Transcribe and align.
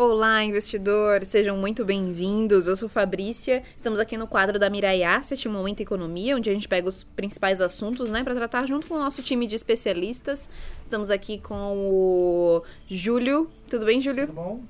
Olá, 0.00 0.44
investidor! 0.44 1.24
Sejam 1.24 1.56
muito 1.56 1.84
bem-vindos. 1.84 2.68
Eu 2.68 2.76
sou 2.76 2.88
Fabrícia. 2.88 3.64
Estamos 3.76 3.98
aqui 3.98 4.16
no 4.16 4.28
quadro 4.28 4.56
da 4.56 4.70
Mirai 4.70 5.02
Asset, 5.02 5.48
Momento 5.48 5.80
Economia, 5.80 6.36
onde 6.36 6.48
a 6.48 6.54
gente 6.54 6.68
pega 6.68 6.86
os 6.86 7.02
principais 7.02 7.60
assuntos, 7.60 8.08
né, 8.08 8.22
para 8.22 8.32
tratar 8.32 8.64
junto 8.64 8.86
com 8.86 8.94
o 8.94 8.98
nosso 9.00 9.24
time 9.24 9.44
de 9.44 9.56
especialistas. 9.56 10.48
Estamos 10.84 11.10
aqui 11.10 11.40
com 11.40 11.90
o 11.90 12.62
Júlio. 12.86 13.50
Tudo 13.68 13.86
bem, 13.86 14.00
Júlio? 14.00 14.28
Tudo 14.28 14.36
bom? 14.36 14.60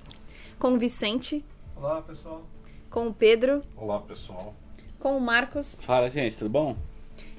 Com 0.58 0.72
o 0.72 0.78
Vicente. 0.78 1.44
Olá, 1.76 2.00
pessoal. 2.00 2.46
Com 2.88 3.08
o 3.08 3.12
Pedro. 3.12 3.62
Olá, 3.76 4.00
pessoal. 4.00 4.54
Com 4.98 5.14
o 5.14 5.20
Marcos. 5.20 5.78
Fala, 5.82 6.10
gente, 6.10 6.38
tudo 6.38 6.48
bom? 6.48 6.74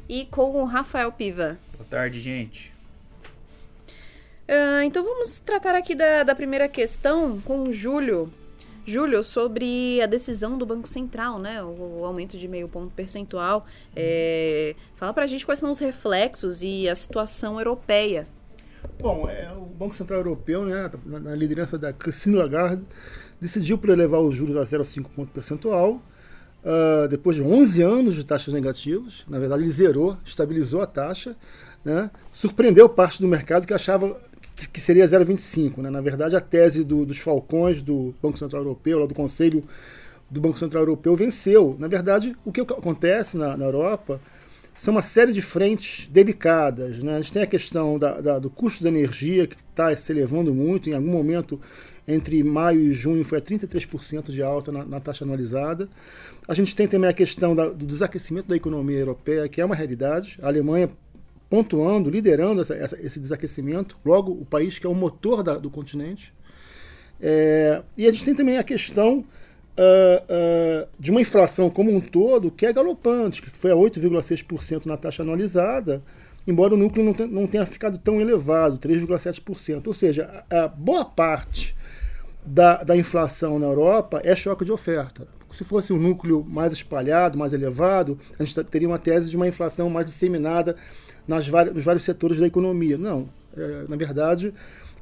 E 0.07 0.25
com 0.27 0.61
o 0.61 0.65
Rafael 0.65 1.11
Piva. 1.11 1.57
Boa 1.75 1.89
tarde, 1.89 2.19
gente. 2.19 2.71
Uh, 4.49 4.81
então 4.81 5.03
vamos 5.03 5.39
tratar 5.39 5.75
aqui 5.75 5.93
da, 5.93 6.23
da 6.23 6.33
primeira 6.33 6.67
questão 6.67 7.39
com 7.41 7.67
o 7.67 7.71
Júlio. 7.71 8.29
Júlio, 8.83 9.23
sobre 9.23 10.01
a 10.01 10.07
decisão 10.07 10.57
do 10.57 10.65
Banco 10.65 10.87
Central, 10.87 11.37
né? 11.37 11.61
O, 11.61 11.99
o 11.99 12.05
aumento 12.05 12.35
de 12.35 12.47
meio 12.47 12.67
ponto 12.67 12.91
percentual. 12.95 13.63
É, 13.95 14.75
fala 14.95 15.13
pra 15.13 15.27
gente 15.27 15.45
quais 15.45 15.59
são 15.59 15.69
os 15.69 15.77
reflexos 15.77 16.63
e 16.63 16.89
a 16.89 16.95
situação 16.95 17.59
europeia. 17.59 18.27
Bom, 18.99 19.29
é, 19.29 19.51
o 19.53 19.65
Banco 19.65 19.93
Central 19.93 20.21
Europeu, 20.21 20.65
né, 20.65 20.89
na, 21.05 21.19
na 21.19 21.35
liderança 21.35 21.77
da 21.77 21.93
Christine 21.93 22.37
Lagarde, 22.37 22.81
decidiu 23.39 23.77
por 23.77 23.91
elevar 23.91 24.19
os 24.21 24.35
juros 24.35 24.57
a 24.57 24.63
0,5 24.63 25.05
ponto 25.15 25.31
percentual. 25.31 26.01
Uh, 26.61 27.07
depois 27.07 27.37
de 27.37 27.43
11 27.43 27.81
anos 27.83 28.15
de 28.15 28.25
taxas 28.25 28.53
negativas, 28.53 29.23
na 29.29 29.39
verdade 29.39 29.63
ele 29.63 29.71
zerou, 29.71 30.17
estabilizou 30.25 30.81
a 30.81 30.87
taxa, 30.87 31.37
né, 31.85 32.11
surpreendeu 32.33 32.89
parte 32.89 33.21
do 33.21 33.29
mercado 33.29 33.65
que 33.65 33.73
achava 33.73 34.19
que, 34.67 34.81
seria 34.81 35.05
0,25. 35.05 35.77
Né? 35.77 35.89
Na 35.89 36.01
verdade, 36.01 36.35
a 36.35 36.41
tese 36.41 36.83
do, 36.83 37.05
dos 37.05 37.19
falcões 37.19 37.81
do 37.81 38.13
Banco 38.21 38.37
Central 38.37 38.63
Europeu, 38.63 39.07
do 39.07 39.15
Conselho 39.15 39.63
do 40.29 40.39
Banco 40.39 40.57
Central 40.57 40.83
Europeu, 40.83 41.15
venceu. 41.15 41.75
Na 41.79 41.87
verdade, 41.87 42.35
o 42.45 42.51
que 42.51 42.61
acontece 42.61 43.37
na, 43.37 43.57
na 43.57 43.65
Europa 43.65 44.21
são 44.75 44.93
uma 44.93 45.01
série 45.01 45.33
de 45.33 45.41
frentes 45.41 46.07
delicadas. 46.07 47.03
Né? 47.03 47.17
A 47.17 47.21
gente 47.21 47.33
tem 47.33 47.41
a 47.41 47.47
questão 47.47 47.99
da, 47.99 48.21
da, 48.21 48.39
do 48.39 48.49
custo 48.49 48.81
da 48.83 48.89
energia, 48.89 49.45
que 49.45 49.55
está 49.55 49.95
se 49.95 50.11
elevando 50.11 50.53
muito. 50.53 50.89
Em 50.89 50.93
algum 50.93 51.11
momento, 51.11 51.59
entre 52.07 52.41
maio 52.43 52.79
e 52.79 52.93
junho, 52.93 53.25
foi 53.25 53.39
a 53.39 53.41
33% 53.41 54.31
de 54.31 54.41
alta 54.41 54.71
na, 54.71 54.85
na, 54.85 54.99
taxa 54.99 55.25
anualizada. 55.25 55.89
A 56.47 56.53
gente 56.53 56.73
tem 56.73 56.87
também 56.87 57.09
a 57.09 57.13
questão 57.13 57.53
da, 57.53 57.67
do 57.67 57.85
desaquecimento 57.85 58.47
da 58.47 58.55
economia 58.55 58.99
europeia, 58.99 59.49
que 59.49 59.59
é 59.59 59.65
uma 59.65 59.75
realidade. 59.75 60.39
A 60.41 60.47
Alemanha 60.47 60.89
pontuando, 61.49 62.09
liderando 62.09 62.61
essa, 62.61 62.75
essa, 62.75 62.97
esse 63.01 63.19
desaquecimento, 63.19 63.97
logo 64.05 64.31
o 64.31 64.45
país 64.45 64.77
que 64.77 64.85
é 64.85 64.89
o 64.89 64.93
motor 64.93 65.41
da, 65.41 65.57
do 65.57 65.69
continente. 65.69 66.33
É, 67.19 67.81
e 67.97 68.07
a 68.07 68.11
gente 68.11 68.23
tem 68.23 68.35
também 68.35 68.57
a 68.57 68.63
questão 68.63 69.19
uh, 69.19 70.83
uh, 70.83 70.87
de 70.99 71.11
uma 71.11 71.21
inflação 71.21 71.69
como 71.69 71.93
um 71.93 71.99
todo 71.99 72.51
que 72.51 72.65
é 72.65 72.73
galopante, 72.73 73.41
que 73.41 73.49
foi 73.49 73.71
a 73.71 73.75
8,6% 73.75 74.85
na 74.85 74.97
taxa 74.97 75.23
anualizada, 75.23 76.03
embora 76.45 76.73
o 76.73 76.77
núcleo 76.77 77.03
não, 77.03 77.27
não 77.27 77.47
tenha 77.47 77.65
ficado 77.65 77.97
tão 77.97 78.21
elevado, 78.21 78.77
3,7%. 78.77 79.87
Ou 79.87 79.93
seja, 79.93 80.45
a, 80.49 80.65
a 80.65 80.67
boa 80.67 81.05
parte 81.05 81.75
da, 82.45 82.83
da 82.83 82.95
inflação 82.95 83.59
na 83.59 83.65
Europa 83.65 84.21
é 84.23 84.35
choque 84.35 84.65
de 84.65 84.71
oferta. 84.71 85.27
Se 85.51 85.63
fosse 85.63 85.91
um 85.91 85.97
núcleo 85.97 86.45
mais 86.47 86.71
espalhado, 86.71 87.37
mais 87.37 87.53
elevado, 87.53 88.19
a 88.37 88.43
gente 88.43 88.63
teria 88.65 88.87
uma 88.87 88.99
tese 88.99 89.31
de 89.31 89.35
uma 89.35 89.47
inflação 89.47 89.89
mais 89.89 90.05
disseminada 90.05 90.75
nas 91.29 91.47
várias, 91.47 91.75
nos 91.75 91.85
vários 91.85 92.03
setores 92.03 92.39
da 92.39 92.47
economia. 92.47 92.97
Não. 92.97 93.29
É, 93.55 93.85
na 93.87 93.95
verdade, 93.95 94.51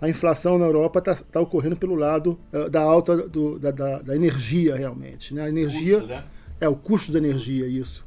a 0.01 0.09
inflação 0.09 0.57
na 0.57 0.65
Europa 0.65 0.99
está 0.99 1.15
tá 1.15 1.39
ocorrendo 1.39 1.77
pelo 1.77 1.95
lado 1.95 2.37
uh, 2.51 2.69
da 2.69 2.81
alta 2.81 3.15
do, 3.15 3.57
da, 3.57 3.71
da, 3.71 3.99
da, 3.99 4.15
energia, 4.15 4.75
realmente. 4.75 5.33
Né? 5.33 5.43
A 5.43 5.49
energia. 5.49 5.99
Custo, 5.99 6.13
né? 6.13 6.23
É, 6.59 6.67
o 6.67 6.75
custo 6.75 7.11
da 7.13 7.19
energia, 7.19 7.65
isso. 7.65 8.05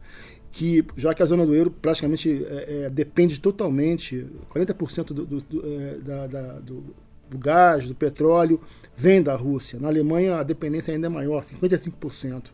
Que, 0.53 0.85
já 0.97 1.15
que 1.15 1.23
a 1.23 1.27
zona 1.27 1.47
do 1.47 1.55
euro 1.55 1.71
praticamente 1.71 2.45
é, 2.45 2.85
é, 2.87 2.91
depende 2.91 3.41
totalmente, 3.41 4.27
40% 4.53 5.07
do, 5.07 5.25
do, 5.25 5.41
do, 5.41 5.63
é, 5.65 5.95
da, 6.01 6.27
da, 6.27 6.53
do, 6.59 6.85
do 7.31 7.39
gás, 7.39 7.87
do 7.87 7.95
petróleo, 7.95 8.61
vem 8.95 9.23
da 9.23 9.35
Rússia. 9.35 9.79
Na 9.79 9.89
Alemanha, 9.89 10.37
a 10.37 10.43
dependência 10.43 10.93
ainda 10.93 11.07
é 11.07 11.11
maior, 11.11 11.43
55%. 11.43 12.47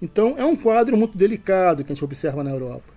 Então, 0.00 0.34
é 0.38 0.44
um 0.44 0.56
quadro 0.56 0.96
muito 0.96 1.16
delicado 1.16 1.84
que 1.84 1.92
a 1.92 1.94
gente 1.94 2.04
observa 2.04 2.42
na 2.42 2.50
Europa. 2.50 2.93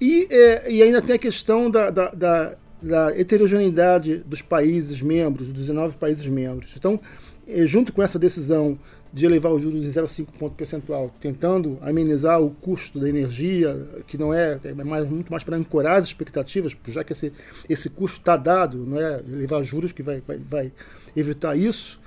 E, 0.00 0.26
é, 0.30 0.72
e 0.72 0.82
ainda 0.82 1.02
tem 1.02 1.16
a 1.16 1.18
questão 1.18 1.70
da, 1.70 1.90
da, 1.90 2.08
da, 2.10 2.56
da, 2.80 3.18
heterogeneidade 3.18 4.18
dos 4.18 4.40
países 4.40 5.02
membros, 5.02 5.48
dos 5.48 5.66
19 5.66 5.98
países 5.98 6.26
membros. 6.26 6.74
Então, 6.76 6.98
é, 7.46 7.66
junto 7.66 7.92
com 7.92 8.02
essa 8.02 8.18
decisão 8.18 8.78
de 9.12 9.26
elevar 9.26 9.52
os 9.52 9.62
juros 9.62 9.84
em 9.84 9.90
0,5 9.90 10.26
ponto 10.38 10.54
percentual, 10.54 11.12
tentando 11.20 11.78
amenizar 11.82 12.40
o 12.40 12.50
custo 12.50 12.98
da 12.98 13.08
energia, 13.08 13.86
que 14.06 14.16
não 14.16 14.32
é, 14.32 14.58
é 14.62 14.72
mais, 14.72 15.06
muito 15.08 15.30
mais 15.30 15.42
para 15.42 15.56
ancorar 15.56 15.96
as 15.98 16.06
expectativas, 16.06 16.76
já 16.86 17.02
que 17.02 17.12
esse, 17.12 17.32
esse 17.68 17.90
custo 17.90 18.20
está 18.20 18.36
dado, 18.36 18.86
não 18.86 19.00
é 19.00 19.20
elevar 19.26 19.62
juros 19.64 19.92
que 19.92 20.02
vai, 20.02 20.22
vai, 20.26 20.38
vai 20.38 20.72
evitar 21.16 21.56
isso. 21.56 22.00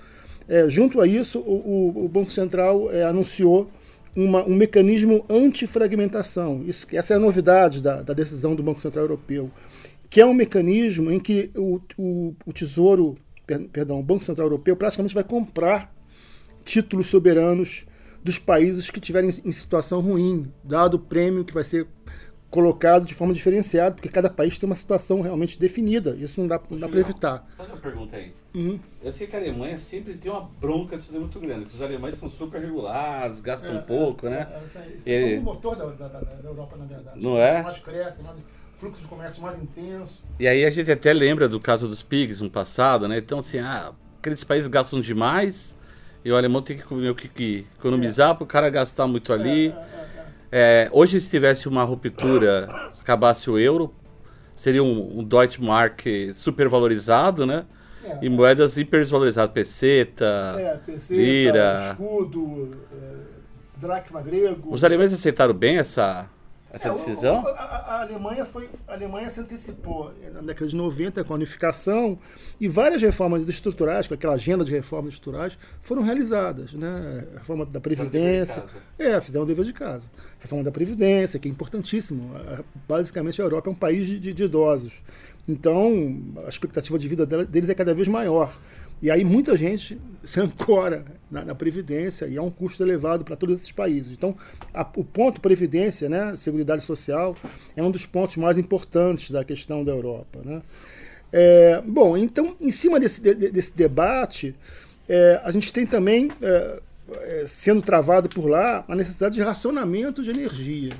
É, 0.48 0.68
junto 0.70 1.00
a 1.02 1.08
isso, 1.08 1.40
o, 1.40 1.92
o, 1.96 2.06
o 2.06 2.08
Banco 2.08 2.32
Central 2.32 2.90
é, 2.92 3.04
anunciou 3.04 3.70
uma, 4.16 4.44
um 4.44 4.56
mecanismo 4.56 5.26
antifragmentação. 5.30 6.64
Isso, 6.66 6.86
essa 6.92 7.14
é 7.14 7.18
a 7.18 7.20
novidade 7.20 7.82
da, 7.82 8.02
da, 8.02 8.14
decisão 8.14 8.56
do 8.56 8.64
Banco 8.64 8.82
Central 8.82 9.06
Europeu, 9.06 9.52
que 10.10 10.22
é 10.22 10.26
um 10.26 10.34
mecanismo 10.34 11.12
em 11.12 11.20
que 11.20 11.52
o, 11.56 11.80
o, 11.98 12.36
o 12.46 12.54
Tesouro, 12.54 13.18
perdão, 13.72 14.00
o 14.00 14.04
Banco 14.04 14.24
Central 14.24 14.48
Europeu 14.48 14.76
praticamente 14.76 15.14
vai 15.14 15.24
comprar 15.24 15.94
títulos 16.64 17.08
soberanos 17.08 17.86
dos 18.24 18.40
países 18.40 18.90
que 18.90 19.00
estiverem 19.00 19.30
em 19.44 19.52
situação 19.52 20.00
ruim, 20.00 20.52
dado 20.64 20.96
o 20.96 21.00
prêmio 21.00 21.44
que 21.44 21.54
vai 21.54 21.64
ser 21.64 21.88
colocado 22.54 23.04
de 23.04 23.16
forma 23.16 23.34
diferenciada, 23.34 23.96
porque 23.96 24.08
cada 24.08 24.30
país 24.30 24.60
tem 24.60 24.70
uma 24.70 24.76
situação 24.76 25.22
realmente 25.22 25.60
definida. 25.60 26.16
Isso 26.20 26.40
não 26.40 26.48
dá, 26.48 26.62
dá 26.70 26.88
para 26.88 27.00
evitar. 27.00 27.48
Faz 27.58 27.68
uma 27.68 27.80
pergunta 27.80 28.16
aí. 28.16 28.32
Uhum. 28.54 28.80
Eu 29.02 29.12
sei 29.12 29.26
que 29.26 29.36
a 29.36 29.40
Alemanha 29.40 29.76
sempre 29.76 30.14
tem 30.14 30.32
uma 30.32 30.48
bronca 30.62 30.96
disso 30.96 31.12
muito 31.14 31.40
grande, 31.40 31.62
porque 31.62 31.76
os 31.76 31.82
alemães 31.82 32.14
são 32.14 32.30
super 32.30 32.62
regulados, 32.62 33.40
gastam 33.40 33.78
é, 33.78 33.82
pouco, 33.82 34.28
é, 34.28 34.30
né? 34.30 34.48
É, 35.04 35.12
é, 35.12 35.34
é, 35.34 35.40
o 35.40 35.42
motor 35.42 35.76
da, 35.76 35.86
da, 35.88 36.08
da, 36.08 36.48
Europa, 36.48 36.78
na 36.78 36.86
verdade. 36.86 37.20
Não 37.20 37.40
é? 37.40 37.64
Mais 37.64 37.80
cresce, 37.80 38.22
mais 38.22 38.38
fluxo 38.78 39.02
de 39.02 39.08
comércio 39.08 39.42
mais 39.42 39.58
intenso. 39.58 40.24
E 40.40 40.48
aí 40.48 40.64
a 40.64 40.70
gente 40.70 40.92
até 40.92 41.12
lembra 41.12 41.50
do 41.50 41.60
caso 41.60 41.88
dos 41.88 42.04
PIGs 42.04 42.40
no 42.40 42.52
passado, 42.52 43.08
né? 43.08 43.18
Então, 43.18 43.40
assim, 43.40 43.58
ah, 43.58 43.94
aqueles 44.20 44.44
países 44.44 44.68
gastam 44.68 45.02
demais 45.02 45.76
e 46.24 46.32
o 46.32 46.38
alemão 46.38 46.62
tem 46.62 46.78
que, 46.78 47.14
que, 47.16 47.30
que 47.30 47.68
economizar 47.80 48.30
é. 48.30 48.34
para 48.36 48.44
o 48.44 48.48
cara 48.48 48.70
gastar 48.70 49.08
muito 49.08 49.34
ali. 49.34 49.70
É, 49.70 49.72
é, 49.72 50.13
hoje, 50.92 51.20
se 51.20 51.30
tivesse 51.30 51.68
uma 51.68 51.84
ruptura, 51.84 52.92
acabasse 53.00 53.50
o 53.50 53.58
euro, 53.58 53.94
seria 54.56 54.84
um, 54.84 55.20
um 55.20 55.24
Deutsche 55.24 55.62
Mark 55.62 56.02
supervalorizado, 56.34 57.46
né? 57.46 57.66
É, 58.04 58.20
e 58.22 58.30
moedas 58.30 58.76
hipervalorizadas, 58.78 59.54
peseta, 59.54 60.56
é, 60.58 60.76
peseta 60.76 61.22
lira, 61.22 61.90
escudo, 61.92 62.76
é, 62.92 63.16
dracma 63.80 64.22
grego. 64.22 64.74
Os 64.74 64.84
alemães 64.84 65.14
aceitaram 65.14 65.54
bem 65.54 65.78
essa 65.78 66.30
essa 66.74 66.88
é, 66.88 66.92
decisão? 66.92 67.46
a, 67.46 67.52
a, 67.52 68.02
Alemanha 68.02 68.44
foi, 68.44 68.68
a 68.88 68.94
Alemanha 68.94 69.30
se 69.30 69.40
antecipou 69.40 70.12
na 70.34 70.42
década 70.42 70.68
de 70.68 70.76
90 70.76 71.24
com 71.24 71.34
a 71.34 71.36
unificação 71.36 72.18
e 72.60 72.68
várias 72.68 73.00
reformas 73.00 73.48
estruturais, 73.48 74.08
com 74.08 74.16
aquela 74.16 74.34
agenda 74.34 74.66
de 74.66 74.72
reformas 74.72 75.14
estruturais, 75.14 75.56
foram 75.80 76.02
realizadas. 76.02 76.74
Né? 76.74 77.28
A 77.36 77.38
reforma 77.38 77.64
da 77.64 77.80
Previdência. 77.80 78.64
É, 78.98 79.22
fizeram 79.22 79.44
o 79.44 79.48
dever 79.48 79.66
de 79.66 79.74
casa. 79.74 80.10
Reforma 80.40 80.64
da 80.64 80.72
Previdência, 80.72 81.40
que 81.40 81.48
é 81.48 81.52
importantíssimo. 81.52 82.32
Basicamente, 82.88 83.40
a 83.40 83.46
Europa 83.46 83.70
é 83.70 83.72
um 83.72 83.76
país 83.76 84.08
de, 84.08 84.34
de 84.34 84.44
idosos. 84.44 85.04
Então, 85.48 86.22
a 86.46 86.50
expectativa 86.50 86.98
de 86.98 87.08
vida 87.08 87.26
deles 87.26 87.70
é 87.70 87.76
cada 87.76 87.94
vez 87.94 88.08
maior. 88.08 88.58
E 89.04 89.12
aí 89.12 89.26
muita 89.26 89.58
gente 89.58 90.00
se 90.24 90.40
ancora 90.40 91.04
na, 91.30 91.44
na 91.44 91.54
Previdência 91.54 92.26
e 92.26 92.38
é 92.38 92.42
um 92.42 92.50
custo 92.50 92.82
elevado 92.82 93.26
para 93.26 93.36
todos 93.36 93.60
esses 93.60 93.74
países. 93.74 94.14
Então, 94.14 94.34
a, 94.74 94.88
o 94.96 95.04
ponto 95.04 95.42
Previdência, 95.42 96.08
né, 96.08 96.34
Seguridade 96.38 96.86
Social, 96.86 97.36
é 97.76 97.84
um 97.84 97.92
dos 97.92 98.06
pontos 98.06 98.38
mais 98.38 98.58
importantes 98.58 99.30
da 99.30 99.44
questão 99.44 99.84
da 99.84 99.92
Europa. 99.92 100.40
Né? 100.46 100.62
É, 101.34 101.82
bom, 101.86 102.16
então, 102.16 102.56
em 102.62 102.72
cima 102.72 102.98
desse, 102.98 103.20
de, 103.20 103.34
desse 103.52 103.76
debate, 103.76 104.56
é, 105.10 105.42
a 105.44 105.52
gente 105.52 105.74
tem 105.74 105.86
também, 105.86 106.32
é, 106.42 106.82
é, 107.12 107.44
sendo 107.46 107.82
travado 107.82 108.30
por 108.30 108.46
lá, 108.46 108.86
a 108.88 108.96
necessidade 108.96 109.36
de 109.36 109.42
racionamento 109.42 110.24
de 110.24 110.30
energia. 110.30 110.94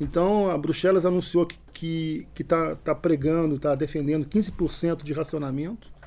Então, 0.00 0.48
a 0.48 0.56
Bruxelas 0.56 1.04
anunciou 1.04 1.48
que 1.74 2.28
está 2.38 2.76
tá 2.76 2.94
pregando, 2.94 3.56
está 3.56 3.74
defendendo 3.74 4.24
15% 4.24 5.02
de 5.02 5.12
racionamento 5.12 5.97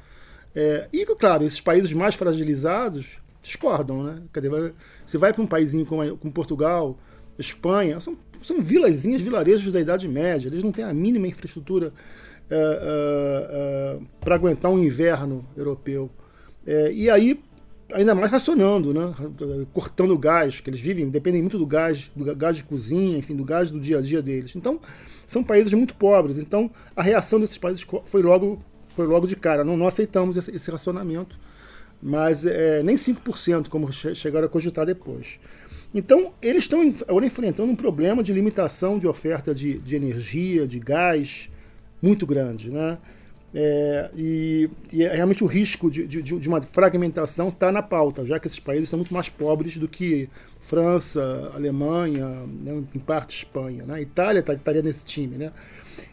é, 0.55 0.87
e, 0.91 1.05
claro, 1.05 1.43
esses 1.43 1.61
países 1.61 1.93
mais 1.93 2.15
fragilizados 2.15 3.19
discordam, 3.41 4.03
né? 4.03 4.21
Quer 4.33 4.41
dizer, 4.41 4.73
você 5.05 5.17
vai 5.17 5.33
para 5.33 5.41
um 5.41 5.47
paísinho 5.47 5.85
como, 5.85 6.17
como 6.17 6.33
Portugal, 6.33 6.97
Espanha, 7.39 7.99
são, 7.99 8.17
são 8.41 8.61
vilazinhas, 8.61 9.21
vilarejos 9.21 9.71
da 9.71 9.79
Idade 9.79 10.07
Média, 10.07 10.47
eles 10.47 10.63
não 10.63 10.71
têm 10.71 10.85
a 10.85 10.93
mínima 10.93 11.27
infraestrutura 11.27 11.93
é, 12.49 12.55
é, 12.55 13.97
é 13.97 13.99
para 14.19 14.35
aguentar 14.35 14.69
um 14.69 14.79
inverno 14.79 15.45
europeu. 15.55 16.09
É, 16.65 16.91
e 16.91 17.09
aí, 17.09 17.41
ainda 17.93 18.13
mais 18.13 18.31
racionando, 18.31 18.93
né? 18.93 19.13
cortando 19.73 20.11
o 20.11 20.17
gás, 20.17 20.61
que 20.61 20.69
eles 20.69 20.79
vivem, 20.79 21.09
dependem 21.09 21.41
muito 21.41 21.57
do 21.57 21.65
gás, 21.65 22.11
do 22.15 22.35
gás 22.35 22.57
de 22.57 22.63
cozinha, 22.63 23.17
enfim, 23.17 23.35
do 23.35 23.43
gás 23.43 23.71
do 23.71 23.79
dia 23.79 23.97
a 23.97 24.01
dia 24.01 24.21
deles. 24.21 24.55
Então, 24.55 24.79
são 25.25 25.43
países 25.43 25.73
muito 25.73 25.95
pobres. 25.95 26.37
Então, 26.37 26.69
a 26.95 27.01
reação 27.01 27.39
desses 27.39 27.57
países 27.57 27.85
foi 28.05 28.21
logo, 28.21 28.61
foi 28.91 29.05
logo 29.05 29.27
de 29.27 29.35
cara. 29.35 29.63
Não, 29.63 29.77
não 29.77 29.87
aceitamos 29.87 30.37
esse, 30.37 30.51
esse 30.51 30.69
racionamento, 30.71 31.39
mas 32.01 32.45
é, 32.45 32.81
nem 32.83 32.95
5%, 32.95 33.69
como 33.69 33.91
chegaram 33.91 34.45
a 34.45 34.49
cogitar 34.49 34.85
depois. 34.85 35.39
Então, 35.93 36.33
eles 36.41 36.63
estão 36.63 36.81
agora 37.07 37.25
enfrentando 37.25 37.71
um 37.71 37.75
problema 37.75 38.23
de 38.23 38.31
limitação 38.31 38.97
de 38.97 39.07
oferta 39.07 39.53
de, 39.53 39.77
de 39.79 39.95
energia, 39.95 40.65
de 40.65 40.79
gás, 40.79 41.49
muito 42.01 42.25
grande. 42.25 42.71
Né? 42.71 42.97
É, 43.53 44.09
e, 44.15 44.69
e, 44.93 45.03
é 45.03 45.13
realmente 45.13 45.43
o 45.43 45.47
risco 45.47 45.91
de, 45.91 46.07
de, 46.07 46.21
de 46.21 46.47
uma 46.47 46.61
fragmentação 46.61 47.49
está 47.49 47.69
na 47.71 47.81
pauta, 47.81 48.25
já 48.25 48.39
que 48.39 48.47
esses 48.47 48.59
países 48.59 48.87
são 48.87 48.97
muito 48.97 49.13
mais 49.13 49.27
pobres 49.27 49.77
do 49.77 49.89
que 49.89 50.29
França, 50.61 51.51
Alemanha, 51.53 52.45
né, 52.47 52.81
em 52.95 52.99
parte 52.99 53.39
Espanha. 53.39 53.85
Né? 53.85 54.01
Itália 54.01 54.41
tá, 54.41 54.53
estaria 54.53 54.81
nesse 54.81 55.03
time. 55.03 55.37
Né? 55.37 55.51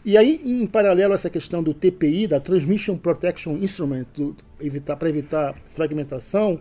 E 0.03 0.17
aí, 0.17 0.41
em 0.43 0.65
paralelo 0.65 1.13
a 1.13 1.15
essa 1.15 1.29
questão 1.29 1.61
do 1.61 1.73
TPI, 1.73 2.27
da 2.27 2.39
Transmission 2.39 2.97
Protection 2.97 3.57
Instrument, 3.57 4.05
para 4.97 5.09
evitar 5.09 5.55
fragmentação, 5.67 6.59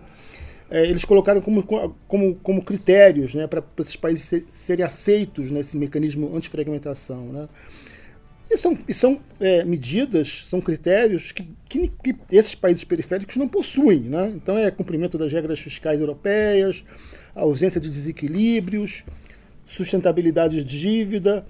é, 0.70 0.84
eles 0.84 1.04
colocaram 1.04 1.40
como, 1.40 1.62
como, 2.06 2.34
como 2.36 2.62
critérios 2.62 3.34
né, 3.34 3.46
para 3.46 3.62
esses 3.78 3.96
países 3.96 4.24
ser, 4.24 4.44
serem 4.48 4.84
aceitos 4.84 5.50
nesse 5.50 5.76
mecanismo 5.76 6.36
antifragmentação. 6.36 7.32
Né? 7.32 7.48
E 8.50 8.56
são, 8.56 8.78
e 8.86 8.94
são 8.94 9.20
é, 9.40 9.64
medidas, 9.64 10.46
são 10.48 10.60
critérios 10.60 11.32
que, 11.32 11.48
que, 11.68 11.88
que, 12.02 12.16
esses 12.30 12.54
países 12.54 12.84
periféricos 12.84 13.36
não 13.36 13.48
possuem. 13.48 14.00
Né? 14.00 14.32
Então, 14.34 14.58
é 14.58 14.70
cumprimento 14.70 15.16
das 15.16 15.32
regras 15.32 15.58
fiscais 15.58 16.00
europeias, 16.00 16.84
ausência 17.34 17.80
de 17.80 17.88
desequilíbrios, 17.88 19.04
sustentabilidade 19.64 20.62
de 20.62 20.80
dívida, 20.80 21.46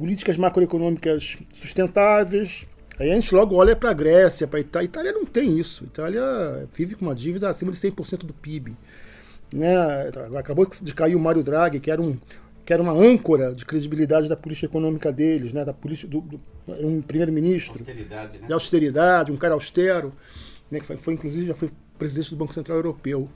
políticas 0.00 0.38
macroeconômicas 0.38 1.36
sustentáveis. 1.54 2.66
Aí 2.98 3.10
a 3.10 3.14
gente 3.14 3.34
logo 3.34 3.54
olha 3.54 3.76
para 3.76 3.90
a 3.90 3.92
Grécia, 3.92 4.46
para 4.46 4.58
a 4.58 4.62
Itália. 4.62 4.86
A 4.86 4.88
Itália 4.88 5.12
não 5.12 5.26
tem 5.26 5.58
isso. 5.58 5.84
Itália 5.84 6.66
vive 6.74 6.94
com 6.94 7.04
uma 7.04 7.14
dívida 7.14 7.50
acima 7.50 7.70
de 7.70 7.76
100% 7.76 8.24
do 8.24 8.32
PIB. 8.32 8.74
Né? 9.52 9.74
Acabou 10.38 10.66
de 10.66 10.94
cair 10.94 11.14
o 11.14 11.20
Mário 11.20 11.42
Draghi, 11.42 11.80
que 11.80 11.90
era 11.90 12.00
um 12.00 12.16
que 12.64 12.72
era 12.72 12.82
uma 12.82 12.92
âncora 12.92 13.52
de 13.52 13.64
credibilidade 13.64 14.28
da 14.28 14.36
política 14.36 14.66
econômica 14.66 15.10
deles, 15.10 15.52
né, 15.52 15.64
da 15.64 15.72
política 15.72 16.08
do, 16.08 16.20
do 16.20 16.40
um 16.68 17.02
primeiro-ministro, 17.02 17.80
austeridade, 17.80 18.38
né? 18.38 18.46
de 18.46 18.52
austeridade, 18.52 19.32
um 19.32 19.36
cara 19.36 19.54
austero, 19.54 20.12
né, 20.70 20.78
que 20.78 20.86
foi, 20.86 20.96
foi, 20.96 21.14
inclusive 21.14 21.46
já 21.46 21.54
foi 21.54 21.68
presidente 21.98 22.30
do 22.30 22.36
Banco 22.36 22.52
Central 22.52 22.76
Europeu. 22.76 23.28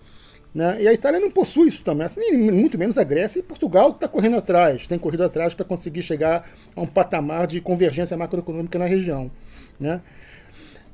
Né? 0.55 0.83
E 0.83 0.89
a 0.89 0.93
Itália 0.93 1.19
não 1.19 1.31
possui 1.31 1.67
isso 1.67 1.83
também, 1.83 2.07
assim, 2.07 2.37
muito 2.37 2.79
menos 2.79 2.97
a 2.97 3.03
Grécia 3.03 3.41
e 3.41 3.43
Portugal 3.43 3.91
que 3.91 3.97
está 3.97 4.07
correndo 4.07 4.37
atrás, 4.37 4.87
tem 4.87 4.99
corrido 4.99 5.25
atrás 5.25 5.53
para 5.53 5.65
conseguir 5.65 6.03
chegar 6.03 6.49
a 6.77 6.81
um 6.81 6.87
patamar 6.87 7.49
de 7.49 7.61
convergência 7.61 8.17
macroeconômica 8.17 8.79
na 8.79 8.87
região. 8.87 9.31
Né? 9.81 10.01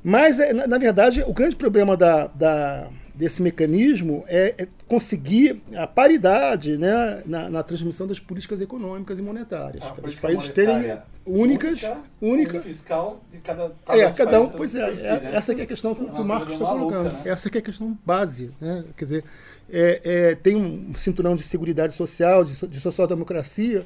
Mas, 0.03 0.39
é, 0.39 0.51
na, 0.51 0.65
na 0.65 0.77
verdade, 0.79 1.23
o 1.27 1.33
grande 1.33 1.55
problema 1.55 1.95
da, 1.95 2.25
da 2.25 2.89
desse 3.13 3.41
mecanismo 3.41 4.23
é, 4.27 4.55
é, 4.57 4.67
conseguir 4.87 5.61
a 5.75 5.85
paridade 5.85 6.77
né, 6.77 7.21
na, 7.25 7.49
na, 7.49 7.61
transmissão 7.63 8.07
das 8.07 8.19
políticas 8.19 8.61
econômicas 8.61 9.19
e 9.19 9.21
monetárias. 9.21 9.83
Os 10.03 10.15
países 10.15 10.49
terem 10.49 10.97
únicas, 11.25 11.83
única, 11.83 11.97
única 12.19 12.61
fiscal 12.61 13.21
de 13.31 13.37
cada, 13.39 13.71
cada 13.85 14.01
é, 14.01 14.11
cada 14.11 14.41
um, 14.41 14.49
pois 14.49 14.73
é, 14.73 14.95
si, 14.95 15.05
é 15.05 15.19
né? 15.19 15.35
essa 15.35 15.53
é 15.53 15.61
a 15.61 15.65
questão 15.67 15.93
que, 15.93 16.03
que 16.03 16.21
o 16.21 16.25
Marcos 16.25 16.53
está 16.53 16.65
colocando. 16.65 17.13
Né? 17.13 17.21
Essa 17.25 17.49
é 17.49 17.57
a 17.57 17.61
questão 17.61 17.97
base, 18.03 18.51
né? 18.59 18.85
Quer 18.97 19.05
dizer, 19.05 19.23
é, 19.71 20.01
é, 20.03 20.35
tem 20.35 20.55
um 20.55 20.93
cinturão 20.93 21.33
de 21.35 21.43
seguridade 21.43 21.93
social, 21.93 22.43
de, 22.43 22.67
de 22.67 22.79
social-democracia, 22.79 23.85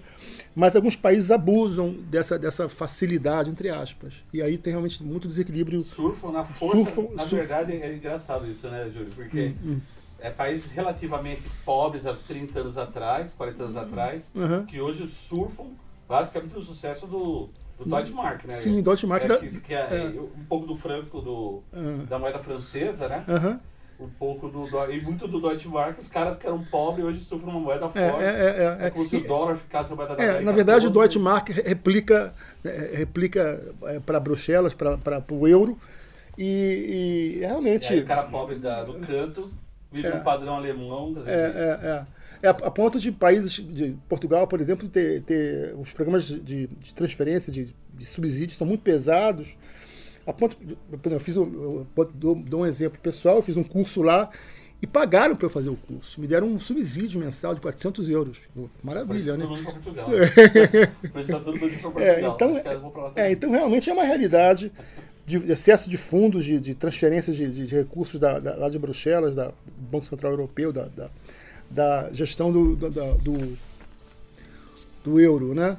mas 0.55 0.75
alguns 0.75 0.95
países 0.95 1.29
abusam 1.29 1.91
dessa, 2.09 2.39
dessa 2.39 2.67
facilidade, 2.67 3.49
entre 3.51 3.69
aspas. 3.69 4.23
E 4.33 4.41
aí 4.41 4.57
tem 4.57 4.71
realmente 4.71 5.03
muito 5.03 5.27
desequilíbrio. 5.27 5.83
Surfam 5.83 6.31
na 6.31 6.43
força. 6.43 6.77
Surfam, 6.77 7.13
na 7.13 7.19
surfam. 7.19 7.37
verdade, 7.37 7.73
é 7.73 7.93
engraçado 7.93 8.49
isso, 8.49 8.67
né, 8.67 8.89
Júlio? 8.91 9.11
Porque 9.15 9.53
hum, 9.63 9.73
hum. 9.73 9.81
é 10.19 10.31
países 10.31 10.71
relativamente 10.71 11.43
pobres 11.63 12.05
há 12.07 12.15
30 12.15 12.59
anos 12.59 12.77
atrás, 12.77 13.33
40 13.33 13.63
anos 13.63 13.77
atrás, 13.77 14.31
uhum. 14.33 14.65
que 14.65 14.81
hoje 14.81 15.07
surfam 15.07 15.67
basicamente 16.09 16.57
o 16.57 16.61
sucesso 16.61 17.05
do, 17.05 17.49
do 17.77 17.85
Deutschmark, 17.85 18.45
né? 18.45 18.55
Sim, 18.55 18.81
Deutschmark. 18.81 19.25
É, 19.25 19.27
da... 19.27 19.37
que, 19.37 19.59
que 19.59 19.73
é, 19.73 20.13
é, 20.15 20.19
um 20.19 20.45
pouco 20.45 20.65
do 20.65 20.75
franco 20.75 21.21
do, 21.21 21.61
uhum. 21.71 22.05
da 22.05 22.17
moeda 22.17 22.39
francesa, 22.39 23.07
né? 23.07 23.23
Uhum 23.27 23.59
um 23.99 24.09
pouco 24.09 24.49
do 24.49 24.67
e 24.91 25.01
muito 25.01 25.27
do 25.27 25.39
Deutsche 25.39 25.67
Mark, 25.67 25.99
os 25.99 26.07
caras 26.07 26.37
que 26.37 26.45
eram 26.45 26.63
pobres 26.63 27.05
hoje 27.05 27.19
sofrem 27.21 27.49
uma 27.49 27.59
moeda 27.59 27.85
é, 27.93 28.09
forte. 28.09 28.23
É, 28.23 28.27
é, 28.27 28.77
é, 28.83 28.87
é 28.87 28.89
como 28.89 29.07
se 29.07 29.15
o 29.15 29.27
dólar 29.27 29.55
ficasse 29.55 29.93
a 29.93 29.95
moeda 29.95 30.15
da 30.15 30.23
é, 30.23 30.41
Na 30.41 30.51
verdade, 30.51 30.87
o 30.87 30.89
Deutsche 30.89 31.19
Mark 31.19 31.49
replica, 31.49 32.33
replica 32.93 33.63
para 34.05 34.19
Bruxelas, 34.19 34.73
para 34.73 35.23
o 35.31 35.47
euro, 35.47 35.79
e, 36.37 37.35
e 37.37 37.39
realmente. 37.39 37.89
E 37.91 37.93
aí, 37.93 37.99
o 38.01 38.05
cara 38.05 38.23
pobre 38.23 38.55
da, 38.55 38.83
do 38.83 38.99
canto 38.99 39.51
vive 39.91 40.11
um 40.11 40.19
padrão 40.19 40.55
alemão. 40.55 41.13
Dizer, 41.13 41.29
é, 41.29 41.33
é, 41.33 41.87
é. 41.87 42.05
É 42.43 42.49
a, 42.49 42.53
ponto 42.53 42.99
de 42.99 43.11
países 43.11 43.53
de 43.53 43.95
Portugal, 44.07 44.45
por 44.45 44.59
exemplo, 44.59 44.87
ter, 44.87 45.21
ter 45.23 45.73
os 45.79 45.93
programas 45.93 46.27
de, 46.27 46.67
de 46.67 46.93
transferência 46.93 47.51
de, 47.51 47.73
de 47.93 48.05
subsídios 48.05 48.57
são 48.57 48.67
muito 48.67 48.81
pesados 48.81 49.57
a 50.25 50.33
ponto, 50.33 50.57
eu 51.03 51.19
fiz 51.19 51.37
um, 51.37 51.85
eu 51.95 52.05
dou, 52.13 52.35
dou 52.35 52.61
um 52.61 52.65
exemplo 52.65 52.99
pessoal, 52.99 53.37
eu 53.37 53.41
fiz 53.43 53.57
um 53.57 53.63
curso 53.63 54.01
lá 54.01 54.29
e 54.81 54.87
pagaram 54.87 55.35
para 55.35 55.45
eu 55.45 55.49
fazer 55.49 55.69
o 55.69 55.75
curso. 55.75 56.19
Me 56.19 56.27
deram 56.27 56.47
um 56.47 56.59
subsídio 56.59 57.19
mensal 57.19 57.53
de 57.55 57.61
400 57.61 58.09
euros. 58.09 58.41
Maravilha, 58.83 59.37
né? 59.37 59.45
Portugal. 59.63 60.09
é, 61.97 62.21
então, 62.21 62.61
é, 63.15 63.31
então, 63.31 63.51
realmente 63.51 63.89
é 63.89 63.93
uma 63.93 64.03
realidade 64.03 64.71
de 65.25 65.37
excesso 65.51 65.89
de 65.89 65.97
fundos, 65.97 66.45
de, 66.45 66.59
de 66.59 66.75
transferências 66.75 67.35
de, 67.35 67.49
de, 67.51 67.65
de 67.65 67.75
recursos 67.75 68.19
da, 68.19 68.37
da, 68.39 68.55
lá 68.55 68.69
de 68.69 68.77
Bruxelas, 68.77 69.35
da, 69.35 69.47
do 69.47 69.53
Banco 69.89 70.05
Central 70.05 70.33
Europeu, 70.33 70.71
da, 70.71 70.85
da, 70.85 71.09
da 71.69 72.09
gestão 72.11 72.51
do, 72.51 72.75
do, 72.75 72.89
do, 72.89 73.57
do 75.03 75.19
euro. 75.19 75.55
Né? 75.55 75.77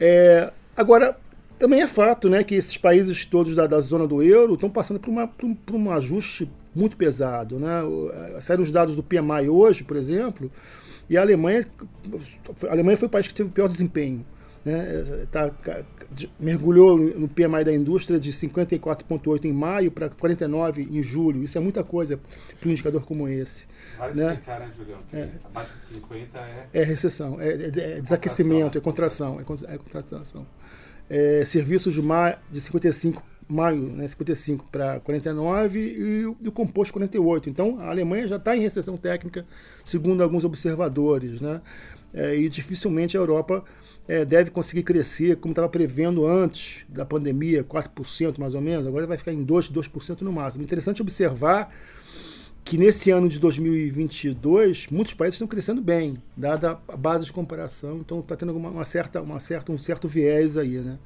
É, 0.00 0.50
agora, 0.74 1.18
também 1.58 1.82
é 1.82 1.86
fato 1.86 2.28
né, 2.28 2.44
que 2.44 2.54
esses 2.54 2.76
países 2.76 3.24
todos 3.24 3.54
da, 3.54 3.66
da 3.66 3.80
zona 3.80 4.06
do 4.06 4.22
euro 4.22 4.54
estão 4.54 4.70
passando 4.70 5.00
por, 5.00 5.10
uma, 5.10 5.26
por, 5.26 5.54
por, 5.54 5.74
um 5.74 5.90
ajuste 5.90 6.50
muito 6.74 6.96
pesado. 6.96 7.58
Né? 7.58 7.68
Saíram 8.40 8.62
os 8.62 8.70
dados 8.70 8.94
do 8.94 9.02
PMI 9.02 9.48
hoje, 9.48 9.84
por 9.84 9.96
exemplo, 9.96 10.50
e 11.08 11.16
a 11.16 11.20
Alemanha, 11.20 11.66
a 12.68 12.72
Alemanha 12.72 12.96
foi 12.96 13.06
o 13.06 13.10
país 13.10 13.28
que 13.28 13.34
teve 13.34 13.48
o 13.48 13.52
pior 13.52 13.68
desempenho. 13.68 14.24
Né? 14.64 15.26
Tá, 15.30 15.52
mergulhou 16.38 16.98
no 16.98 17.28
PMI 17.28 17.64
da 17.64 17.72
indústria 17.72 18.18
de 18.18 18.32
54,8 18.32 19.44
em 19.44 19.52
maio 19.52 19.92
para 19.92 20.08
49 20.08 20.82
em 20.82 21.02
julho. 21.02 21.44
Isso 21.44 21.56
é 21.56 21.60
muita 21.60 21.84
coisa 21.84 22.18
para 22.58 22.68
um 22.68 22.72
indicador 22.72 23.04
como 23.04 23.28
esse. 23.28 23.66
Vale 23.96 24.14
né? 24.14 24.32
explicar, 24.32 24.60
né, 24.60 24.70
Julião? 24.76 24.98
É, 25.12 25.28
abaixo 25.44 25.70
de 25.78 25.94
50 25.94 26.38
é... 26.38 26.68
É 26.74 26.82
recessão, 26.82 27.40
é, 27.40 27.48
é, 27.48 27.66
é 27.66 28.00
desaquecimento, 28.00 28.76
é 28.76 28.80
contração. 28.80 29.40
É 29.40 29.78
contração 29.78 30.44
é, 31.08 31.44
serviços 31.44 31.94
de, 31.94 32.02
maio, 32.02 32.36
de 32.50 32.60
55 32.60 33.22
maio, 33.48 33.80
né, 33.92 34.08
55 34.08 34.66
para 34.70 34.98
49 35.00 35.78
e 35.78 36.26
o, 36.26 36.36
e 36.40 36.48
o 36.48 36.52
composto 36.52 36.92
48. 36.92 37.48
Então 37.48 37.78
a 37.80 37.90
Alemanha 37.90 38.26
já 38.26 38.36
está 38.36 38.56
em 38.56 38.60
recessão 38.60 38.96
técnica, 38.96 39.46
segundo 39.84 40.22
alguns 40.22 40.44
observadores, 40.44 41.40
né? 41.40 41.60
É, 42.12 42.36
e 42.36 42.48
dificilmente 42.48 43.16
a 43.16 43.20
Europa 43.20 43.64
é, 44.08 44.24
deve 44.24 44.50
conseguir 44.50 44.82
crescer 44.82 45.36
como 45.36 45.52
estava 45.52 45.68
prevendo 45.68 46.26
antes 46.26 46.86
da 46.88 47.04
pandemia, 47.04 47.62
4% 47.62 48.38
mais 48.38 48.54
ou 48.54 48.60
menos, 48.60 48.86
agora 48.86 49.06
vai 49.06 49.18
ficar 49.18 49.32
em 49.32 49.44
2%, 49.44 49.72
2% 49.72 50.22
no 50.22 50.32
máximo. 50.32 50.64
Interessante 50.64 51.02
observar 51.02 51.72
que 52.66 52.76
nesse 52.76 53.12
ano 53.12 53.28
de 53.28 53.38
2022 53.38 54.88
muitos 54.88 55.14
países 55.14 55.36
estão 55.36 55.46
crescendo 55.46 55.80
bem, 55.80 56.20
dada 56.36 56.80
a 56.88 56.96
base 56.96 57.24
de 57.24 57.32
comparação, 57.32 57.98
então 57.98 58.18
está 58.18 58.34
tendo 58.34 58.52
uma, 58.56 58.68
uma, 58.68 58.82
certa, 58.82 59.22
uma 59.22 59.38
certa, 59.38 59.70
um 59.70 59.78
certo 59.78 60.08
viés 60.08 60.56
aí, 60.56 60.78
né? 60.78 60.98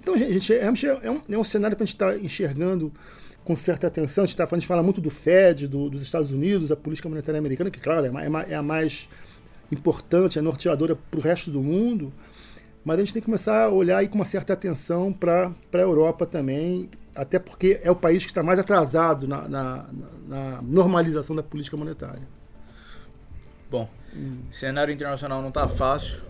Então, 0.00 0.16
gente, 0.16 0.54
é, 0.54 0.64
é, 1.02 1.10
um, 1.10 1.20
é 1.28 1.38
um 1.38 1.44
cenário 1.44 1.76
para 1.76 1.84
a 1.84 1.86
gente 1.86 1.94
estar 1.94 2.12
tá 2.12 2.18
enxergando 2.18 2.90
com 3.44 3.54
certa 3.54 3.88
atenção. 3.88 4.24
A 4.24 4.26
gente, 4.26 4.36
tá, 4.36 4.48
a 4.50 4.54
gente 4.54 4.66
fala 4.66 4.82
muito 4.82 5.02
do 5.02 5.10
Fed, 5.10 5.68
do, 5.68 5.90
dos 5.90 6.00
Estados 6.00 6.32
Unidos, 6.32 6.70
da 6.70 6.76
política 6.76 7.10
monetária 7.10 7.38
americana, 7.38 7.70
que, 7.70 7.78
claro, 7.78 8.06
é, 8.06 8.08
é, 8.08 8.52
é 8.52 8.54
a 8.54 8.62
mais 8.62 9.06
importante, 9.70 10.38
é 10.38 10.42
norteadora 10.42 10.96
para 10.96 11.20
o 11.20 11.22
resto 11.22 11.50
do 11.50 11.62
mundo, 11.62 12.10
mas 12.82 12.96
a 12.96 13.00
gente 13.00 13.12
tem 13.12 13.20
que 13.20 13.26
começar 13.26 13.64
a 13.64 13.68
olhar 13.68 13.98
aí 13.98 14.08
com 14.08 14.14
uma 14.14 14.24
certa 14.24 14.54
atenção 14.54 15.12
para 15.12 15.52
a 15.74 15.78
Europa 15.78 16.24
também, 16.24 16.88
até 17.14 17.38
porque 17.38 17.80
é 17.82 17.90
o 17.90 17.96
país 17.96 18.24
que 18.24 18.30
está 18.30 18.42
mais 18.42 18.58
atrasado 18.58 19.26
na, 19.26 19.48
na, 19.48 19.86
na, 20.26 20.62
normalização 20.62 21.36
da 21.36 21.42
política 21.42 21.76
monetária. 21.76 22.22
Bom, 23.70 23.88
o 24.14 24.52
cenário 24.52 24.92
internacional 24.92 25.40
não 25.40 25.50
tá 25.50 25.66
fácil, 25.66 26.20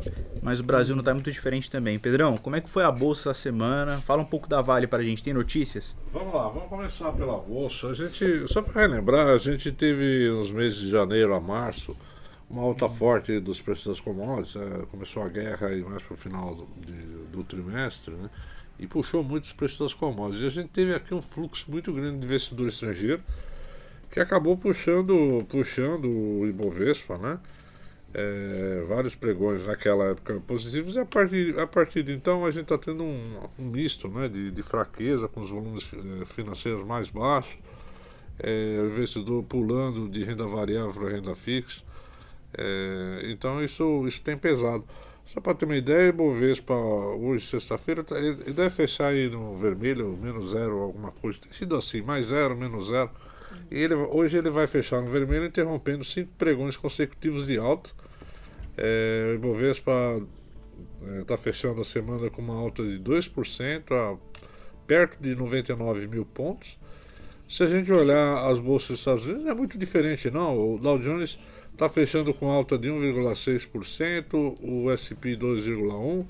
mas 0.40 0.60
o 0.60 0.62
Brasil 0.62 0.94
não 0.94 1.02
tá 1.02 1.12
muito 1.12 1.30
diferente 1.30 1.68
também. 1.68 1.98
Pedrão, 1.98 2.36
como 2.36 2.54
é 2.54 2.60
que 2.60 2.70
foi 2.70 2.84
a 2.84 2.90
bolsa 2.90 3.30
essa 3.30 3.40
semana? 3.40 3.96
Fala 3.98 4.22
um 4.22 4.24
pouco 4.26 4.48
da 4.48 4.62
Vale 4.62 4.86
pra 4.86 5.02
gente. 5.02 5.24
Tem 5.24 5.34
notícias? 5.34 5.96
Vamos 6.12 6.32
lá, 6.32 6.48
vamos 6.48 6.68
começar 6.68 7.10
pela 7.12 7.38
bolsa. 7.38 7.88
A 7.88 7.94
gente, 7.94 8.46
só 8.46 8.62
para 8.62 8.82
relembrar, 8.82 9.26
a 9.26 9.38
gente 9.38 9.72
teve 9.72 10.30
nos 10.30 10.52
meses 10.52 10.78
de 10.78 10.90
janeiro 10.90 11.34
a 11.34 11.40
março 11.40 11.96
uma 12.48 12.62
alta 12.62 12.88
forte 12.88 13.40
dos 13.40 13.60
preços 13.60 13.86
das 13.86 14.00
commodities. 14.00 14.54
É, 14.56 14.86
começou 14.86 15.22
a 15.22 15.28
guerra 15.28 15.68
aí 15.68 15.82
mais 15.82 16.02
para 16.02 16.14
o 16.14 16.16
final 16.16 16.54
do, 16.54 16.68
de, 16.86 16.92
do 17.32 17.42
trimestre, 17.42 18.14
né? 18.14 18.28
E 18.82 18.86
puxou 18.88 19.22
muito 19.22 19.44
os 19.44 19.52
preços 19.52 19.78
das 19.78 19.94
commodities. 19.94 20.42
E 20.42 20.46
a 20.46 20.50
gente 20.50 20.70
teve 20.70 20.92
aqui 20.92 21.14
um 21.14 21.22
fluxo 21.22 21.70
muito 21.70 21.92
grande 21.92 22.18
de 22.18 22.26
investidor 22.26 22.68
estrangeiro 22.68 23.22
que 24.10 24.18
acabou 24.18 24.56
puxando, 24.56 25.46
puxando 25.48 26.06
o 26.06 26.46
Ibovespa, 26.48 27.16
né? 27.16 27.38
É, 28.12 28.84
vários 28.86 29.14
pregões 29.14 29.66
naquela 29.66 30.10
época 30.10 30.38
positivos 30.46 30.96
e 30.96 30.98
a 30.98 31.06
partir, 31.06 31.58
a 31.58 31.66
partir 31.66 32.02
de 32.02 32.12
então 32.12 32.44
a 32.44 32.50
gente 32.50 32.64
está 32.64 32.76
tendo 32.76 33.02
um, 33.02 33.38
um, 33.58 33.64
misto 33.64 34.06
né, 34.08 34.28
de, 34.28 34.50
de, 34.50 34.62
fraqueza 34.62 35.28
com 35.28 35.40
os 35.40 35.48
volumes 35.48 35.90
eh, 35.94 36.24
financeiros 36.26 36.84
mais 36.84 37.08
baixos, 37.08 37.58
é, 38.38 38.78
o 38.82 38.86
investidor 38.88 39.42
pulando 39.44 40.10
de 40.10 40.24
renda 40.24 40.46
variável 40.46 40.92
para 40.92 41.08
renda 41.08 41.34
fixa. 41.34 41.82
É, 42.52 43.30
então 43.30 43.64
isso, 43.64 44.06
isso 44.06 44.20
tem 44.20 44.36
pesado. 44.36 44.84
Só 45.32 45.40
para 45.40 45.54
ter 45.54 45.64
uma 45.64 45.76
ideia, 45.76 46.12
Bovespa 46.12 46.74
hoje, 46.74 47.46
sexta-feira, 47.46 48.04
tá, 48.04 48.18
ele 48.18 48.52
deve 48.52 48.68
fechar 48.68 49.06
aí 49.06 49.30
no 49.30 49.56
vermelho, 49.56 50.14
menos 50.20 50.50
zero, 50.50 50.78
alguma 50.78 51.10
coisa. 51.10 51.40
Tem 51.40 51.52
sido 51.54 51.74
assim, 51.74 52.02
mais 52.02 52.26
zero, 52.26 52.54
menos 52.54 52.88
zero. 52.88 53.08
E 53.70 53.78
ele, 53.78 53.94
hoje 53.94 54.36
ele 54.36 54.50
vai 54.50 54.66
fechar 54.66 55.00
no 55.00 55.08
vermelho, 55.08 55.46
interrompendo 55.46 56.04
cinco 56.04 56.32
pregões 56.36 56.76
consecutivos 56.76 57.46
de 57.46 57.56
alta. 57.56 57.88
É, 58.76 59.30
o 59.30 59.34
Ibovespa 59.36 60.22
está 61.20 61.34
é, 61.34 61.38
fechando 61.38 61.80
a 61.80 61.84
semana 61.84 62.28
com 62.28 62.42
uma 62.42 62.54
alta 62.54 62.82
de 62.82 62.98
2%, 62.98 63.90
a, 63.90 64.18
perto 64.86 65.18
de 65.18 65.34
99 65.34 66.08
mil 66.08 66.26
pontos. 66.26 66.78
Se 67.48 67.62
a 67.62 67.66
gente 67.66 67.90
olhar 67.90 68.50
as 68.50 68.58
bolsas 68.58 68.88
dos 68.88 68.98
Estados 68.98 69.24
Unidos, 69.24 69.44
não 69.44 69.50
é 69.50 69.54
muito 69.54 69.78
diferente, 69.78 70.30
não. 70.30 70.74
O 70.74 70.78
Dow 70.78 70.98
Jones 70.98 71.38
está 71.72 71.88
fechando 71.88 72.32
com 72.32 72.50
alta 72.50 72.78
de 72.78 72.88
1,6%, 72.88 74.56
o 74.60 74.90
SP 74.96 75.36
2,1% 75.36 76.26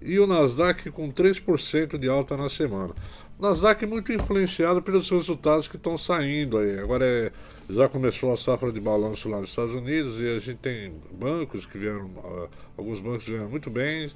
e 0.00 0.18
o 0.18 0.26
Nasdaq 0.26 0.90
com 0.90 1.10
3% 1.10 1.98
de 1.98 2.08
alta 2.08 2.36
na 2.36 2.48
semana. 2.48 2.94
O 3.38 3.42
Nasdaq 3.42 3.84
muito 3.86 4.12
influenciado 4.12 4.82
pelos 4.82 5.10
resultados 5.10 5.68
que 5.68 5.76
estão 5.76 5.98
saindo 5.98 6.58
aí. 6.58 6.78
Agora 6.78 7.04
é, 7.04 7.32
já 7.68 7.88
começou 7.88 8.32
a 8.32 8.36
safra 8.36 8.72
de 8.72 8.80
balanço 8.80 9.28
lá 9.28 9.40
nos 9.40 9.50
Estados 9.50 9.74
Unidos 9.74 10.18
e 10.18 10.28
a 10.28 10.38
gente 10.38 10.58
tem 10.58 10.92
bancos 11.12 11.66
que 11.66 11.78
vieram, 11.78 12.10
ah, 12.24 12.48
alguns 12.76 13.00
bancos 13.00 13.26
vieram 13.26 13.48
muito 13.48 13.70
bem. 13.70 14.10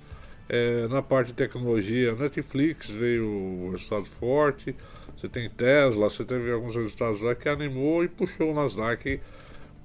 É, 0.49 0.87
na 0.89 1.01
parte 1.01 1.29
de 1.29 1.35
tecnologia, 1.35 2.15
Netflix 2.15 2.91
veio 2.91 3.27
o 3.27 3.71
resultado 3.71 4.07
forte. 4.07 4.75
Você 5.17 5.29
tem 5.29 5.49
Tesla, 5.49 6.11
você 6.11 6.25
teve 6.25 6.51
alguns 6.51 6.75
resultados 6.75 7.21
lá 7.21 7.35
que 7.35 7.49
animou 7.49 8.03
e 8.03 8.09
puxou 8.09 8.51
o 8.51 8.55
Nasdaq 8.55 9.21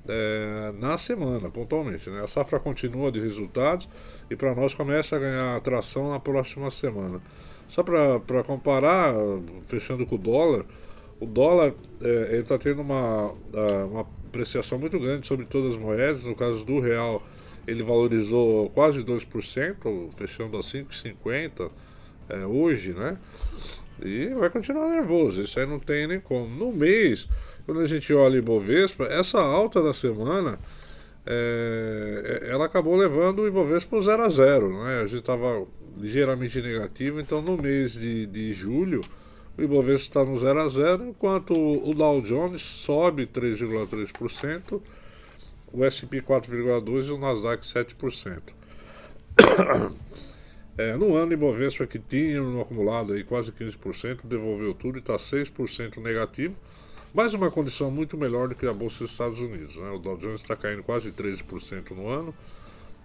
é, 0.07 0.71
na 0.79 0.97
semana, 0.97 1.49
pontualmente. 1.49 2.09
Né? 2.09 2.21
A 2.23 2.27
safra 2.27 2.59
continua 2.59 3.11
de 3.11 3.19
resultados 3.19 3.87
e 4.29 4.35
para 4.35 4.55
nós 4.55 4.73
começa 4.73 5.15
a 5.15 5.19
ganhar 5.19 5.55
atração 5.55 6.11
na 6.11 6.19
próxima 6.19 6.71
semana. 6.71 7.21
Só 7.67 7.83
para 7.83 8.43
comparar, 8.45 9.13
fechando 9.67 10.05
com 10.05 10.15
o 10.15 10.17
dólar, 10.17 10.65
o 11.19 11.25
dólar 11.25 11.73
é, 12.01 12.37
está 12.37 12.57
tendo 12.57 12.81
uma, 12.81 13.33
uma 13.89 14.05
apreciação 14.27 14.77
muito 14.77 14.97
grande 14.99 15.27
sobre 15.27 15.45
todas 15.45 15.73
as 15.73 15.77
moedas. 15.77 16.23
No 16.23 16.35
caso 16.35 16.63
do 16.63 16.79
real, 16.79 17.21
ele 17.67 17.83
valorizou 17.83 18.69
quase 18.69 19.03
2%, 19.03 20.09
fechando 20.15 20.57
a 20.57 20.61
5,50 20.61 21.69
é, 22.29 22.45
hoje, 22.45 22.93
né? 22.93 23.17
E 24.03 24.27
vai 24.27 24.49
continuar 24.49 24.89
nervoso, 24.89 25.41
isso 25.41 25.59
aí 25.59 25.65
não 25.65 25.79
tem 25.79 26.07
nem 26.07 26.19
como. 26.19 26.47
No 26.47 26.71
mês, 26.71 27.27
quando 27.67 27.81
a 27.81 27.88
gente 27.88 28.13
olha 28.13 28.38
Ibovespa, 28.38 29.03
essa 29.07 29.39
alta 29.41 29.83
da 29.83 29.93
semana, 29.93 30.57
é, 31.25 32.47
ela 32.50 32.63
acabou 32.63 32.95
levando 32.95 33.41
o 33.41 33.47
Ibovespa 33.47 33.89
para 33.89 34.05
0 34.05 34.24
a 34.24 34.29
0, 34.29 34.83
né? 34.86 35.01
A 35.01 35.05
gente 35.05 35.19
estava 35.19 35.67
ligeiramente 35.97 36.62
negativo, 36.62 37.19
então 37.19 37.41
no 37.41 37.57
mês 37.57 37.91
de, 37.91 38.25
de 38.25 38.53
julho 38.53 39.01
o 39.57 39.62
Ibovespa 39.62 40.01
está 40.01 40.24
no 40.24 40.39
0 40.39 40.62
a 40.62 40.69
0, 40.69 41.07
enquanto 41.09 41.51
o 41.51 41.93
Dow 41.93 42.21
Jones 42.21 42.62
sobe 42.62 43.27
3,3%, 43.27 44.81
o 45.74 45.83
S&P 45.83 46.21
4,2% 46.21 47.07
e 47.07 47.12
o 47.12 47.17
Nasdaq 47.17 47.65
7%. 47.65 48.41
É, 50.79 50.95
no 50.95 51.15
ano, 51.15 51.31
o 51.31 51.33
Ibovespa 51.33 51.88
que 51.88 51.97
tinha 51.97 52.39
acumulado 52.62 53.13
aí 53.13 53.24
quase 53.24 53.51
15%, 53.51 54.19
devolveu 54.25 54.75
tudo 54.75 55.00
e 55.00 55.00
está 55.00 55.15
6% 55.15 55.97
negativo. 55.97 56.55
Mais 57.17 57.33
uma 57.33 57.50
condição 57.50 57.89
muito 57.89 58.15
melhor 58.15 58.47
do 58.47 58.53
que 58.53 58.67
a 58.67 58.71
Bolsa 58.71 59.00
dos 59.00 59.09
Estados 59.09 59.39
Unidos. 59.39 59.75
Né? 59.75 59.89
O 59.89 59.97
Dow 59.97 60.17
Jones 60.17 60.39
está 60.39 60.55
caindo 60.55 60.83
quase 60.83 61.12
13% 61.12 61.89
no 61.95 62.07
ano, 62.07 62.31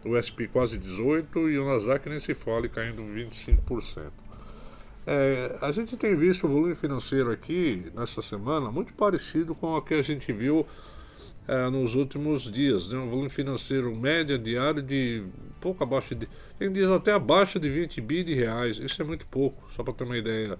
o 0.04 0.14
SP 0.20 0.52
quase 0.52 0.78
18% 0.78 1.50
e 1.50 1.56
o 1.56 1.64
Nasdaq 1.64 2.06
nem 2.10 2.20
se 2.20 2.34
fale 2.34 2.68
caindo 2.68 3.00
25%. 3.00 4.10
É, 5.06 5.56
a 5.62 5.72
gente 5.72 5.96
tem 5.96 6.14
visto 6.14 6.46
o 6.46 6.50
volume 6.50 6.74
financeiro 6.74 7.32
aqui 7.32 7.90
nessa 7.94 8.20
semana 8.20 8.70
muito 8.70 8.92
parecido 8.92 9.54
com 9.54 9.68
o 9.68 9.80
que 9.80 9.94
a 9.94 10.02
gente 10.02 10.30
viu 10.30 10.66
é, 11.48 11.70
nos 11.70 11.94
últimos 11.94 12.52
dias. 12.52 12.92
Né? 12.92 12.98
Um 12.98 13.08
volume 13.08 13.30
financeiro 13.30 13.96
média 13.96 14.38
diário 14.38 14.82
de 14.82 15.24
pouco 15.58 15.82
abaixo 15.82 16.14
de. 16.14 16.28
Tem 16.58 16.70
dias 16.70 16.90
até 16.90 17.12
abaixo 17.12 17.58
de 17.58 17.70
20 17.70 17.98
bi 18.02 18.22
de 18.22 18.34
reais. 18.34 18.76
Isso 18.76 19.00
é 19.00 19.06
muito 19.06 19.26
pouco, 19.26 19.72
só 19.74 19.82
para 19.82 19.94
ter 19.94 20.04
uma 20.04 20.18
ideia. 20.18 20.58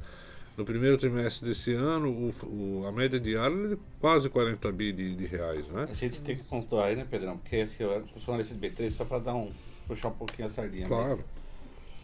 No 0.56 0.64
primeiro 0.64 0.98
trimestre 0.98 1.48
desse 1.48 1.72
ano, 1.72 2.10
o, 2.10 2.46
o, 2.46 2.86
a 2.86 2.92
média 2.92 3.18
diária 3.18 3.54
é 3.54 3.68
de 3.68 3.78
quase 3.98 4.28
40 4.28 4.70
bi 4.72 4.92
de, 4.92 5.16
de, 5.16 5.26
reais, 5.26 5.66
né? 5.68 5.88
A 5.90 5.94
gente 5.94 6.20
tem 6.20 6.36
que 6.36 6.44
pontuar 6.44 6.88
aí, 6.88 6.96
né, 6.96 7.06
Pedrão? 7.08 7.38
Porque 7.38 7.56
esse 7.56 7.82
eu 7.82 8.04
analista 8.28 8.54
de 8.54 8.68
B3 8.68 8.90
só 8.90 9.04
para 9.04 9.18
dar 9.18 9.34
um 9.34 9.50
puxar 9.86 10.08
um 10.08 10.12
pouquinho 10.12 10.48
a 10.48 10.50
sardinha. 10.50 10.86
Claro. 10.86 11.24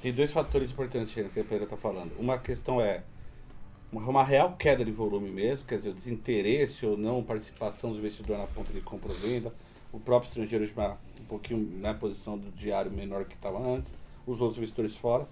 tem 0.00 0.12
dois 0.12 0.33
fatores 0.33 0.71
importantes 0.71 1.17
aí 1.17 1.28
que 1.28 1.40
a 1.40 1.45
Pedro 1.45 1.64
está 1.64 1.76
falando. 1.76 2.12
Uma 2.19 2.38
questão 2.38 2.81
é 2.81 3.02
uma 3.93 4.25
real 4.25 4.55
queda 4.57 4.85
de 4.85 4.93
volume 4.93 5.31
mesmo, 5.31 5.67
quer 5.67 5.76
dizer, 5.76 5.90
o 5.90 5.95
desinteresse 5.95 6.85
ou 6.85 6.97
não 6.97 7.23
participação 7.23 7.93
do 7.93 7.99
investidor 7.99 8.38
na 8.38 8.47
ponta 8.47 8.73
de 8.73 8.81
compra 8.81 9.12
ou 9.12 9.19
venda, 9.19 9.52
o 9.93 9.99
próprio 9.99 10.28
estrangeiro 10.28 10.67
já 10.67 10.97
um 11.21 11.25
pouquinho 11.25 11.78
na 11.78 11.95
posição 11.95 12.37
do 12.37 12.50
diário 12.50 12.90
menor 12.90 13.25
que 13.25 13.35
estava 13.35 13.59
antes, 13.59 13.95
os 14.26 14.40
outros 14.40 14.59
investidores 14.59 14.95
fora. 14.95 15.26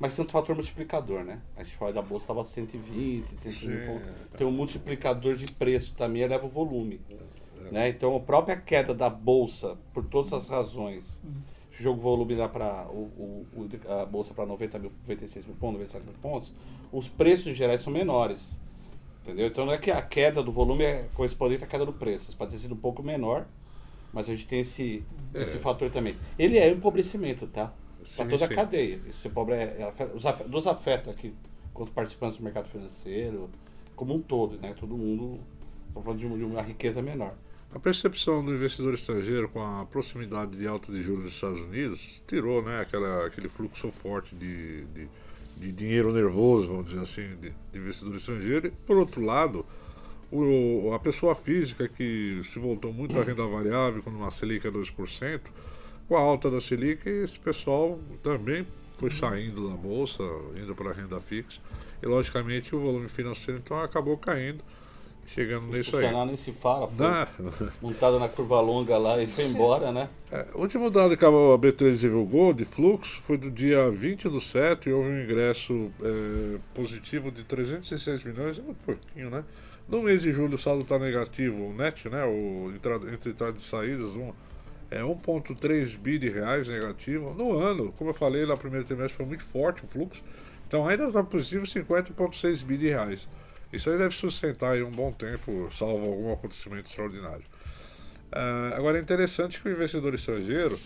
Mas 0.00 0.16
tem 0.16 0.24
um 0.24 0.28
fator 0.28 0.54
multiplicador, 0.54 1.22
né? 1.22 1.42
A 1.54 1.62
gente 1.62 1.76
fala 1.76 1.92
da 1.92 2.00
bolsa 2.00 2.24
estava 2.24 2.42
120, 2.42 3.36
120 3.36 3.86
pontos. 3.86 4.08
Tem 4.38 4.46
um 4.46 4.50
multiplicador 4.50 5.36
de 5.36 5.52
preço 5.52 5.94
também, 5.94 6.22
eleva 6.22 6.46
o 6.46 6.48
volume. 6.48 7.02
É. 7.10 7.70
Né? 7.70 7.88
Então, 7.90 8.16
a 8.16 8.20
própria 8.20 8.56
queda 8.56 8.94
da 8.94 9.10
bolsa, 9.10 9.76
por 9.92 10.02
todas 10.06 10.32
as 10.32 10.48
razões, 10.48 11.20
uhum. 11.22 11.42
o 11.78 11.82
jogo 11.82 12.00
volume 12.00 12.34
dá 12.34 12.48
para 12.48 12.88
a 13.88 14.06
bolsa 14.06 14.32
para 14.32 14.46
90 14.46 14.78
mil, 14.78 14.92
96 15.02 15.44
mil 15.44 15.54
pontos, 15.56 15.74
97 15.74 16.04
mil 16.06 16.14
pontos, 16.14 16.54
os 16.90 17.06
preços 17.06 17.54
gerais 17.54 17.82
são 17.82 17.92
menores. 17.92 18.58
Entendeu? 19.22 19.48
Então 19.48 19.66
não 19.66 19.74
é 19.74 19.78
que 19.78 19.90
a 19.90 20.00
queda 20.00 20.42
do 20.42 20.50
volume 20.50 20.82
é 20.82 21.08
correspondente 21.12 21.62
à 21.62 21.66
queda 21.66 21.84
do 21.84 21.92
preço. 21.92 22.34
Pode 22.38 22.52
ter 22.52 22.58
sido 22.58 22.72
um 22.72 22.78
pouco 22.78 23.02
menor, 23.02 23.46
mas 24.14 24.30
a 24.30 24.32
gente 24.32 24.46
tem 24.46 24.60
esse, 24.60 25.04
é. 25.34 25.42
esse 25.42 25.58
fator 25.58 25.90
também. 25.90 26.16
Ele 26.38 26.58
é 26.58 26.68
um 26.68 26.76
empobrecimento, 26.76 27.46
tá? 27.46 27.70
Para 28.16 28.26
toda 28.26 28.46
sim. 28.46 28.52
a 28.52 28.56
cadeia. 28.56 29.00
Isso 29.08 29.26
é 29.26 29.30
pobre 29.30 29.54
é, 29.54 29.82
afeta, 29.82 30.14
os 30.14 30.26
afeta, 30.26 30.48
nos 30.48 30.66
afeta 30.66 31.10
aqui, 31.10 31.34
quanto 31.72 31.92
participantes 31.92 32.38
do 32.38 32.44
mercado 32.44 32.68
financeiro, 32.68 33.50
como 33.96 34.14
um 34.14 34.20
todo, 34.20 34.58
né? 34.58 34.74
Todo 34.78 34.96
mundo 34.96 35.40
está 35.88 36.00
falando 36.00 36.18
de 36.18 36.26
uma, 36.26 36.38
de 36.38 36.44
uma 36.44 36.62
riqueza 36.62 37.02
menor. 37.02 37.34
A 37.72 37.78
percepção 37.78 38.44
do 38.44 38.52
investidor 38.52 38.94
estrangeiro 38.94 39.48
com 39.48 39.62
a 39.62 39.86
proximidade 39.86 40.56
de 40.56 40.66
alta 40.66 40.90
de 40.90 41.02
juros 41.02 41.24
dos 41.24 41.34
Estados 41.34 41.60
Unidos 41.60 42.20
tirou 42.26 42.62
né, 42.62 42.80
aquela, 42.80 43.26
aquele 43.26 43.48
fluxo 43.48 43.90
forte 43.92 44.34
de, 44.34 44.84
de 44.86 45.08
de 45.60 45.70
dinheiro 45.70 46.10
nervoso, 46.10 46.68
vamos 46.68 46.86
dizer 46.86 47.00
assim, 47.00 47.36
de, 47.36 47.52
de 47.70 47.78
investidor 47.78 48.16
estrangeiro. 48.16 48.68
E, 48.68 48.70
por 48.70 48.96
outro 48.96 49.22
lado, 49.22 49.64
o, 50.32 50.90
a 50.94 50.98
pessoa 50.98 51.34
física 51.34 51.86
que 51.86 52.40
se 52.44 52.58
voltou 52.58 52.92
muito 52.92 53.18
à 53.18 53.22
renda 53.22 53.46
variável, 53.46 54.02
quando 54.02 54.16
uma 54.16 54.30
Selic 54.30 54.66
é 54.66 54.70
2%, 54.70 55.40
com 56.10 56.16
a 56.16 56.20
alta 56.20 56.50
da 56.50 56.60
Selic, 56.60 57.08
esse 57.08 57.38
pessoal 57.38 57.96
também 58.20 58.66
foi 58.98 59.12
saindo 59.12 59.68
da 59.68 59.76
bolsa, 59.76 60.24
indo 60.60 60.74
para 60.74 60.90
a 60.90 60.92
renda 60.92 61.20
fixa. 61.20 61.60
E, 62.02 62.06
logicamente, 62.06 62.74
o 62.74 62.80
volume 62.80 63.08
financeiro 63.08 63.60
então 63.64 63.78
acabou 63.78 64.18
caindo 64.18 64.64
chegando 65.28 65.68
o 65.68 65.72
nisso 65.72 65.96
aí. 65.96 66.12
nem 66.26 66.36
se 66.36 66.50
fala, 66.50 66.88
foi 66.88 67.70
montado 67.80 68.18
na 68.18 68.28
curva 68.28 68.60
longa 68.60 68.98
lá 68.98 69.22
e 69.22 69.28
foi 69.28 69.44
embora, 69.44 69.92
né? 69.92 70.08
É, 70.32 70.46
o 70.52 70.62
último 70.62 70.90
dado 70.90 71.16
que 71.16 71.24
a 71.24 71.28
B3 71.28 71.98
divulgou 71.98 72.52
de 72.52 72.64
fluxo 72.64 73.20
foi 73.20 73.36
do 73.36 73.48
dia 73.48 73.88
20 73.88 74.28
do 74.28 74.40
7 74.40 74.88
e 74.88 74.92
houve 74.92 75.08
um 75.08 75.22
ingresso 75.22 75.92
é, 76.02 76.58
positivo 76.74 77.30
de 77.30 77.44
306 77.44 78.24
milhões, 78.24 78.58
é 78.58 78.62
muito 78.62 78.78
pouquinho, 78.84 79.30
né? 79.30 79.44
No 79.88 80.02
mês 80.02 80.22
de 80.22 80.32
julho 80.32 80.56
o 80.56 80.58
saldo 80.58 80.82
está 80.82 80.98
negativo, 80.98 81.68
o 81.68 81.72
net, 81.72 82.08
né? 82.08 82.24
O, 82.24 82.72
entre 83.12 83.30
entradas 83.30 83.62
e 83.62 83.66
saídas, 83.66 84.16
um, 84.16 84.32
é 84.90 85.00
1,3 85.00 85.98
bi 85.98 86.18
de 86.18 86.28
reais 86.28 86.68
negativo. 86.68 87.32
No 87.34 87.58
ano, 87.58 87.92
como 87.92 88.10
eu 88.10 88.14
falei, 88.14 88.44
lá 88.44 88.54
no 88.54 88.60
primeiro 88.60 88.86
trimestre 88.86 89.16
foi 89.16 89.26
muito 89.26 89.44
forte 89.44 89.84
o 89.84 89.86
fluxo. 89.86 90.22
Então 90.66 90.86
ainda 90.86 91.06
está 91.06 91.22
positivo 91.22 91.64
50,6 91.64 92.64
bi 92.64 92.76
de 92.76 92.88
reais. 92.88 93.28
Isso 93.72 93.88
aí 93.88 93.96
deve 93.96 94.14
sustentar 94.14 94.72
aí 94.72 94.82
um 94.82 94.90
bom 94.90 95.12
tempo, 95.12 95.68
salvo 95.72 96.06
algum 96.06 96.32
acontecimento 96.32 96.86
extraordinário. 96.86 97.44
Uh, 98.32 98.74
agora 98.74 98.98
é 98.98 99.00
interessante 99.00 99.60
que 99.60 99.68
o 99.68 99.72
investidor 99.72 100.14
estrangeiro 100.14 100.76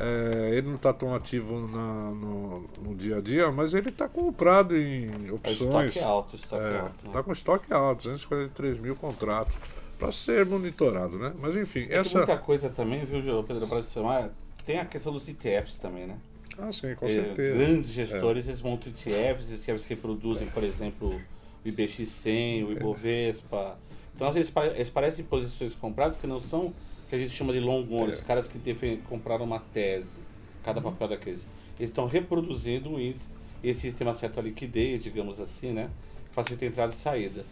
é, 0.00 0.56
ele 0.56 0.68
não 0.68 0.76
está 0.76 0.92
tão 0.94 1.14
ativo 1.14 1.68
na, 1.68 2.10
no, 2.12 2.70
no, 2.80 2.94
dia 2.94 3.18
a 3.18 3.20
dia, 3.20 3.50
mas 3.50 3.74
ele 3.74 3.90
está 3.90 4.08
comprado 4.08 4.74
em 4.74 5.30
opções. 5.30 5.90
Estoque 5.90 5.98
alto, 5.98 6.36
estoque 6.36 6.64
é, 6.64 6.78
alto. 6.78 7.06
Está 7.06 7.18
né? 7.18 7.22
com 7.22 7.32
estoque 7.32 7.72
alto, 7.72 8.02
243 8.04 8.78
mil 8.78 8.96
contratos 8.96 9.54
para 10.00 10.10
ser 10.10 10.46
monitorado, 10.46 11.18
né? 11.18 11.32
Mas 11.38 11.54
enfim, 11.56 11.86
é 11.90 11.98
essa. 11.98 12.18
muita 12.18 12.38
coisa 12.38 12.70
também, 12.70 13.04
viu, 13.04 13.44
Pedro, 13.44 13.68
para 13.68 13.82
chamar. 13.82 14.30
Tem 14.64 14.78
a 14.78 14.84
questão 14.84 15.12
dos 15.12 15.28
ETFs 15.28 15.76
também, 15.76 16.06
né? 16.06 16.16
Ah, 16.58 16.72
sim, 16.72 16.94
com 16.94 17.06
é, 17.06 17.08
certeza. 17.10 17.58
Grandes 17.58 17.90
gestores, 17.90 18.46
eles 18.46 18.60
montam 18.60 18.90
ETFs, 18.92 19.52
ETFs 19.52 19.86
que 19.86 19.94
produzem, 19.94 20.48
por 20.48 20.64
exemplo, 20.64 21.20
o 21.64 21.68
IBX100, 21.68 22.66
o 22.66 22.72
Ibovespa. 22.72 23.78
Então, 24.14 24.28
eles, 24.30 24.52
eles 24.74 24.90
parecem 24.90 25.24
posições 25.24 25.74
compradas 25.74 26.16
que 26.16 26.26
não 26.26 26.40
são 26.40 26.74
que 27.10 27.16
a 27.16 27.18
gente 27.18 27.32
chama 27.34 27.52
de 27.52 27.58
long 27.58 27.86
only, 27.90 28.12
é. 28.12 28.14
os 28.14 28.20
caras 28.20 28.46
que 28.46 28.56
defendem, 28.56 28.98
compraram 29.08 29.44
uma 29.44 29.58
tese, 29.58 30.20
cada 30.64 30.80
papel 30.80 31.08
daqueles. 31.08 31.44
Eles 31.76 31.90
estão 31.90 32.06
reproduzindo 32.06 32.90
o 32.90 33.00
índice, 33.00 33.28
esse 33.64 33.92
uma 34.02 34.14
certa 34.14 34.40
liquidez, 34.40 35.02
digamos 35.02 35.40
assim, 35.40 35.72
né? 35.72 35.90
Facilita 36.30 36.64
entrada 36.64 36.92
e 36.92 36.96
saída. 36.96 37.44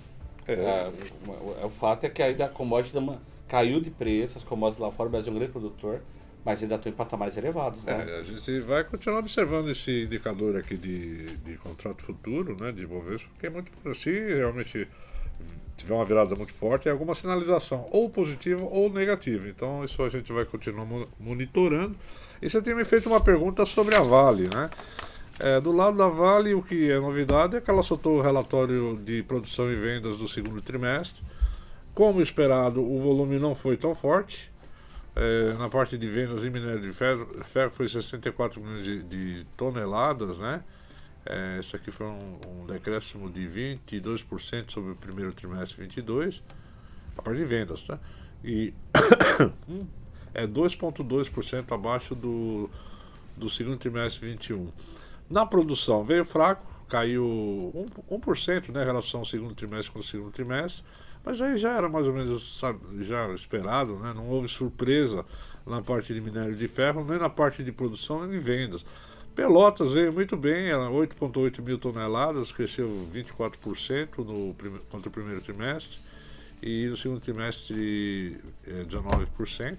É. 0.48 0.64
Ah, 0.64 1.66
o, 1.66 1.70
fato 1.70 2.04
é 2.04 2.08
que 2.08 2.22
ainda 2.22 2.46
a 2.46 2.48
commodity 2.48 2.96
caiu 3.46 3.80
de 3.80 3.90
preço, 3.90 4.38
as 4.38 4.44
commodities 4.44 4.80
lá 4.82 4.90
fora, 4.90 5.08
o 5.08 5.12
Brasil 5.12 5.30
é 5.30 5.34
um 5.34 5.38
grande 5.38 5.52
produtor, 5.52 6.00
mas 6.44 6.62
ainda 6.62 6.76
estão 6.76 6.90
em 6.90 6.94
patamares 6.94 7.36
elevados. 7.36 7.84
Né? 7.84 8.06
É, 8.08 8.20
a 8.20 8.22
gente 8.22 8.60
vai 8.60 8.82
continuar 8.82 9.18
observando 9.18 9.70
esse 9.70 10.04
indicador 10.04 10.56
aqui 10.56 10.76
de, 10.76 11.26
de 11.38 11.56
contrato 11.58 12.02
futuro, 12.02 12.56
né, 12.58 12.72
de 12.72 12.86
Bovespa, 12.86 13.28
porque 13.34 13.46
é 13.46 13.50
muito, 13.50 13.70
se 13.94 14.10
realmente 14.10 14.88
tiver 15.76 15.94
uma 15.94 16.04
virada 16.04 16.34
muito 16.34 16.52
forte, 16.52 16.88
é 16.88 16.90
alguma 16.90 17.14
sinalização, 17.14 17.86
ou 17.90 18.10
positiva 18.10 18.64
ou 18.64 18.90
negativa. 18.90 19.48
Então, 19.48 19.84
isso 19.84 20.02
a 20.02 20.08
gente 20.08 20.32
vai 20.32 20.44
continuar 20.44 20.86
monitorando. 21.20 21.96
E 22.42 22.50
você 22.50 22.60
tinha 22.60 22.74
me 22.74 22.84
feito 22.84 23.08
uma 23.08 23.20
pergunta 23.20 23.64
sobre 23.64 23.94
a 23.94 24.02
Vale, 24.02 24.48
né? 24.52 24.70
É, 25.40 25.60
do 25.60 25.70
lado 25.70 25.96
da 25.96 26.08
Vale, 26.08 26.52
o 26.52 26.62
que 26.62 26.90
é 26.90 26.98
novidade 26.98 27.56
é 27.56 27.60
que 27.60 27.70
ela 27.70 27.82
soltou 27.82 28.18
o 28.18 28.22
relatório 28.22 28.96
de 28.96 29.22
produção 29.22 29.70
e 29.70 29.76
vendas 29.76 30.18
do 30.18 30.26
segundo 30.26 30.60
trimestre. 30.60 31.22
Como 31.94 32.20
esperado, 32.20 32.82
o 32.82 33.00
volume 33.00 33.38
não 33.38 33.54
foi 33.54 33.76
tão 33.76 33.94
forte. 33.94 34.50
É, 35.14 35.52
na 35.54 35.68
parte 35.68 35.96
de 35.96 36.08
vendas 36.08 36.44
em 36.44 36.50
minério 36.50 36.80
de 36.80 36.92
ferro, 36.92 37.26
ferro 37.44 37.70
foi 37.70 37.88
64 37.88 38.60
milhões 38.60 38.84
de, 38.84 39.02
de 39.02 39.46
toneladas, 39.56 40.38
né? 40.38 40.62
É, 41.24 41.58
isso 41.60 41.76
aqui 41.76 41.90
foi 41.90 42.06
um, 42.06 42.38
um 42.46 42.66
decréscimo 42.66 43.30
de 43.30 43.46
22% 43.86 44.70
sobre 44.70 44.92
o 44.92 44.96
primeiro 44.96 45.32
trimestre 45.32 45.82
22, 45.82 46.42
a 47.16 47.22
parte 47.22 47.38
de 47.38 47.44
vendas, 47.44 47.84
tá? 47.84 47.98
E 48.42 48.72
é 50.34 50.46
2,2% 50.46 51.72
abaixo 51.72 52.14
do, 52.14 52.70
do 53.36 53.48
segundo 53.48 53.76
trimestre 53.76 54.30
21. 54.30 54.70
Na 55.28 55.44
produção 55.44 56.02
veio 56.02 56.24
fraco, 56.24 56.66
caiu 56.88 57.72
1%, 58.10 58.18
1% 58.20 58.72
né, 58.72 58.82
em 58.82 58.86
relação 58.86 59.20
ao 59.20 59.26
segundo 59.26 59.54
trimestre 59.54 59.92
com 59.92 59.98
o 59.98 60.02
segundo 60.02 60.30
trimestre, 60.30 60.84
mas 61.24 61.42
aí 61.42 61.58
já 61.58 61.72
era 61.72 61.88
mais 61.88 62.06
ou 62.06 62.14
menos 62.14 62.58
sabe, 62.58 62.80
já 63.04 63.28
esperado, 63.34 63.96
né? 63.98 64.12
não 64.14 64.28
houve 64.28 64.48
surpresa 64.48 65.24
na 65.66 65.82
parte 65.82 66.14
de 66.14 66.20
minério 66.20 66.54
de 66.54 66.66
ferro, 66.66 67.04
nem 67.04 67.18
na 67.18 67.28
parte 67.28 67.62
de 67.62 67.70
produção, 67.70 68.20
nem 68.20 68.30
de 68.30 68.38
vendas. 68.38 68.84
Pelotas 69.34 69.92
veio 69.92 70.12
muito 70.12 70.36
bem, 70.36 70.70
8,8 70.70 71.62
mil 71.62 71.78
toneladas, 71.78 72.50
cresceu 72.50 72.88
24% 73.12 74.18
no, 74.24 74.54
contra 74.90 75.08
o 75.08 75.12
primeiro 75.12 75.40
trimestre 75.40 76.00
e 76.62 76.86
no 76.86 76.96
segundo 76.96 77.20
trimestre 77.20 78.40
é, 78.66 78.84
19%. 78.84 79.76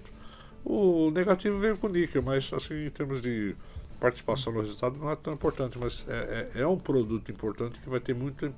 O 0.64 1.10
negativo 1.10 1.58
veio 1.58 1.76
com 1.76 1.88
o 1.88 1.90
níquel, 1.90 2.22
mas 2.22 2.52
assim 2.52 2.86
em 2.86 2.90
termos 2.90 3.20
de 3.20 3.54
participação 4.00 4.52
no 4.52 4.60
resultado 4.60 4.98
não 4.98 5.10
é 5.10 5.16
tão 5.16 5.32
importante, 5.32 5.78
mas 5.78 6.04
é, 6.08 6.48
é, 6.54 6.62
é 6.62 6.66
um 6.66 6.78
produto 6.78 7.30
importante 7.30 7.78
que 7.78 7.88
vai 7.88 8.00
ter 8.00 8.14
muita, 8.14 8.52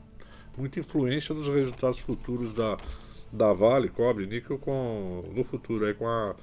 muita 0.56 0.78
influência 0.78 1.34
nos 1.34 1.48
resultados 1.48 1.98
futuros 1.98 2.54
da, 2.54 2.76
da 3.32 3.52
Vale, 3.52 3.88
cobre, 3.88 4.26
níquel 4.26 4.58
com, 4.58 5.24
no 5.34 5.42
futuro 5.42 5.84
aí 5.84 5.94
com 5.94 6.06
a 6.06 6.34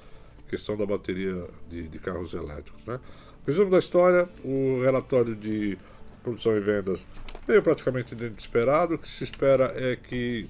questão 0.48 0.76
da 0.76 0.84
bateria 0.84 1.48
de, 1.68 1.88
de 1.88 1.98
carros 1.98 2.34
elétricos. 2.34 2.84
Né? 2.84 3.00
Resumo 3.46 3.70
da 3.70 3.78
história: 3.78 4.28
o 4.44 4.82
relatório 4.82 5.34
de 5.34 5.78
produção 6.22 6.54
e 6.56 6.60
vendas 6.60 7.04
veio 7.46 7.62
praticamente 7.62 8.14
dentro 8.14 8.34
do 8.34 8.40
esperado. 8.40 8.94
O 8.94 8.98
que 8.98 9.08
se 9.08 9.24
espera 9.24 9.72
é 9.76 9.96
que 9.96 10.46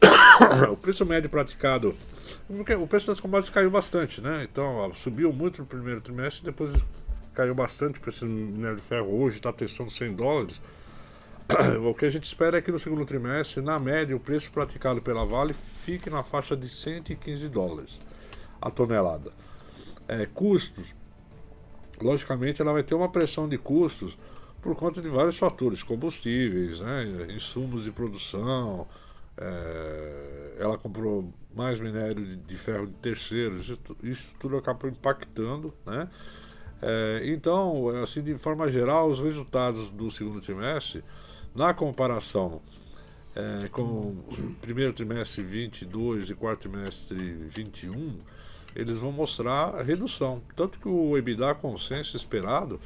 o 0.70 0.76
preço 0.76 1.04
médio 1.04 1.28
praticado. 1.28 1.96
O 2.48 2.86
preço 2.86 3.06
das 3.06 3.20
commodities 3.20 3.52
caiu 3.52 3.70
bastante, 3.70 4.20
né? 4.20 4.46
Então, 4.50 4.92
subiu 4.94 5.32
muito 5.32 5.62
no 5.62 5.66
primeiro 5.66 6.00
trimestre, 6.00 6.44
depois 6.44 6.74
caiu 7.38 7.54
bastante 7.54 8.00
o 8.00 8.02
preço 8.02 8.26
do 8.26 8.32
minério 8.32 8.78
de 8.78 8.82
ferro. 8.82 9.16
Hoje 9.16 9.36
está 9.36 9.52
testando 9.52 9.92
100 9.92 10.14
dólares. 10.14 10.60
O 11.88 11.94
que 11.94 12.04
a 12.04 12.10
gente 12.10 12.24
espera 12.24 12.58
é 12.58 12.60
que 12.60 12.72
no 12.72 12.80
segundo 12.80 13.06
trimestre, 13.06 13.62
na 13.62 13.78
média, 13.78 14.14
o 14.14 14.18
preço 14.20 14.50
praticado 14.50 15.00
pela 15.00 15.24
Vale 15.24 15.54
fique 15.54 16.10
na 16.10 16.24
faixa 16.24 16.56
de 16.56 16.68
115 16.68 17.48
dólares 17.48 17.96
a 18.60 18.70
tonelada. 18.70 19.32
É, 20.08 20.26
custos 20.26 20.94
logicamente 22.00 22.60
ela 22.60 22.72
vai 22.72 22.82
ter 22.82 22.94
uma 22.94 23.08
pressão 23.08 23.48
de 23.48 23.56
custos 23.56 24.18
por 24.60 24.74
conta 24.74 25.00
de 25.00 25.08
vários 25.08 25.38
fatores, 25.38 25.82
combustíveis, 25.82 26.80
né, 26.80 27.28
insumos 27.30 27.84
de 27.84 27.92
produção, 27.92 28.86
é, 29.36 30.56
ela 30.58 30.76
comprou 30.76 31.32
mais 31.54 31.78
minério 31.80 32.24
de, 32.24 32.36
de 32.36 32.56
ferro 32.56 32.86
de 32.86 32.94
terceiros, 32.94 33.68
isso, 33.68 33.78
isso, 34.02 34.34
tudo 34.38 34.56
acaba 34.56 34.88
impactando, 34.88 35.72
né? 35.86 36.08
É, 36.80 37.22
então, 37.24 37.88
assim, 38.02 38.22
de 38.22 38.36
forma 38.38 38.70
geral, 38.70 39.10
os 39.10 39.20
resultados 39.20 39.90
do 39.90 40.10
segundo 40.10 40.40
trimestre, 40.40 41.02
na 41.54 41.74
comparação 41.74 42.60
é, 43.34 43.68
com 43.68 43.82
o 43.82 44.54
primeiro 44.60 44.92
trimestre 44.92 45.42
22 45.42 46.30
e 46.30 46.34
quarto 46.34 46.68
trimestre 46.68 47.16
21, 47.48 48.18
eles 48.74 48.98
vão 48.98 49.12
mostrar 49.12 49.80
redução. 49.82 50.42
Tanto 50.56 50.78
que 50.78 50.88
o 50.88 51.16
EBITDA 51.16 51.54
consenso 51.54 52.16
esperado 52.16 52.80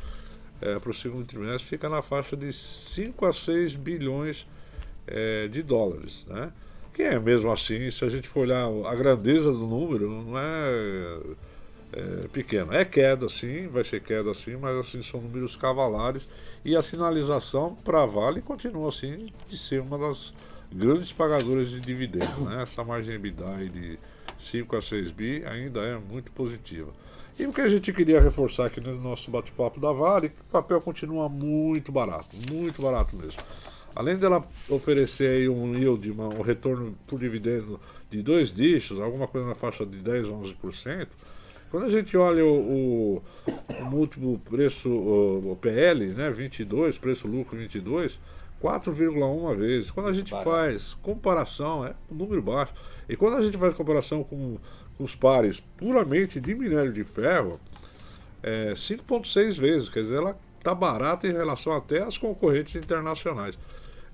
é, 0.61 0.79
para 0.79 0.91
o 0.91 0.95
segundo 0.95 1.27
trimestre 1.27 1.69
fica 1.69 1.89
na 1.89 2.03
faixa 2.03 2.37
de 2.37 2.53
5 2.53 3.27
a 3.27 3.33
6 3.33 3.75
bilhões 3.75 4.47
é, 5.07 5.49
de 5.49 5.63
dólares. 5.63 6.25
Né? 6.29 6.53
Que 6.93 7.03
é 7.03 7.19
mesmo 7.19 7.51
assim, 7.51 7.91
se 7.91 8.05
a 8.05 8.11
gente 8.11 8.29
for 8.29 8.41
olhar 8.41 8.67
a 8.87 8.95
grandeza 8.95 9.51
do 9.51 9.67
número, 9.67 10.11
não 10.23 10.39
é, 10.39 11.21
é 11.93 12.29
pequeno. 12.29 12.73
É 12.73 12.85
queda 12.85 13.29
sim, 13.29 13.69
vai 13.69 13.85
ser 13.85 14.01
queda 14.01 14.33
sim, 14.35 14.57
mas 14.57 14.77
assim 14.77 15.03
são 15.03 15.21
números 15.21 15.57
cavalares. 15.57 16.27
E 16.65 16.75
a 16.75 16.83
sinalização 16.83 17.75
para 17.85 18.03
a 18.03 18.07
Vale 18.07 18.41
continua 18.41 18.89
assim 18.89 19.29
de 19.49 19.59
ser 19.59 19.81
uma 19.81 19.99
das 19.99 20.33
grandes 20.73 21.13
pagadoras 21.13 21.71
de 21.71 21.81
dividendos. 21.81 22.39
Né? 22.39 22.63
Essa 22.63 22.83
margem 22.83 23.15
EBITDA 23.15 23.69
de 23.71 23.99
5 24.39 24.77
a 24.77 24.83
6 24.83 25.13
bi, 25.13 25.45
ainda 25.45 25.81
é 25.81 25.99
muito 25.99 26.33
positiva. 26.33 26.93
E 27.39 27.47
o 27.47 27.53
que 27.53 27.61
a 27.61 27.69
gente 27.69 27.93
queria 27.93 28.21
reforçar 28.21 28.67
aqui 28.67 28.81
no 28.81 29.01
nosso 29.01 29.31
bate-papo 29.31 29.81
da 29.81 29.93
Vale, 29.93 30.31
que 30.31 30.41
o 30.41 30.45
papel 30.45 30.81
continua 30.81 31.29
muito 31.29 31.91
barato, 31.91 32.37
muito 32.51 32.83
barato 32.83 33.17
mesmo. 33.17 33.41
Além 33.95 34.17
dela 34.17 34.47
oferecer 34.69 35.49
um 35.51 35.75
yield, 35.75 36.11
uma, 36.11 36.29
um 36.29 36.41
retorno 36.41 36.97
por 37.07 37.19
dividendo 37.19 37.79
de 38.11 38.23
dois 38.23 38.53
dígitos, 38.53 39.01
alguma 39.01 39.27
coisa 39.27 39.47
na 39.47 39.55
faixa 39.55 39.85
de 39.85 39.99
10, 39.99 40.29
11%, 40.29 41.09
quando 41.73 41.87
a 41.87 41.89
gente 41.89 42.15
olha 42.19 42.45
o, 42.45 42.51
o, 42.51 43.23
o 43.81 43.85
múltiplo 43.87 44.39
preço, 44.41 44.91
o, 44.91 45.53
o, 45.53 45.57
PL, 45.57 46.09
né, 46.09 46.31
22, 46.31 46.99
preço 46.99 47.27
lucro 47.27 47.57
22, 47.57 48.21
4,1 48.63 49.57
vezes. 49.57 49.91
Quando 49.91 50.11
a 50.11 50.13
gente 50.13 50.33
Barato. 50.33 50.51
faz 50.51 50.93
comparação, 50.93 51.87
é 51.87 51.95
um 52.11 52.15
número 52.15 52.43
baixo. 52.43 52.75
E 53.09 53.17
quando 53.17 53.39
a 53.39 53.43
gente 53.43 53.57
faz 53.57 53.73
comparação 53.73 54.23
com, 54.23 54.59
com 54.99 55.05
os 55.05 55.17
pares 55.17 55.61
puramente 55.79 56.39
de 56.39 56.55
minério 56.55 56.93
de 56.93 57.05
ferro, 57.05 57.59
é 58.43 58.75
5,6 58.75 59.59
vezes. 59.59 59.89
Quer 59.89 60.03
dizer, 60.03 60.17
ela 60.17 60.39
está 60.59 60.75
barata 60.75 61.27
em 61.27 61.33
relação 61.33 61.75
até 61.75 62.03
às 62.03 62.19
concorrentes 62.19 62.75
internacionais. 62.75 63.59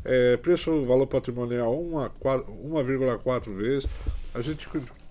É, 0.05 0.37
preço 0.37 0.85
valor 0.85 1.09
patrimonial 1.09 1.75
1,4 2.23 3.53
vezes. 3.57 3.91
A 4.33 4.41
gente 4.41 4.69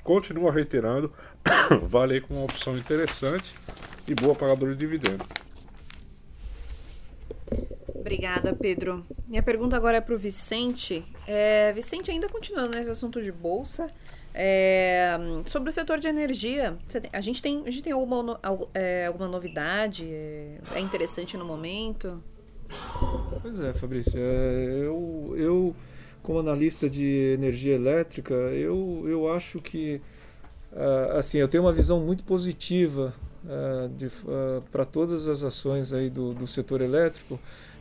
continua 0.08 0.54
reiterando, 0.54 1.12
vale 1.84 2.16
aí 2.16 2.22
com 2.22 2.36
uma 2.36 2.44
opção 2.44 2.78
interessante 2.78 3.54
e 4.08 4.14
boa 4.14 4.36
pagadora 4.36 4.74
de 4.74 4.80
dividendo. 4.80 5.26
Obrigada, 7.94 8.54
Pedro. 8.56 9.06
Minha 9.28 9.44
pergunta 9.44 9.76
agora 9.76 9.98
é 9.98 10.02
para 10.02 10.16
o 10.16 10.18
Vicente. 10.18 11.04
É, 11.28 11.74
Vicente, 11.74 12.10
ainda 12.10 12.30
continuando 12.30 12.78
nesse 12.78 12.90
assunto 12.90 13.22
de 13.22 13.32
bolsa, 13.32 13.90
É, 14.40 15.18
sobre 15.48 15.72
o 15.72 15.74
setor 15.74 16.00
de 16.00 16.08
energia, 16.08 16.78
tem, 16.88 17.10
a 17.12 17.22
gente 17.22 17.42
tem, 17.42 17.64
a 17.66 17.72
gente 17.72 17.82
tem 17.82 17.92
alguma, 17.92 18.40
é, 18.72 19.08
alguma 19.08 19.28
novidade? 19.28 20.06
É, 20.06 20.60
é 20.76 20.80
interessante 20.80 21.36
no 21.36 21.44
momento? 21.44 22.22
Pois 23.42 23.60
é, 23.62 23.74
Fabrício. 23.74 24.20
É, 24.20 24.86
eu, 24.86 25.34
eu, 25.36 25.76
como 26.22 26.38
analista 26.38 26.88
de 26.88 27.34
energia 27.34 27.74
elétrica, 27.74 28.36
eu, 28.36 29.06
eu 29.08 29.32
acho 29.34 29.60
que 29.60 30.00
uh, 30.74 31.18
assim, 31.18 31.38
eu 31.38 31.48
tenho 31.48 31.64
uma 31.64 31.74
visão 31.74 32.00
muito 32.00 32.24
positiva 32.24 33.14
uh, 33.46 34.06
uh, 34.06 34.62
para 34.72 34.86
todas 34.86 35.28
as 35.28 35.44
ações 35.44 35.94
aí 35.94 36.10
do, 36.10 36.34
do 36.34 36.48
setor 36.48 36.82
elétrico, 36.82 37.40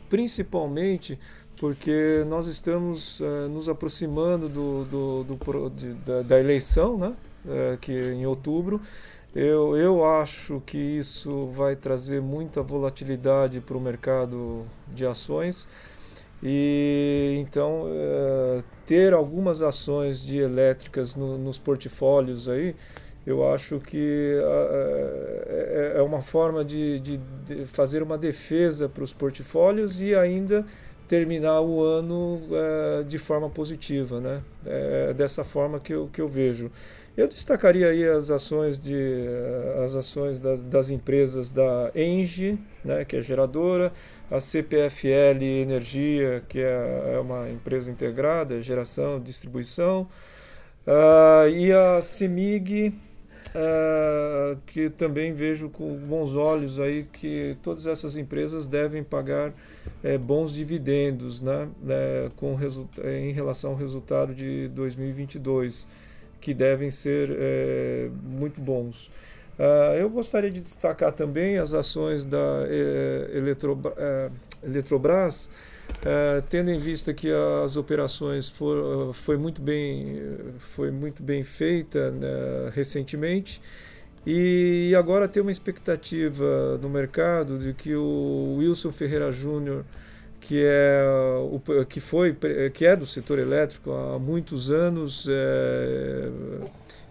principalmente 0.09 1.19
porque 1.59 2.23
nós 2.27 2.45
estamos 2.45 3.19
nos 3.49 3.67
aproximando 3.67 4.47
do, 4.47 4.85
do, 4.85 5.23
do 5.23 5.69
de, 5.71 5.93
da, 5.93 6.21
da, 6.21 6.39
eleição, 6.39 6.99
né? 6.99 7.15
Que 7.81 7.91
é 7.91 8.13
em 8.13 8.27
outubro. 8.27 8.79
Eu, 9.33 9.75
eu 9.75 10.05
acho 10.05 10.61
que 10.67 10.77
isso 10.77 11.47
vai 11.47 11.75
trazer 11.75 12.21
muita 12.21 12.61
volatilidade 12.61 13.59
para 13.59 13.75
o 13.75 13.81
mercado 13.81 14.67
de 14.87 15.03
ações. 15.03 15.67
E 16.41 17.37
então 17.39 17.85
uh, 17.85 18.63
ter 18.85 19.13
algumas 19.13 19.61
ações 19.61 20.21
de 20.21 20.37
elétricas 20.37 21.15
no, 21.15 21.37
nos 21.37 21.57
portfólios 21.57 22.47
aí, 22.47 22.75
eu 23.25 23.51
acho 23.51 23.79
que 23.79 24.39
é, 25.47 25.93
é 25.97 26.01
uma 26.01 26.21
forma 26.21 26.63
de, 26.63 26.97
de, 27.01 27.17
de 27.45 27.65
fazer 27.65 28.01
uma 28.01 28.17
defesa 28.17 28.87
para 28.87 29.03
os 29.03 29.11
portfólios 29.11 29.99
e 29.99 30.15
ainda 30.15 30.65
terminar 31.09 31.61
o 31.61 31.83
ano 31.83 32.41
é, 32.51 33.03
de 33.03 33.17
forma 33.17 33.49
positiva, 33.49 34.21
né? 34.21 34.41
É 34.65 35.13
dessa 35.13 35.43
forma 35.43 35.79
que 35.79 35.93
eu, 35.93 36.09
que 36.11 36.21
eu 36.21 36.27
vejo. 36.27 36.71
Eu 37.17 37.27
destacaria 37.27 37.87
aí 37.87 38.07
as 38.07 38.29
ações 38.29 38.77
de 38.77 38.93
eh, 38.93 39.81
as 39.83 39.95
ações 39.95 40.37
das, 40.39 40.61
das 40.61 40.91
empresas 40.91 41.51
da 41.51 41.89
Engie, 41.95 42.59
né, 42.85 43.03
que 43.05 43.15
é 43.15 43.21
geradora, 43.23 43.91
a 44.29 44.39
CPFL 44.39 45.41
Energia, 45.41 46.43
que 46.47 46.59
é, 46.59 47.13
é 47.15 47.19
uma 47.19 47.49
empresa 47.49 47.89
integrada, 47.89 48.61
geração, 48.61 49.19
distribuição, 49.19 50.07
uh, 50.85 51.49
e 51.49 51.71
a 51.71 52.01
CEMIG, 52.01 52.89
uh, 52.89 54.57
que 54.67 54.89
também 54.89 55.33
vejo 55.33 55.69
com 55.69 55.95
bons 55.95 56.35
olhos 56.35 56.79
aí 56.79 57.07
que 57.11 57.57
todas 57.63 57.87
essas 57.87 58.17
empresas 58.17 58.67
devem 58.67 59.03
pagar 59.03 59.53
é, 60.03 60.17
bons 60.17 60.53
dividendos 60.53 61.41
né, 61.41 61.67
né, 61.81 62.31
com 62.35 62.57
em 63.05 63.31
relação 63.31 63.71
ao 63.71 63.77
resultado 63.77 64.35
de 64.35 64.67
2022, 64.69 65.87
que 66.41 66.53
devem 66.53 66.89
ser 66.89 67.29
é, 67.31 68.09
muito 68.23 68.59
bons. 68.59 69.09
Uh, 69.57 69.95
eu 69.97 70.09
gostaria 70.09 70.51
de 70.51 70.61
destacar 70.61 71.11
também 71.11 71.57
as 71.57 71.73
ações 71.73 72.23
da 72.23 72.63
eh, 72.67 73.31
Eletrobras, 73.33 73.97
eh, 73.97 74.29
Eletrobras 74.63 75.49
Uh, 76.01 76.43
tendo 76.49 76.69
em 76.69 76.77
vista 76.77 77.13
que 77.13 77.31
as 77.63 77.77
operações 77.77 78.49
for, 78.49 79.13
foi 79.13 79.37
muito 79.37 79.61
bem 79.61 80.21
foi 80.59 80.91
muito 80.91 81.23
bem 81.23 81.45
feita 81.45 82.11
né, 82.11 82.27
recentemente 82.73 83.61
e 84.25 84.93
agora 84.97 85.29
tem 85.29 85.41
uma 85.41 85.49
expectativa 85.49 86.77
no 86.81 86.89
mercado 86.89 87.57
de 87.57 87.73
que 87.73 87.95
o 87.95 88.57
Wilson 88.59 88.91
Ferreira 88.91 89.31
Júnior, 89.31 89.85
que 90.41 90.61
é 90.61 91.03
o 91.49 91.85
que 91.85 92.01
foi 92.01 92.35
que 92.73 92.85
é 92.85 92.93
do 92.93 93.05
setor 93.05 93.39
elétrico 93.39 93.91
há 93.91 94.19
muitos 94.19 94.69
anos 94.69 95.25
é, 95.29 96.29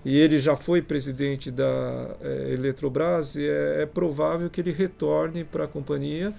e 0.06 0.16
ele 0.16 0.38
já 0.38 0.54
foi 0.54 0.80
presidente 0.80 1.50
da 1.50 2.16
é, 2.22 2.52
Eletrobras 2.52 3.34
e 3.34 3.44
é, 3.44 3.82
é, 3.82 3.86
provável 3.86 4.48
que 4.48 4.60
ele 4.60 4.70
retorne 4.70 5.42
para 5.42 5.64
a 5.64 5.66
companhia 5.66 6.32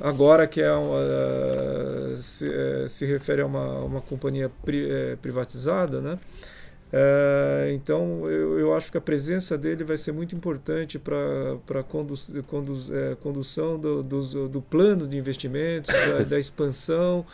agora 0.00 0.46
que 0.46 0.62
é 0.62 0.72
uma, 0.72 0.96
se, 2.16 2.50
é, 2.50 2.88
se 2.88 3.04
refere 3.04 3.42
a 3.42 3.46
uma, 3.46 3.80
uma 3.80 4.00
companhia 4.00 4.50
pri, 4.64 5.18
privatizada, 5.20 6.00
né? 6.00 6.18
Então, 7.74 8.30
eu, 8.30 8.58
eu 8.58 8.74
acho 8.74 8.92
que 8.92 8.96
a 8.96 9.00
presença 9.00 9.58
dele 9.58 9.82
vai 9.82 9.96
ser 9.96 10.12
muito 10.12 10.34
importante 10.36 10.96
para 10.96 11.80
a 11.80 11.82
condu, 11.82 12.14
condu, 12.46 12.76
condução 13.20 13.76
do, 13.76 14.00
do, 14.00 14.48
do, 14.48 14.62
plano 14.62 15.08
de 15.08 15.16
investimentos, 15.16 15.92
da, 15.92 16.22
da 16.22 16.38
expansão 16.38 17.26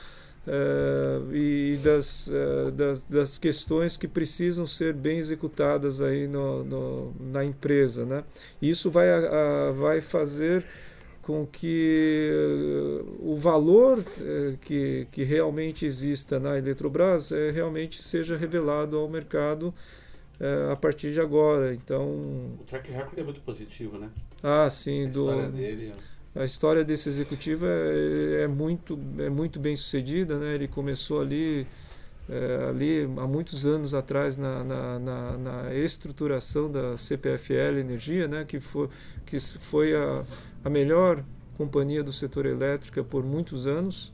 é, 0.46 1.34
e 1.34 1.78
das, 1.82 2.28
é, 2.28 2.70
das, 2.70 3.04
das, 3.04 3.38
questões 3.38 3.96
que 3.96 4.08
precisam 4.08 4.66
ser 4.66 4.94
bem 4.94 5.18
executadas 5.18 6.00
aí 6.00 6.26
no, 6.26 6.64
no 6.64 7.14
na 7.20 7.44
empresa. 7.44 8.06
Né? 8.06 8.24
Isso 8.60 8.90
vai, 8.90 9.08
a, 9.08 9.70
vai 9.72 10.00
fazer 10.00 10.64
com 11.22 11.46
que 11.46 12.30
uh, 12.32 13.30
o 13.30 13.36
valor 13.36 13.98
uh, 13.98 14.56
que, 14.62 15.06
que 15.12 15.22
realmente 15.22 15.86
exista 15.86 16.40
na 16.40 16.58
Eletrobras 16.58 17.30
uh, 17.30 17.52
realmente 17.52 18.02
seja 18.02 18.36
revelado 18.36 18.96
ao 18.96 19.08
mercado 19.08 19.72
a 20.72 20.74
partir 20.74 21.12
de 21.12 21.20
agora. 21.20 21.74
Então, 21.74 22.08
o 22.58 22.64
track 22.66 22.90
record 22.90 23.18
é 23.18 23.22
muito 23.22 23.42
positivo, 23.42 23.98
né? 23.98 24.08
Ah, 24.42 24.70
sim. 24.70 25.04
A 25.04 25.10
do, 25.10 25.28
história 25.28 25.50
dele. 25.50 25.92
A 26.34 26.44
história 26.44 26.84
desse 26.84 27.08
executivo 27.08 27.66
é, 27.66 28.42
é, 28.42 28.46
muito, 28.46 28.98
é 29.18 29.28
muito 29.28 29.58
bem 29.58 29.74
sucedida, 29.74 30.38
né? 30.38 30.54
Ele 30.54 30.68
começou 30.68 31.20
ali 31.20 31.66
é, 32.30 32.68
ali 32.68 33.02
há 33.16 33.26
muitos 33.26 33.66
anos 33.66 33.92
atrás 33.92 34.36
na, 34.36 34.62
na, 34.62 34.98
na, 35.00 35.36
na, 35.36 35.74
estruturação 35.74 36.70
da 36.70 36.96
CPFL 36.96 37.80
Energia, 37.80 38.28
né, 38.28 38.44
que 38.44 38.60
foi, 38.60 38.88
que 39.26 39.40
foi 39.40 39.96
a, 39.96 40.24
a 40.64 40.70
melhor 40.70 41.24
companhia 41.58 42.04
do 42.04 42.12
setor 42.12 42.46
elétrico 42.46 43.02
por 43.02 43.24
muitos 43.24 43.66
anos. 43.66 44.12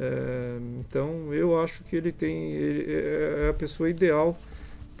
É, 0.00 0.58
então 0.80 1.32
eu 1.32 1.60
acho 1.60 1.84
que 1.84 1.94
ele 1.94 2.10
tem 2.10 2.50
ele 2.50 2.92
é, 2.92 3.44
é 3.46 3.48
a 3.50 3.54
pessoa 3.54 3.88
ideal 3.88 4.36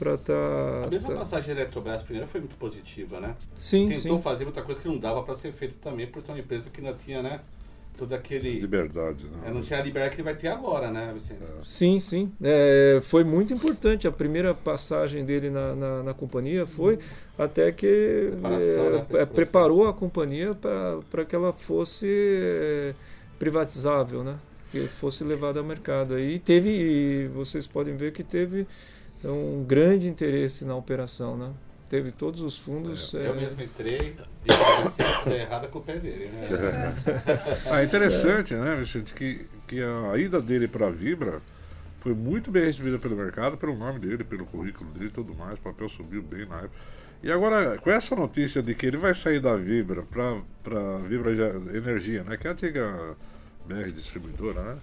para 0.04 0.14
estar. 0.14 0.34
Tá, 0.34 0.84
a 0.84 0.90
mesma 0.90 1.08
tá... 1.08 1.14
passagem 1.16 1.54
da 1.54 1.62
Eletrobras 1.62 2.02
primeira 2.02 2.26
foi 2.26 2.40
muito 2.40 2.56
positiva, 2.56 3.20
né? 3.20 3.34
Sim, 3.56 3.88
Tentou 3.88 4.18
sim. 4.18 4.22
fazer 4.22 4.44
outra 4.44 4.62
coisa 4.62 4.80
que 4.80 4.88
não 4.88 4.98
dava 4.98 5.22
para 5.22 5.34
ser 5.34 5.52
feito 5.52 5.76
também, 5.76 6.06
por 6.06 6.22
ser 6.22 6.32
uma 6.32 6.38
empresa 6.38 6.68
que 6.70 6.80
não 6.80 6.94
tinha, 6.94 7.22
né? 7.22 7.40
todo 7.96 8.12
aquele. 8.12 8.60
Liberdade, 8.60 9.24
né? 9.24 9.48
É, 9.48 9.50
não 9.50 9.62
tinha 9.62 9.78
a 9.78 9.82
liberdade 9.82 10.14
que 10.14 10.20
ele 10.20 10.28
vai 10.28 10.34
ter 10.34 10.48
agora, 10.48 10.90
né, 10.90 11.12
Vicente? 11.14 11.40
É. 11.42 11.46
Sim, 11.62 12.00
sim. 12.00 12.32
É, 12.42 13.00
foi 13.02 13.24
muito 13.24 13.52
importante. 13.52 14.06
A 14.06 14.12
primeira 14.12 14.54
passagem 14.54 15.24
dele 15.24 15.50
na, 15.50 15.74
na, 15.74 16.02
na 16.02 16.14
companhia 16.14 16.66
foi 16.66 16.98
até 17.38 17.70
que 17.72 18.32
né, 18.40 19.20
é, 19.20 19.24
preparou 19.24 19.88
a 19.88 19.94
companhia 19.94 20.56
para 21.10 21.24
que 21.24 21.34
ela 21.34 21.52
fosse 21.52 22.08
é, 22.08 22.94
privatizável, 23.38 24.24
né? 24.24 24.36
Que 24.70 24.88
fosse 24.88 25.22
levada 25.22 25.60
ao 25.60 25.64
mercado. 25.64 26.14
Aí 26.14 26.40
teve, 26.40 26.70
e 26.70 27.28
vocês 27.28 27.66
podem 27.66 27.96
ver 27.96 28.12
que 28.12 28.24
teve 28.24 28.66
um 29.30 29.64
grande 29.64 30.08
interesse 30.08 30.64
na 30.64 30.76
operação, 30.76 31.36
né? 31.36 31.52
teve 31.94 32.10
todos 32.10 32.40
os 32.40 32.58
fundos. 32.58 33.14
É, 33.14 33.28
eu 33.28 33.34
é... 33.34 33.36
mesmo 33.36 33.62
entrei, 33.62 34.16
disse 34.44 35.22
que 35.22 35.30
errada 35.30 35.68
com 35.68 35.78
o 35.78 35.82
pé 35.82 35.96
dele, 35.98 36.26
né? 36.26 36.44
ah, 37.70 37.80
é 37.80 37.84
interessante, 37.84 38.52
né, 38.54 38.74
Vicente, 38.74 39.14
que, 39.14 39.46
que 39.68 39.80
a 39.80 40.16
ida 40.18 40.42
dele 40.42 40.66
para 40.66 40.88
a 40.88 40.90
Vibra 40.90 41.40
foi 41.98 42.12
muito 42.12 42.50
bem 42.50 42.64
recebida 42.64 42.98
pelo 42.98 43.16
mercado, 43.16 43.56
pelo 43.56 43.76
nome 43.76 44.00
dele, 44.00 44.24
pelo 44.24 44.44
currículo 44.44 44.90
dele 44.90 45.06
e 45.06 45.10
tudo 45.10 45.34
mais. 45.34 45.58
O 45.58 45.62
papel 45.62 45.88
subiu 45.88 46.22
bem 46.22 46.46
na 46.46 46.58
época. 46.58 46.74
E 47.22 47.30
agora, 47.30 47.78
com 47.78 47.90
essa 47.90 48.14
notícia 48.14 48.60
de 48.60 48.74
que 48.74 48.84
ele 48.84 48.98
vai 48.98 49.14
sair 49.14 49.40
da 49.40 49.56
Vibra 49.56 50.02
para 50.02 50.98
Vibra 51.08 51.30
Energia, 51.74 52.22
né, 52.24 52.36
que 52.36 52.46
é 52.46 52.50
a 52.50 52.52
antiga 52.52 53.16
BR 53.66 53.90
distribuidora, 53.92 54.62
né? 54.62 54.76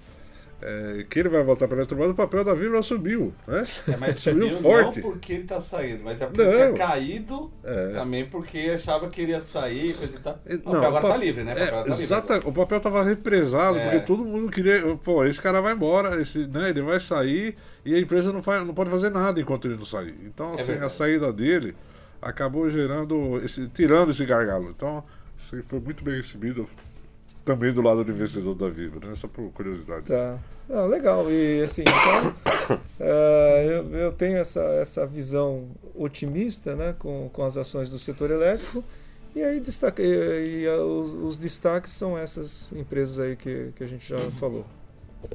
É, 0.62 1.06
que 1.10 1.20
ele 1.20 1.30
vai 1.30 1.42
voltar 1.44 1.68
para 1.68 1.78
a 1.78 1.80
Eletrobras, 1.80 2.12
o 2.12 2.16
papel 2.16 2.44
da 2.44 2.54
Vibra 2.54 2.84
subiu. 2.84 3.34
Né? 3.48 3.66
É, 3.88 3.98
mas 3.98 4.20
subiu, 4.20 4.52
subiu 4.52 4.60
forte. 4.60 5.02
Não 5.02 5.12
porque 5.12 5.34
ele 5.34 5.42
está 5.42 5.60
saindo, 5.60 6.04
mas 6.04 6.22
é 6.22 6.28
porque 6.28 6.44
não. 6.44 6.52
tinha 6.52 6.74
caído 6.74 7.52
é. 7.64 7.88
também 7.94 8.26
porque 8.26 8.60
achava 8.76 9.08
que 9.08 9.22
ele 9.22 9.32
ia 9.32 9.42
sair. 9.42 9.96
Coisa 9.96 10.16
e 10.16 10.20
tal. 10.20 10.40
Não, 10.66 10.74
não, 10.74 10.86
agora 10.86 11.06
está 11.06 11.18
livre, 11.18 11.44
né? 11.44 11.54
O 11.54 11.58
papel, 11.58 11.80
é, 11.80 11.84
tá 11.84 12.02
exata, 12.02 12.34
livre. 12.36 12.50
o 12.50 12.54
papel 12.54 12.78
estava 12.78 13.04
represado, 13.04 13.80
porque 13.80 13.98
é. 13.98 14.00
todo 14.02 14.24
mundo 14.24 14.52
queria. 14.52 14.96
Pô, 14.98 15.26
esse 15.26 15.42
cara 15.42 15.60
vai 15.62 15.74
embora, 15.74 16.22
esse, 16.22 16.46
né, 16.48 16.70
ele 16.70 16.82
vai 16.82 17.00
sair 17.00 17.56
e 17.84 17.96
a 17.96 18.00
empresa 18.00 18.32
não, 18.32 18.42
faz, 18.42 18.66
não 18.66 18.74
pode 18.74 18.90
fazer 18.90 19.10
nada 19.10 19.42
enquanto 19.42 19.66
ele 19.66 19.76
não 19.76 19.86
sair. 19.86 20.16
Então, 20.24 20.52
é 20.52 20.62
assim, 20.62 20.74
a 20.74 20.90
saída 20.90 21.34
dele 21.34 21.76
acabou 22.22 22.70
gerando, 22.70 23.42
esse, 23.44 23.68
tirando 23.68 24.12
esse 24.12 24.24
gargalo. 24.26 24.70
Então, 24.70 25.04
isso 25.42 25.64
foi 25.64 25.80
muito 25.80 26.04
bem 26.04 26.18
recebido 26.18 26.70
também 27.44 27.74
do 27.74 27.82
lado 27.82 28.04
do 28.04 28.12
investidor 28.12 28.56
da 28.56 28.70
Vibra, 28.70 29.10
né? 29.10 29.16
Só 29.16 29.28
por 29.28 29.50
curiosidade. 29.52 30.06
Tá. 30.06 30.40
Ah, 30.70 30.86
legal. 30.86 31.30
E 31.30 31.62
assim, 31.62 31.82
então, 31.82 32.30
uh, 32.70 33.02
eu, 33.64 33.96
eu, 33.96 34.12
tenho 34.14 34.38
essa, 34.38 34.62
essa 34.62 35.06
visão 35.06 35.70
otimista 35.96 36.76
né, 36.76 36.96
com, 36.98 37.30
com 37.34 37.44
as 37.44 37.58
ações 37.58 37.90
do 37.90 38.00
setor 38.00 38.32
elétrico. 38.32 38.84
E 39.36 39.42
aí 39.42 39.60
destaque, 39.60 40.02
e, 40.02 40.64
e 40.64 40.70
os, 40.70 41.14
os, 41.14 41.38
destaques 41.38 41.92
são 41.92 42.18
essas 42.18 42.72
empresas 42.74 43.18
aí 43.18 43.36
que, 43.36 43.72
que 43.76 43.84
a 43.84 43.88
gente 43.88 44.08
já 44.08 44.20
falou. 44.32 44.66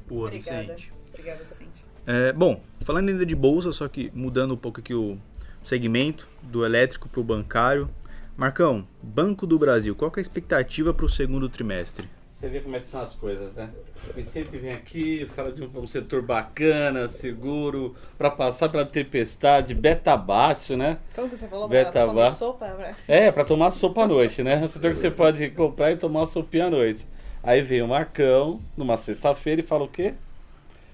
Boa, 0.07 0.27
Obrigada. 0.27 0.62
Vicente. 0.62 0.92
Obrigada, 1.09 1.45
Vicente. 1.45 1.85
É, 2.07 2.33
bom, 2.33 2.61
falando 2.81 3.09
ainda 3.09 3.27
de 3.27 3.35
bolsa, 3.35 3.73
só 3.73 3.88
que 3.88 4.12
mudando 4.14 4.55
um 4.55 4.57
pouco 4.57 4.81
aqui 4.81 4.95
o 4.95 5.19
segmento 5.62 6.29
do 6.42 6.64
elétrico 6.64 7.09
para 7.09 7.21
o 7.21 7.25
bancário. 7.25 7.90
Marcão, 8.37 8.87
Banco 9.03 9.46
do 9.46 9.59
Brasil, 9.59 9.96
qual 9.96 10.11
que 10.11 10.18
é 10.18 10.20
a 10.20 10.22
expectativa 10.22 10.92
para 10.92 11.07
o 11.07 11.09
segundo 11.09 11.49
trimestre? 11.49 12.07
Você 12.35 12.49
vê 12.49 12.61
como 12.61 12.77
é 12.77 12.81
que 12.81 12.85
são 12.85 13.01
as 13.01 13.14
coisas, 13.14 13.55
né? 13.55 13.70
O 14.11 14.12
Vicente 14.12 14.59
vem 14.59 14.72
aqui, 14.72 15.27
fala 15.35 15.51
de 15.51 15.64
um, 15.64 15.70
um 15.75 15.87
setor 15.87 16.20
bacana, 16.20 17.09
seguro, 17.09 17.96
para 18.18 18.29
passar 18.29 18.68
pela 18.68 18.85
tempestade, 18.85 19.72
beta 19.72 20.14
baixo, 20.18 20.77
né? 20.77 20.99
Como 21.14 21.31
que 21.31 21.37
você 21.37 21.49
falou? 21.49 21.66
Beta 21.66 21.92
pra 21.92 22.07
tomar 22.09 22.31
sopa? 22.33 22.66
Pra... 22.66 22.94
É, 23.09 23.33
para 23.33 23.44
tomar 23.46 23.70
sopa 23.70 24.03
à 24.03 24.07
noite, 24.07 24.42
né? 24.42 24.59
Um 24.62 24.68
setor 24.68 24.90
que 24.90 24.99
você 24.99 25.11
pode 25.11 25.49
comprar 25.53 25.92
e 25.92 25.96
tomar 25.96 26.20
uma 26.20 26.27
sopinha 26.27 26.66
à 26.66 26.70
noite. 26.70 27.09
Aí 27.42 27.62
vem 27.62 27.81
o 27.81 27.88
Marcão, 27.88 28.61
numa 28.77 28.99
sexta-feira, 28.99 29.62
e 29.62 29.64
fala 29.64 29.85
o 29.85 29.88
quê? 29.88 30.12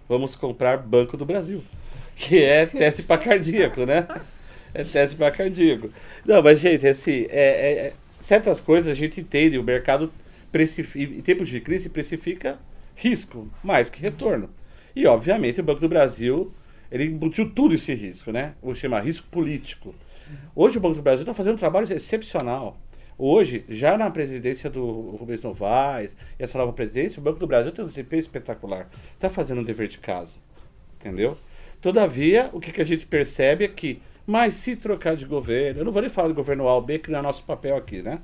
Vamos 0.08 0.36
comprar 0.36 0.78
Banco 0.78 1.16
do 1.16 1.26
Brasil. 1.26 1.60
Que 2.14 2.44
é 2.44 2.66
teste 2.66 3.02
para 3.02 3.20
cardíaco, 3.20 3.86
né? 3.86 4.06
É 4.74 4.84
teste 4.84 5.16
para 5.16 5.30
cardíaco. 5.30 5.90
Não, 6.24 6.42
mas, 6.42 6.60
gente, 6.60 6.86
assim, 6.86 7.26
é, 7.28 7.42
é- 7.42 7.72
é- 7.86 7.92
certas 8.20 8.60
coisas 8.60 8.90
a 8.90 8.94
gente 8.94 9.20
entende, 9.20 9.58
o 9.58 9.62
mercado 9.62 10.12
precifica, 10.50 11.14
em 11.14 11.20
tempos 11.20 11.48
de 11.48 11.60
crise 11.60 11.88
precifica 11.88 12.58
risco 12.94 13.50
mais 13.62 13.90
que 13.90 14.00
retorno. 14.00 14.50
E, 14.94 15.06
obviamente, 15.06 15.60
o 15.60 15.64
Banco 15.64 15.80
do 15.80 15.88
Brasil, 15.88 16.52
ele 16.90 17.04
embutiu 17.04 17.50
tudo 17.50 17.74
esse 17.74 17.92
risco, 17.94 18.30
né? 18.30 18.54
Vou 18.62 18.74
chamar 18.74 19.00
risco 19.00 19.26
político. 19.28 19.94
Hoje 20.54 20.78
o 20.78 20.80
Banco 20.80 20.96
do 20.96 21.02
Brasil 21.02 21.22
está 21.22 21.34
fazendo 21.34 21.54
um 21.54 21.58
trabalho 21.58 21.90
excepcional. 21.92 22.78
Hoje, 23.18 23.64
já 23.68 23.96
na 23.98 24.10
presidência 24.10 24.68
do 24.70 25.10
Rubens 25.16 25.42
Novaes, 25.42 26.16
e 26.38 26.42
essa 26.42 26.58
nova 26.58 26.72
presidência, 26.72 27.20
o 27.20 27.22
Banco 27.22 27.38
do 27.38 27.46
Brasil 27.46 27.72
tem 27.72 27.84
um 27.84 27.88
desempenho 27.88 28.20
espetacular. 28.20 28.88
Está 29.14 29.28
fazendo 29.28 29.60
um 29.60 29.64
dever 29.64 29.88
de 29.88 29.98
casa. 29.98 30.38
Entendeu? 30.98 31.36
Todavia, 31.80 32.48
o 32.52 32.60
que, 32.60 32.72
que 32.72 32.80
a 32.80 32.84
gente 32.84 33.06
percebe 33.06 33.64
é 33.64 33.68
que, 33.68 34.00
mas 34.26 34.54
se 34.54 34.76
trocar 34.76 35.16
de 35.16 35.24
governo, 35.24 35.80
eu 35.80 35.84
não 35.84 35.92
vou 35.92 36.02
nem 36.02 36.10
falar 36.10 36.28
do 36.28 36.34
governo 36.34 36.68
A 36.68 36.74
ou 36.74 36.82
B, 36.82 36.98
que 36.98 37.10
não 37.10 37.18
é 37.18 37.22
nosso 37.22 37.42
papel 37.44 37.76
aqui, 37.76 38.02
né? 38.02 38.20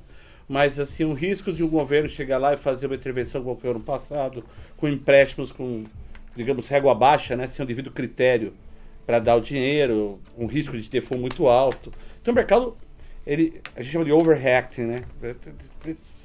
Mas, 0.47 0.79
assim, 0.79 1.03
o 1.03 1.13
risco 1.13 1.51
de 1.51 1.63
um 1.63 1.67
governo 1.67 2.09
chegar 2.09 2.37
lá 2.39 2.53
e 2.53 2.57
fazer 2.57 2.87
uma 2.87 2.95
intervenção 2.95 3.43
foi 3.55 3.69
ano 3.69 3.79
passado, 3.79 4.43
com 4.77 4.87
empréstimos 4.87 5.51
com, 5.51 5.83
digamos, 6.35 6.67
régua 6.67 6.95
baixa, 6.95 7.35
né? 7.35 7.45
Sem 7.45 7.63
o 7.63 7.67
devido 7.67 7.91
critério 7.91 8.53
para 9.05 9.19
dar 9.19 9.35
o 9.35 9.41
dinheiro, 9.41 10.19
um 10.37 10.47
risco 10.47 10.77
de 10.77 10.89
default 10.89 11.21
muito 11.21 11.47
alto. 11.47 11.93
Então, 12.21 12.31
o 12.31 12.35
mercado, 12.35 12.77
ele, 13.27 13.61
a 13.75 13.83
gente 13.83 13.91
chama 13.91 14.05
de 14.05 14.11
overreacting, 14.11 14.81
né? 14.81 15.03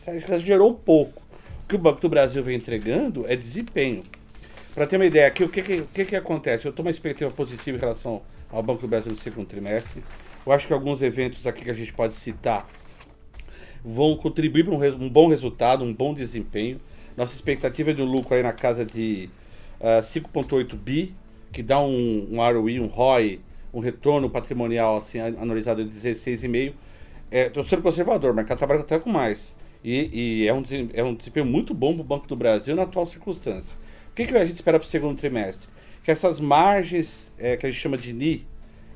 Exagerou 0.06 0.70
um 0.70 0.74
pouco. 0.74 1.22
O 1.64 1.68
que 1.68 1.74
o 1.74 1.78
Banco 1.78 2.00
do 2.00 2.08
Brasil 2.08 2.42
vem 2.42 2.56
entregando 2.56 3.26
é 3.28 3.36
desempenho. 3.36 4.04
Para 4.74 4.86
ter 4.86 4.96
uma 4.96 5.06
ideia 5.06 5.26
aqui, 5.26 5.44
o 5.44 5.48
que, 5.48 5.62
que, 5.62 5.74
o 5.76 5.86
que, 5.86 6.04
que 6.04 6.16
acontece? 6.16 6.66
Eu 6.66 6.70
estou 6.70 6.84
uma 6.84 6.90
expectativa 6.90 7.30
positiva 7.30 7.76
em 7.76 7.80
relação 7.80 8.22
ao 8.54 8.62
Banco 8.62 8.82
do 8.82 8.88
Brasil 8.88 9.10
no 9.10 9.18
segundo 9.18 9.46
trimestre. 9.46 10.02
Eu 10.46 10.52
acho 10.52 10.66
que 10.66 10.72
alguns 10.72 11.02
eventos 11.02 11.46
aqui 11.46 11.64
que 11.64 11.70
a 11.70 11.74
gente 11.74 11.92
pode 11.92 12.14
citar 12.14 12.68
vão 13.84 14.16
contribuir 14.16 14.64
para 14.64 14.74
um, 14.74 15.04
um 15.04 15.10
bom 15.10 15.28
resultado, 15.28 15.84
um 15.84 15.92
bom 15.92 16.14
desempenho. 16.14 16.80
Nossa 17.16 17.34
expectativa 17.34 17.90
é 17.90 17.94
de 17.94 18.02
um 18.02 18.06
lucro 18.06 18.34
aí 18.34 18.42
na 18.42 18.52
casa 18.52 18.84
de 18.84 19.28
ah, 19.80 20.00
5,8 20.00 20.76
bi, 20.76 21.14
que 21.52 21.62
dá 21.62 21.80
um, 21.80 22.28
um 22.30 22.36
ROI, 22.36 22.80
um 22.80 22.86
ROI, 22.86 23.40
um 23.72 23.80
retorno 23.80 24.30
patrimonial 24.30 24.96
assim, 24.96 25.18
anualizado 25.18 25.84
de 25.84 25.90
16,5. 25.90 26.72
Estou 27.30 27.64
sendo 27.64 27.82
conservador, 27.82 28.30
o 28.30 28.34
mercado 28.34 28.58
trabalha 28.58 28.80
até 28.80 28.98
com 28.98 29.10
mais. 29.10 29.56
E, 29.82 30.42
e 30.42 30.48
é, 30.48 30.54
um, 30.54 30.62
é 30.94 31.04
um 31.04 31.14
desempenho 31.14 31.44
muito 31.44 31.74
bom 31.74 31.92
para 31.92 32.00
o 32.00 32.04
Banco 32.04 32.26
do 32.26 32.36
Brasil 32.36 32.74
na 32.74 32.82
atual 32.82 33.04
circunstância. 33.04 33.76
O 34.10 34.14
que, 34.14 34.26
que 34.26 34.36
a 34.36 34.44
gente 34.46 34.54
espera 34.54 34.78
para 34.78 34.86
o 34.86 34.88
segundo 34.88 35.18
trimestre? 35.18 35.68
Que 36.04 36.12
essas 36.12 36.38
margens 36.38 37.34
eh, 37.38 37.56
que 37.56 37.66
a 37.66 37.70
gente 37.70 37.80
chama 37.80 37.98
de 37.98 38.12
NI, 38.12 38.46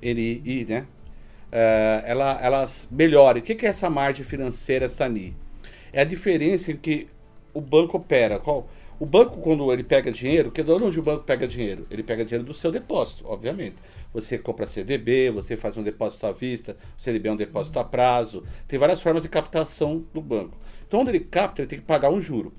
NI, 0.00 0.64
né? 0.68 0.86
eh, 1.50 2.02
ela, 2.06 2.38
elas 2.42 2.88
melhorem. 2.90 3.42
O 3.42 3.44
que, 3.44 3.54
que 3.54 3.66
é 3.66 3.68
essa 3.68 3.88
margem 3.90 4.24
financeira, 4.24 4.84
essa 4.84 5.08
NI? 5.08 5.36
É 5.92 6.02
a 6.02 6.04
diferença 6.04 6.70
em 6.70 6.76
que 6.76 7.08
o 7.52 7.60
banco 7.60 7.96
opera. 7.96 8.38
Qual? 8.38 8.68
O 9.00 9.06
banco, 9.06 9.38
quando 9.38 9.72
ele 9.72 9.84
pega 9.84 10.10
dinheiro, 10.10 10.50
que 10.50 10.60
de 10.60 10.72
onde 10.72 10.98
o 10.98 11.02
banco 11.02 11.22
pega 11.22 11.46
dinheiro? 11.46 11.86
Ele 11.88 12.02
pega 12.02 12.24
dinheiro 12.24 12.44
do 12.44 12.52
seu 12.52 12.72
depósito, 12.72 13.24
obviamente. 13.28 13.76
Você 14.12 14.36
compra 14.36 14.66
CDB, 14.66 15.30
você 15.30 15.56
faz 15.56 15.76
um 15.76 15.84
depósito 15.84 16.26
à 16.26 16.32
vista, 16.32 16.76
o 16.98 17.00
CDB 17.00 17.28
é 17.28 17.32
um 17.32 17.36
depósito 17.36 17.78
a 17.78 17.84
prazo. 17.84 18.42
Tem 18.66 18.76
várias 18.76 19.00
formas 19.00 19.22
de 19.22 19.28
captação 19.28 20.04
do 20.12 20.20
banco. 20.20 20.56
Então, 20.86 21.00
onde 21.00 21.10
ele 21.10 21.20
capta, 21.20 21.62
ele 21.62 21.68
tem 21.68 21.78
que 21.78 21.84
pagar 21.84 22.10
um 22.10 22.20
juro. 22.20 22.52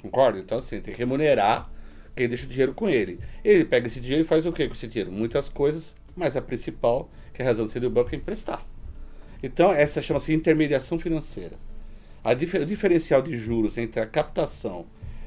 Concorda? 0.00 0.38
Então, 0.38 0.58
assim, 0.58 0.80
tem 0.80 0.94
que 0.94 1.00
remunerar 1.00 1.68
quem 2.14 2.28
deixa 2.28 2.44
o 2.44 2.48
dinheiro 2.48 2.74
com 2.74 2.88
ele. 2.88 3.18
Ele 3.44 3.64
pega 3.64 3.86
esse 3.86 4.00
dinheiro 4.00 4.24
e 4.24 4.26
faz 4.26 4.44
o 4.46 4.52
que 4.52 4.66
com 4.66 4.74
esse 4.74 4.86
dinheiro? 4.86 5.12
Muitas 5.12 5.48
coisas, 5.48 5.96
mas 6.16 6.36
a 6.36 6.42
principal, 6.42 7.10
que 7.32 7.42
é 7.42 7.44
a 7.44 7.48
razão 7.48 7.64
de 7.64 7.70
ser 7.70 7.80
do 7.80 7.90
banco, 7.90 8.14
é 8.14 8.16
emprestar. 8.16 8.64
Então, 9.42 9.72
essa 9.72 10.02
chama-se 10.02 10.32
intermediação 10.32 10.98
financeira. 10.98 11.56
A 12.22 12.34
difer- 12.34 12.62
o 12.62 12.66
diferencial 12.66 13.22
de 13.22 13.36
juros 13.36 13.78
entre 13.78 14.00
a 14.00 14.06
captação 14.06 14.84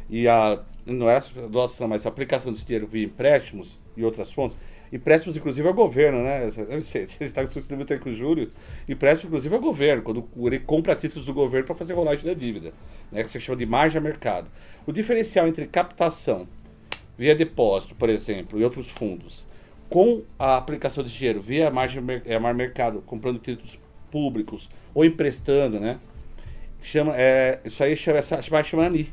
e 0.09 0.27
a 0.27 0.63
não 0.85 1.09
é 1.09 1.17
a 1.17 1.47
doação, 1.47 1.87
mas 1.87 2.05
a 2.05 2.09
aplicação 2.09 2.51
desse 2.51 2.65
dinheiro 2.65 2.85
via 2.85 3.05
empréstimos 3.05 3.79
e 3.95 4.03
outras 4.03 4.31
fontes, 4.31 4.55
empréstimos 4.91 5.37
inclusive 5.37 5.65
ao 5.67 5.73
governo, 5.73 6.21
né? 6.21 6.49
Você 6.51 7.07
está 7.21 7.47
substituindo 7.47 7.83
até 7.83 7.97
com 7.97 8.09
o 8.09 8.15
Júlio, 8.15 8.51
empréstimo 8.87 9.29
inclusive 9.29 9.55
ao 9.55 9.61
governo, 9.61 10.03
quando 10.03 10.27
ele 10.45 10.59
compra 10.59 10.93
títulos 10.95 11.25
do 11.25 11.33
governo 11.33 11.65
para 11.65 11.75
fazer 11.75 11.93
rolagem 11.93 12.25
da 12.25 12.33
dívida, 12.33 12.73
né? 13.11 13.23
Que 13.23 13.29
se 13.29 13.39
chama 13.39 13.57
de 13.57 13.65
margem 13.65 13.97
a 13.97 14.01
mercado. 14.01 14.51
O 14.85 14.91
diferencial 14.91 15.47
entre 15.47 15.65
captação 15.65 16.47
via 17.17 17.35
depósito, 17.35 17.95
por 17.95 18.09
exemplo, 18.09 18.59
e 18.59 18.63
outros 18.63 18.89
fundos, 18.89 19.45
com 19.89 20.23
a 20.37 20.57
aplicação 20.57 21.03
de 21.03 21.15
dinheiro 21.15 21.41
via 21.41 21.69
margem 21.69 22.03
eh, 22.25 22.39
mar 22.39 22.53
mercado, 22.53 23.01
comprando 23.05 23.39
títulos 23.39 23.79
públicos 24.11 24.69
ou 24.93 25.05
emprestando, 25.05 25.79
né? 25.79 25.99
Chama, 26.81 27.13
é, 27.15 27.59
isso 27.63 27.83
aí 27.83 27.95
chama, 27.95 28.17
essa 28.19 28.41
chama 28.41 28.85
ANI. 28.85 29.11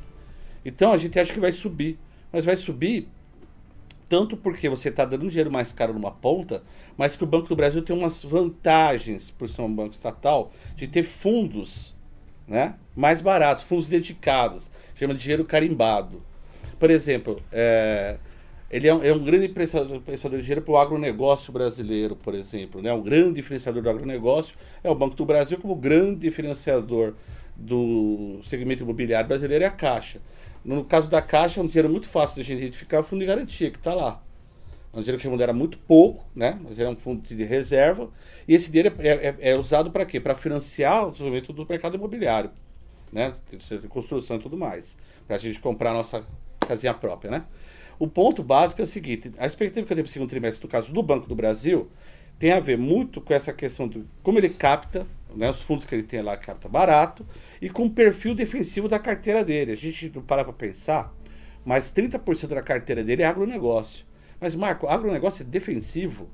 Então 0.65 0.93
a 0.93 0.97
gente 0.97 1.19
acha 1.19 1.33
que 1.33 1.41
vai 1.41 1.53
subir, 1.53 1.99
mas 2.33 2.45
vai 2.45 2.57
subir 2.57 3.09
tanto 4.11 4.37
porque 4.37 4.69
você 4.69 4.89
está 4.89 5.05
dando 5.05 5.25
um 5.25 5.29
dinheiro 5.29 5.53
mais 5.53 5.73
caro 5.73 5.95
numa 5.95 6.11
ponta, 6.11 6.65
mas 6.97 7.15
que 7.15 7.23
o 7.23 7.27
Banco 7.27 7.49
do 7.49 7.55
Brasil 7.55 7.81
tem 7.81 7.97
umas 7.97 8.25
vantagens, 8.25 9.31
por 9.31 9.49
ser 9.49 9.63
um 9.63 9.73
banco 9.73 9.95
estatal, 9.95 10.51
de 10.75 10.89
ter 10.89 11.05
fundos 11.05 11.95
né, 12.49 12.75
mais 12.97 13.21
baratos, 13.21 13.63
fundos 13.63 13.87
dedicados, 13.87 14.69
chama 14.97 15.15
de 15.15 15.21
dinheiro 15.21 15.45
carimbado. 15.45 16.21
Por 16.81 16.90
exemplo, 16.90 17.43
é, 17.53 18.16
ele 18.71 18.88
é 18.88 18.95
um, 18.95 19.05
é 19.05 19.12
um 19.12 19.23
grande 19.23 19.51
prestador 19.51 20.38
de 20.38 20.40
dinheiro 20.40 20.62
para 20.62 20.73
o 20.73 20.79
agronegócio 20.79 21.53
brasileiro, 21.53 22.16
por 22.16 22.35
exemplo. 22.35 22.81
Né? 22.81 22.90
Um 22.90 23.03
grande 23.03 23.35
diferenciador 23.35 23.83
do 23.83 23.90
agronegócio 23.90 24.57
é 24.83 24.88
o 24.88 24.95
Banco 24.95 25.14
do 25.14 25.27
Brasil, 25.27 25.59
como 25.59 25.75
grande 25.75 26.21
diferenciador 26.21 27.12
do 27.55 28.40
segmento 28.43 28.83
imobiliário 28.83 29.29
brasileiro 29.29 29.62
é 29.62 29.66
a 29.66 29.71
Caixa. 29.71 30.23
No 30.64 30.83
caso 30.83 31.11
da 31.11 31.21
Caixa, 31.21 31.61
é 31.61 31.62
um 31.62 31.66
dinheiro 31.66 31.90
muito 31.90 32.09
fácil 32.09 32.37
de 32.37 32.40
a 32.40 32.45
gente 32.45 32.59
identificar, 32.61 32.97
é 32.97 33.01
o 33.01 33.05
fundo 33.05 33.21
de 33.21 33.27
garantia, 33.27 33.71
que 33.71 33.77
está 33.77 33.95
lá. 33.95 34.23
É 34.95 34.99
um 34.99 35.03
dinheiro 35.03 35.19
que 35.19 35.25
remunera 35.25 35.53
muito 35.53 35.79
pouco, 35.81 36.25
né? 36.35 36.59
mas 36.62 36.79
ele 36.79 36.88
é 36.88 36.90
um 36.90 36.97
fundo 36.97 37.21
de 37.23 37.45
reserva. 37.45 38.09
E 38.49 38.55
esse 38.55 38.71
dinheiro 38.71 38.95
é, 39.01 39.09
é- 39.09 39.37
é 39.51 39.59
usado 39.59 39.90
para 39.90 40.07
quê? 40.07 40.19
Para 40.19 40.35
financiar 40.35 41.09
o 41.09 41.11
desenvolvimento 41.11 41.53
do 41.53 41.66
mercado 41.69 41.97
imobiliário, 41.97 42.51
né? 43.12 43.35
construção 43.90 44.37
e 44.37 44.40
tudo 44.40 44.57
mais. 44.57 44.97
Para 45.27 45.37
a 45.37 45.38
gente 45.38 45.61
comprar 45.61 45.93
nossa 45.93 46.25
casinha 46.71 46.95
própria. 46.95 47.31
Né? 47.31 47.45
O 47.99 48.07
ponto 48.07 48.43
básico 48.43 48.81
é 48.81 48.85
o 48.85 48.87
seguinte: 48.87 49.33
a 49.39 49.47
expectativa 49.47 49.87
que 49.87 49.93
eu 49.93 49.97
tenho 49.97 50.05
para 50.05 50.11
o 50.11 50.13
segundo 50.13 50.29
trimestre, 50.29 50.65
no 50.65 50.71
caso 50.71 50.93
do 50.93 51.03
Banco 51.03 51.27
do 51.27 51.35
Brasil, 51.35 51.91
tem 52.39 52.53
a 52.53 52.61
ver 52.61 52.79
muito 52.79 53.21
com 53.21 53.35
essa 53.35 53.53
questão 53.53 53.89
de 53.89 54.05
como 54.23 54.39
ele 54.39 54.49
capta, 54.49 55.07
né, 55.35 55.51
os 55.51 55.63
fundos 55.63 55.85
que 55.85 55.95
ele 55.95 56.03
tem 56.03 56.23
lá 56.23 56.37
capta 56.37 56.69
barato, 56.69 57.27
e 57.61 57.69
com 57.69 57.85
o 57.85 57.91
perfil 57.91 58.35
defensivo 58.35 58.89
da 58.89 58.99
carteira 58.99 59.45
dele. 59.45 59.73
A 59.73 59.77
gente 59.77 60.11
não 60.15 60.23
para 60.23 60.45
para 60.45 60.53
pensar, 60.53 61.15
mas 61.65 61.93
30% 61.93 62.49
da 62.49 62.63
carteira 62.63 63.05
dele 63.05 63.23
é 63.23 63.27
agronegócio. 63.27 64.07
Mas, 64.41 64.55
Marco, 64.55 64.87
agronegócio 64.87 65.43
é 65.43 65.45
defensivo. 65.45 66.29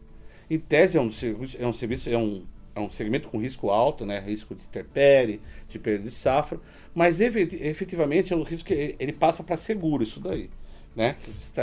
Em 0.49 0.61
tese, 0.61 0.97
é 0.97 1.01
um, 1.01 1.11
é 1.59 1.67
um 1.67 1.73
serviço, 1.73 2.09
é 2.09 2.17
um, 2.17 2.47
é 2.77 2.81
um 2.81 2.91
segmento 2.91 3.29
com 3.29 3.39
risco 3.39 3.71
alto, 3.71 4.05
né? 4.05 4.21
risco 4.21 4.55
de 4.55 4.63
interpere, 4.63 5.41
de 5.67 5.79
perda 5.79 6.05
de 6.05 6.11
safra, 6.11 6.61
mas 6.95 7.21
efet- 7.23 7.55
efetivamente 7.55 8.35
é 8.35 8.37
um 8.37 8.43
risco 8.43 8.67
que 8.67 8.95
ele, 8.99 9.13
passa 9.15 9.43
para 9.43 9.57
seguro, 9.57 10.03
isso 10.03 10.21
daí. 10.21 10.51
Né? 10.95 11.17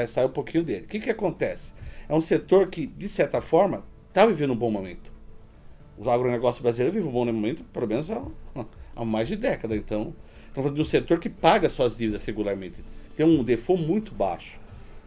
Sai, 0.07 0.25
um 0.25 0.29
pouquinho 0.29 0.63
dele. 0.63 0.85
O 0.85 0.87
que, 0.87 0.99
que 0.99 1.11
acontece? 1.11 1.71
É 2.09 2.13
um 2.15 2.21
setor 2.21 2.67
que, 2.67 2.87
de 2.87 3.07
certa 3.07 3.41
forma, 3.41 3.85
está 4.09 4.25
vivendo 4.25 4.53
um 4.53 4.55
bom 4.55 4.71
momento. 4.71 5.13
O 5.99 6.09
agronegócio 6.09 6.63
brasileiro 6.63 6.95
vive 6.95 7.07
um 7.07 7.11
bom 7.11 7.25
momento, 7.25 7.63
pelo 7.65 7.87
menos 7.87 8.09
há, 8.09 8.19
há 8.95 9.05
mais 9.05 9.27
de 9.27 9.35
década. 9.35 9.75
Então, 9.75 10.15
estamos 10.47 10.55
falando 10.55 10.75
de 10.75 10.81
um 10.81 10.85
setor 10.85 11.19
que 11.19 11.29
paga 11.29 11.69
suas 11.69 11.95
dívidas 11.95 12.25
regularmente. 12.25 12.83
Tem 13.15 13.23
um 13.23 13.43
default 13.43 13.83
muito 13.83 14.11
baixo. 14.11 14.59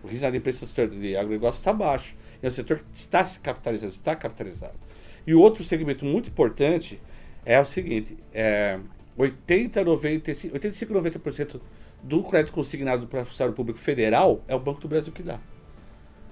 O 0.04 0.06
risco 0.06 0.30
de 0.30 0.38
empresa 0.38 0.60
do 0.60 0.68
setor 0.68 0.88
de 0.88 1.16
agronegócio 1.16 1.58
está 1.58 1.72
baixo. 1.72 2.14
É 2.40 2.46
um 2.46 2.50
setor 2.50 2.78
que 2.78 2.84
está 2.92 3.26
se 3.26 3.40
capitalizando, 3.40 3.92
está 3.92 4.14
capitalizado. 4.14 4.85
E 5.26 5.34
outro 5.34 5.64
segmento 5.64 6.04
muito 6.04 6.28
importante 6.28 7.00
é 7.44 7.60
o 7.60 7.64
seguinte: 7.64 8.16
é 8.32 8.78
80, 9.16 9.84
95, 9.84 10.54
85, 10.54 10.92
90% 10.92 11.60
do 12.02 12.22
crédito 12.22 12.52
consignado 12.52 13.06
para 13.06 13.22
o 13.22 13.24
funcionário 13.24 13.54
público 13.54 13.78
federal 13.78 14.42
é 14.46 14.54
o 14.54 14.60
Banco 14.60 14.80
do 14.80 14.88
Brasil 14.88 15.12
que 15.12 15.22
dá. 15.22 15.40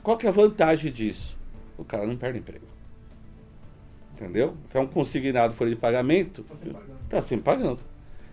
qual 0.02 0.16
que 0.16 0.26
é 0.26 0.28
a 0.28 0.32
vantagem 0.32 0.92
disso? 0.92 1.38
O 1.76 1.84
cara 1.84 2.06
não 2.06 2.16
perde 2.16 2.38
emprego. 2.38 2.66
Entendeu? 4.12 4.56
Então, 4.68 4.86
consignado 4.86 5.54
folha 5.54 5.70
de 5.70 5.76
pagamento, 5.76 6.46
está 7.04 7.20
sempre 7.20 7.44
pagando. 7.44 7.80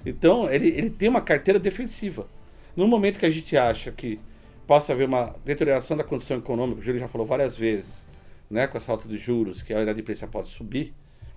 Então, 0.06 0.50
ele, 0.50 0.68
ele 0.68 0.90
tem 0.92 1.10
uma 1.10 1.22
carteira 1.22 1.60
defensiva. 1.60 2.28
No 2.76 2.88
momento 2.88 3.18
que 3.18 3.26
a 3.26 3.30
gente 3.30 3.58
acha 3.58 3.92
que 3.92 4.20
possa 4.68 4.94
haver 4.94 5.08
uma 5.08 5.36
deterioração 5.44 5.98
da 5.98 6.04
condição 6.04 6.38
econômica, 6.38 6.80
o 6.80 6.84
Júlio 6.84 7.00
já 7.00 7.08
falou 7.08 7.26
várias 7.26 7.58
vezes, 7.58 8.08
né, 8.52 8.68
com 8.68 8.78
essa 8.78 8.92
alta 8.92 9.08
de 9.08 9.18
juros, 9.18 9.64
que 9.64 9.74
a 9.74 9.82
inadimplência 9.82 10.28
pode 10.28 10.50
subir, 10.50 10.94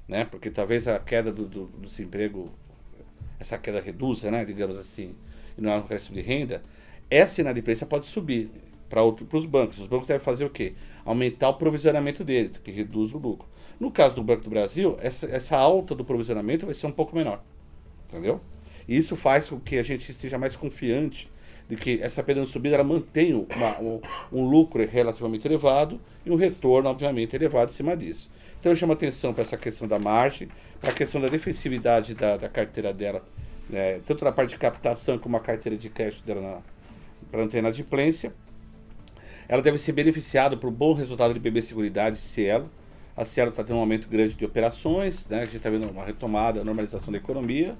né, 0.07 0.25
porque 0.25 0.51
talvez 0.51 0.89
a 0.89 0.99
queda 0.99 1.33
do, 1.33 1.47
do, 1.47 1.67
do 1.67 1.87
desemprego, 1.87 2.51
essa 3.39 3.57
queda 3.57 3.81
reduza, 3.81 4.31
né, 4.31 4.45
digamos 4.45 4.77
assim, 4.77 5.15
e 5.57 5.61
não 5.61 5.73
há 5.73 5.77
um 5.77 5.83
crescimento 5.83 6.25
de 6.25 6.29
renda, 6.29 6.63
essa 7.09 7.41
inadimplência 7.41 7.87
pode 7.87 8.05
subir 8.07 8.51
para 8.89 9.05
os 9.05 9.47
bancos. 9.47 9.79
Os 9.79 9.87
bancos 9.87 10.09
devem 10.09 10.23
fazer 10.23 10.45
o 10.45 10.51
quê? 10.51 10.75
Aumentar 11.05 11.49
o 11.49 11.55
provisionamento 11.55 12.25
deles, 12.25 12.59
que 12.59 12.71
reduz 12.71 13.13
o 13.13 13.19
lucro. 13.19 13.49
No 13.79 13.91
caso 13.91 14.17
do 14.17 14.23
Banco 14.23 14.43
do 14.43 14.51
Brasil, 14.51 14.97
essa, 15.01 15.27
essa 15.27 15.57
alta 15.57 15.95
do 15.95 16.05
provisionamento 16.05 16.65
vai 16.65 16.75
ser 16.75 16.87
um 16.87 16.93
pouco 16.93 17.15
menor. 17.15 17.43
Entendeu? 18.09 18.41
E 18.87 18.97
isso 18.97 19.17
faz 19.17 19.49
com 19.49 19.59
que 19.59 19.79
a 19.79 19.83
gente 19.83 20.11
esteja 20.11 20.39
mais 20.39 20.55
confiante 20.55 21.31
de 21.69 21.77
que 21.77 22.01
essa 22.03 22.23
pedra 22.23 22.45
subida 22.47 22.77
ela 22.77 22.85
mantém 22.85 23.33
uma, 23.35 23.81
um, 23.81 24.01
um, 24.33 24.45
lucro 24.49 24.87
relativamente 24.87 25.47
elevado 25.47 26.01
e 26.25 26.31
um 26.31 26.37
retorno, 26.37 26.89
obviamente, 26.89 27.35
elevado 27.35 27.71
em 27.71 27.75
cima 27.75 27.97
disso. 27.97 28.31
Então 28.61 28.71
eu 28.73 28.77
chamo 28.77 28.93
atenção 28.93 29.33
para 29.33 29.43
essa 29.43 29.57
questão 29.57 29.89
da 29.89 29.99
margem, 29.99 30.49
para 30.81 30.91
a 30.91 30.95
questão 30.95 31.21
da 31.21 31.29
defensividade 31.29 32.15
da, 32.15 32.37
da 32.37 32.49
carteira 32.49 32.93
dela, 32.93 33.23
né, 33.69 34.01
tanto 34.05 34.25
na 34.25 34.33
parte 34.33 34.51
de 34.51 34.59
captação 34.59 35.19
como 35.19 35.37
a 35.37 35.41
carteira 35.41 35.77
de 35.77 35.89
crédito 35.89 36.25
dela 36.25 36.63
para 37.31 37.41
não 37.41 37.49
ter 37.49 37.59
inadimplência. 37.59 38.33
Ela 39.49 39.61
deve 39.61 39.79
ser 39.79 39.93
beneficiada 39.93 40.57
por 40.57 40.69
um 40.69 40.73
bom 40.73 40.95
resultado 40.95 41.35
de 41.35 41.41
BB 41.41 41.63
Seguridade 41.63 42.19
Cielo. 42.19 42.71
A 43.17 43.25
Cielo 43.25 43.51
está 43.51 43.63
tendo 43.63 43.77
um 43.77 43.81
aumento 43.81 44.09
grande 44.09 44.35
de 44.35 44.45
operações, 44.45 45.27
né, 45.29 45.43
a 45.43 45.45
gente 45.45 45.57
está 45.57 45.71
vendo 45.71 45.89
uma 45.89 46.05
retomada, 46.05 46.65
normalização 46.65 47.13
da 47.13 47.19
economia. 47.19 47.77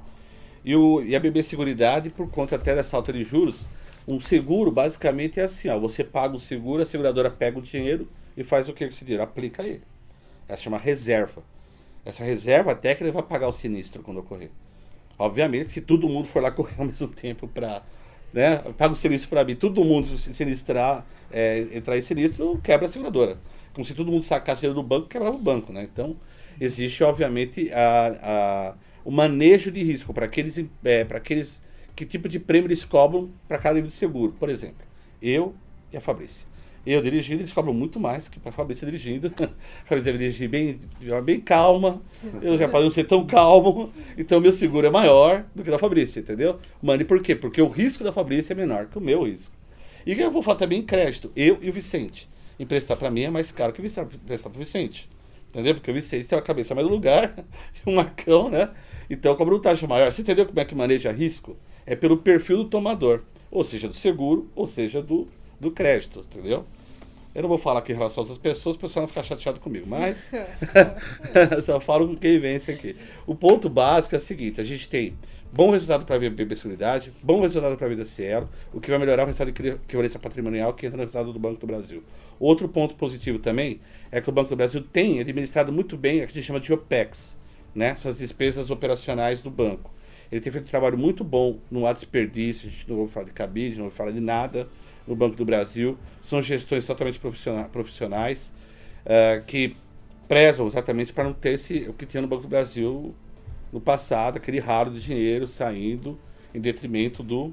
E, 0.65 0.75
o, 0.75 1.03
e 1.03 1.15
a 1.15 1.21
BB 1.21 1.43
Seguridade, 1.43 2.09
por 2.11 2.29
conta 2.31 2.57
até 2.57 2.75
dessa 2.75 2.97
alta 2.97 3.13
de 3.13 3.23
juros, 3.23 3.69
um 4.09 4.19
seguro 4.19 4.71
basicamente 4.71 5.41
é 5.41 5.45
assim, 5.45 5.69
ó, 5.69 5.79
você 5.79 6.03
paga 6.03 6.35
o 6.35 6.39
seguro, 6.39 6.83
a 6.83 6.87
seguradora 6.87 7.31
pega 7.31 7.59
o 7.59 7.63
dinheiro 7.63 8.09
e 8.37 8.43
faz 8.43 8.69
o 8.69 8.73
que 8.73 8.85
com 8.85 8.91
esse 8.93 9.05
dinheiro? 9.05 9.23
Aplica 9.23 9.63
ele. 9.63 9.83
Essa 10.49 10.63
chama 10.63 10.79
reserva. 10.79 11.43
Essa 12.05 12.23
reserva 12.23 12.75
técnica 12.75 13.13
vai 13.13 13.23
pagar 13.23 13.49
o 13.49 13.53
sinistro 13.53 14.03
quando 14.03 14.21
ocorrer. 14.21 14.51
Obviamente, 15.19 15.73
se 15.73 15.81
todo 15.81 16.09
mundo 16.09 16.27
for 16.27 16.43
lá 16.43 16.51
correr 16.51 16.75
ao 16.79 16.85
mesmo 16.87 17.09
tempo 17.09 17.49
para. 17.49 17.83
Né, 18.33 18.57
paga 18.77 18.93
o 18.93 18.97
sinistro 18.97 19.31
para 19.31 19.45
mim, 19.45 19.55
todo 19.55 19.85
mundo 19.85 20.19
sinistrar, 20.19 21.07
é, 21.31 21.69
entrar 21.73 21.97
em 21.97 22.03
sinistro, 22.03 22.61
quebra 22.65 22.87
a 22.87 22.89
seguradora. 22.89 23.39
Como 23.73 23.85
se 23.85 23.95
todo 23.95 24.11
mundo 24.11 24.25
sacasse 24.25 24.63
dinheiro 24.63 24.75
do 24.75 24.83
banco, 24.83 25.07
quebrava 25.07 25.37
o 25.37 25.39
banco. 25.39 25.73
Né? 25.73 25.85
Então, 25.85 26.17
existe, 26.61 27.05
obviamente, 27.05 27.71
a, 27.73 28.17
a 28.23 28.75
o 29.05 29.11
manejo 29.11 29.71
de 29.71 29.83
risco 29.83 30.13
para 30.13 30.25
aqueles, 30.25 30.65
é, 30.85 31.05
para 31.05 31.19
aqueles 31.19 31.63
que 31.95 32.05
tipo 32.05 32.29
de 32.29 32.41
prêmio 32.41 32.67
eles 32.67 32.85
cobram 32.85 33.31
para 33.47 33.59
cada 33.59 33.75
nível 33.75 33.91
de 33.91 33.97
seguro. 33.97 34.33
Por 34.33 34.49
exemplo, 34.49 34.85
eu 35.23 35.55
e 35.93 35.97
a 35.97 36.01
Fabrícia. 36.01 36.47
Eu 36.87 37.01
dirigindo, 37.01 37.41
eles 37.41 37.53
cobram 37.53 37.73
muito 37.73 37.99
mais 37.99 38.29
que 38.29 38.39
para 38.39 38.51
a 38.51 38.53
Fabrícia 38.53 38.85
dirigindo. 38.85 39.29
A 39.41 39.87
Fabrícia 39.87 40.13
deve 40.13 40.19
dirigir 40.19 40.49
bem, 40.51 40.79
bem 41.25 41.41
calma. 41.41 42.03
Eu 42.43 42.59
já 42.59 42.69
para 42.69 42.81
não 42.81 42.91
ser 42.91 43.05
tão 43.05 43.25
calmo. 43.25 43.91
Então, 44.19 44.39
meu 44.39 44.53
seguro 44.53 44.87
é 44.87 44.91
maior 44.91 45.47
do 45.55 45.63
que 45.63 45.71
da 45.71 45.79
Fabrícia, 45.79 46.21
entendeu? 46.21 46.59
Mano, 46.83 47.03
por 47.07 47.23
quê? 47.23 47.35
Porque 47.35 47.63
o 47.63 47.69
risco 47.69 48.05
da 48.05 48.13
Fabrícia 48.13 48.53
é 48.53 48.57
menor 48.57 48.87
que 48.87 48.99
o 48.99 49.01
meu 49.01 49.25
risco. 49.25 49.55
E 50.07 50.13
eu 50.13 50.31
vou 50.31 50.43
falar 50.43 50.59
também 50.59 50.81
em 50.81 50.83
crédito. 50.83 51.33
Eu 51.35 51.59
e 51.63 51.71
o 51.71 51.73
Vicente. 51.73 52.29
Emprestar 52.59 52.99
para 52.99 53.11
mim 53.11 53.23
é 53.23 53.31
mais 53.31 53.51
caro 53.51 53.73
que 53.73 53.81
emprestar 53.81 54.07
para 54.07 54.57
o 54.57 54.59
Vicente. 54.59 55.09
Entendeu? 55.55 55.75
Porque 55.75 55.89
o 55.89 55.95
Vicente 55.95 56.27
tem 56.27 56.37
uma 56.37 56.43
cabeça 56.43 56.75
mais 56.75 56.85
no 56.85 56.93
lugar, 56.93 57.33
um 57.87 57.95
Marcão, 57.95 58.51
né? 58.51 58.71
Então 59.09 59.37
cobra 59.37 59.55
um 59.55 59.61
taxa 59.61 59.87
maior. 59.87 60.11
Você 60.11 60.23
entendeu 60.23 60.45
como 60.47 60.59
é 60.59 60.65
que 60.65 60.75
maneja 60.75 61.13
risco? 61.13 61.57
É 61.87 61.95
pelo 61.95 62.17
perfil 62.17 62.57
do 62.59 62.65
tomador, 62.65 63.23
ou 63.53 63.63
seja, 63.63 63.87
do 63.87 63.95
seguro, 63.95 64.51
ou 64.57 64.67
seja, 64.67 65.01
do, 65.01 65.29
do 65.61 65.71
crédito, 65.71 66.21
entendeu? 66.21 66.65
Eu 67.33 67.43
não 67.43 67.49
vou 67.49 67.59
falar 67.59 67.81
aqui 67.81 67.93
em 67.93 67.97
relação 67.97 68.23
a 68.23 68.27
essas 68.27 68.39
pessoas, 68.39 68.75
o 68.75 68.79
pessoal 68.81 69.03
não 69.03 69.09
ficar 69.09 69.23
chateado 69.23 69.61
comigo, 69.61 69.87
mas 69.89 70.29
só 71.63 71.79
falo 71.79 72.09
com 72.09 72.17
quem 72.17 72.41
vence 72.41 72.73
aqui. 72.73 72.97
O 73.25 73.35
ponto 73.37 73.69
básico 73.69 74.17
é 74.17 74.19
o 74.19 74.21
seguinte: 74.21 74.61
a 74.61 74.65
gente 74.65 74.89
tem 74.89 75.17
bom 75.55 75.71
resultado 75.71 76.05
para 76.05 76.17
a 76.17 76.19
BB 76.19 76.57
Seguridade, 76.57 77.13
bom 77.23 77.41
resultado 77.41 77.77
para 77.77 77.87
a 77.87 77.89
Vida 77.89 78.05
Cielo, 78.05 78.51
o 78.73 78.81
que 78.81 78.91
vai 78.91 78.99
melhorar 78.99 79.23
o 79.23 79.27
resultado 79.27 79.53
de 79.53 79.69
equivalência 79.69 80.19
patrimonial 80.19 80.75
que 80.75 80.85
entra 80.85 80.97
no 80.97 81.05
resultado 81.05 81.33
do 81.33 81.39
Banco 81.39 81.61
do 81.61 81.67
Brasil. 81.67 82.03
Outro 82.41 82.69
ponto 82.69 82.97
positivo 82.97 83.39
também 83.39 83.81
é 84.11 84.21
que 84.21 84.29
o 84.29 84.33
Banco 84.33 84.51
do 84.51 84.57
Brasil 84.57 84.83
tem 84.83 85.21
administrado 85.21 85.71
muito 85.71 85.97
bem 85.97 86.17
o 86.17 86.27
que 86.27 86.33
a 86.33 86.35
gente 86.35 86.43
chama 86.43 86.59
de 86.59 86.73
OPEX, 86.73 87.37
né? 87.73 87.95
São 87.95 88.11
as 88.11 88.19
despesas 88.19 88.69
operacionais 88.69 89.43
do 89.43 89.51
banco. 89.51 89.95
Ele 90.33 90.41
tem 90.41 90.53
feito 90.53 90.65
um 90.65 90.71
trabalho 90.71 90.99
muito 90.99 91.23
bom, 91.23 91.61
não 91.71 91.87
há 91.87 91.93
desperdício, 91.93 92.67
a 92.67 92.73
gente 92.73 92.91
não 92.91 92.99
ouve 92.99 93.13
falar 93.13 93.27
de 93.27 93.33
cabide, 93.33 93.77
não 93.77 93.85
ouve 93.85 93.97
falar 93.97 94.11
de 94.11 94.21
nada 94.21 94.67
no 95.07 95.15
Banco 95.15 95.37
do 95.37 95.45
Brasil. 95.45 95.97
São 96.21 96.43
gestões 96.43 96.85
totalmente 96.85 97.21
profissionais 97.71 98.53
uh, 99.07 99.45
que 99.45 99.77
prezam 100.27 100.67
exatamente 100.67 101.13
para 101.13 101.23
não 101.23 101.33
ter 101.33 101.51
esse, 101.51 101.89
o 101.89 101.93
que 101.93 102.07
tinha 102.07 102.21
no 102.21 102.27
Banco 102.27 102.43
do 102.43 102.49
Brasil 102.49 103.15
no 103.75 103.81
passado, 103.81 104.37
aquele 104.37 104.61
raro 104.61 104.89
de 104.89 105.01
dinheiro 105.01 105.49
saindo 105.49 106.17
em 106.55 106.61
detrimento 106.61 107.25
do, 107.25 107.53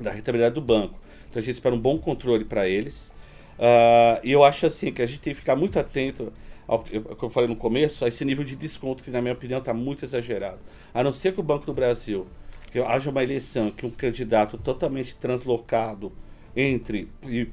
da 0.00 0.12
rentabilidade 0.12 0.54
do 0.54 0.60
banco. 0.60 0.94
Então 1.28 1.42
a 1.42 1.44
gente 1.44 1.56
espera 1.56 1.74
um 1.74 1.80
bom 1.80 1.98
controle 1.98 2.44
para 2.44 2.68
eles. 2.68 3.12
Uh, 3.58 4.22
e 4.22 4.30
eu 4.30 4.44
acho 4.44 4.66
assim 4.66 4.92
que 4.92 5.02
a 5.02 5.06
gente 5.06 5.20
tem 5.20 5.34
que 5.34 5.40
ficar 5.40 5.56
muito 5.56 5.80
atento 5.80 6.32
ao 6.64 6.78
que 6.84 6.94
eu 7.20 7.28
falei 7.28 7.48
no 7.48 7.56
começo, 7.56 8.04
a 8.04 8.08
esse 8.08 8.24
nível 8.24 8.44
de 8.44 8.54
desconto 8.54 9.02
que, 9.02 9.10
na 9.10 9.20
minha 9.20 9.34
opinião, 9.34 9.58
está 9.58 9.74
muito 9.74 10.04
exagerado. 10.04 10.60
A 10.94 11.02
não 11.02 11.12
ser 11.12 11.34
que 11.34 11.40
o 11.40 11.42
Banco 11.42 11.66
do 11.66 11.74
Brasil, 11.74 12.24
que 12.70 12.78
haja 12.78 13.10
uma 13.10 13.22
eleição, 13.22 13.68
que 13.68 13.84
um 13.84 13.90
candidato 13.90 14.56
totalmente 14.56 15.16
translocado 15.16 16.12
entre, 16.54 17.08
e, 17.24 17.48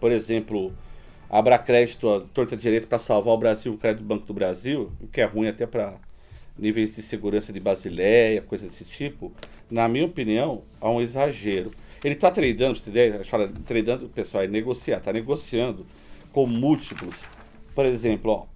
por 0.00 0.10
exemplo, 0.10 0.72
abra 1.28 1.58
crédito, 1.58 2.26
torta 2.32 2.56
direito 2.56 2.86
para 2.86 2.98
salvar 2.98 3.34
o 3.34 3.38
Brasil, 3.38 3.74
o 3.74 3.76
crédito 3.76 4.02
do 4.02 4.06
Banco 4.06 4.26
do 4.26 4.32
Brasil, 4.32 4.90
o 5.00 5.06
que 5.06 5.20
é 5.20 5.24
ruim 5.26 5.46
até 5.46 5.66
para 5.66 5.98
níveis 6.60 6.94
de 6.94 7.02
segurança 7.02 7.52
de 7.52 7.58
Basileia, 7.58 8.42
coisa 8.42 8.66
desse 8.66 8.84
tipo, 8.84 9.32
na 9.70 9.88
minha 9.88 10.06
opinião, 10.06 10.62
há 10.80 10.90
um 10.90 11.00
exagero. 11.00 11.72
Ele 12.04 12.14
está 12.14 12.30
tradando, 12.30 12.78
você 12.78 12.90
ideia? 12.90 13.14
A 13.14 13.18
gente 13.18 13.30
fala 13.30 13.50
tradando, 13.66 14.08
pessoal, 14.08 14.44
é 14.44 14.46
negociar, 14.46 14.98
está 14.98 15.12
negociando 15.12 15.86
com 16.32 16.46
múltiplos 16.46 17.24
por 17.74 17.86
exemplo, 17.86 18.32
ó, 18.32 18.46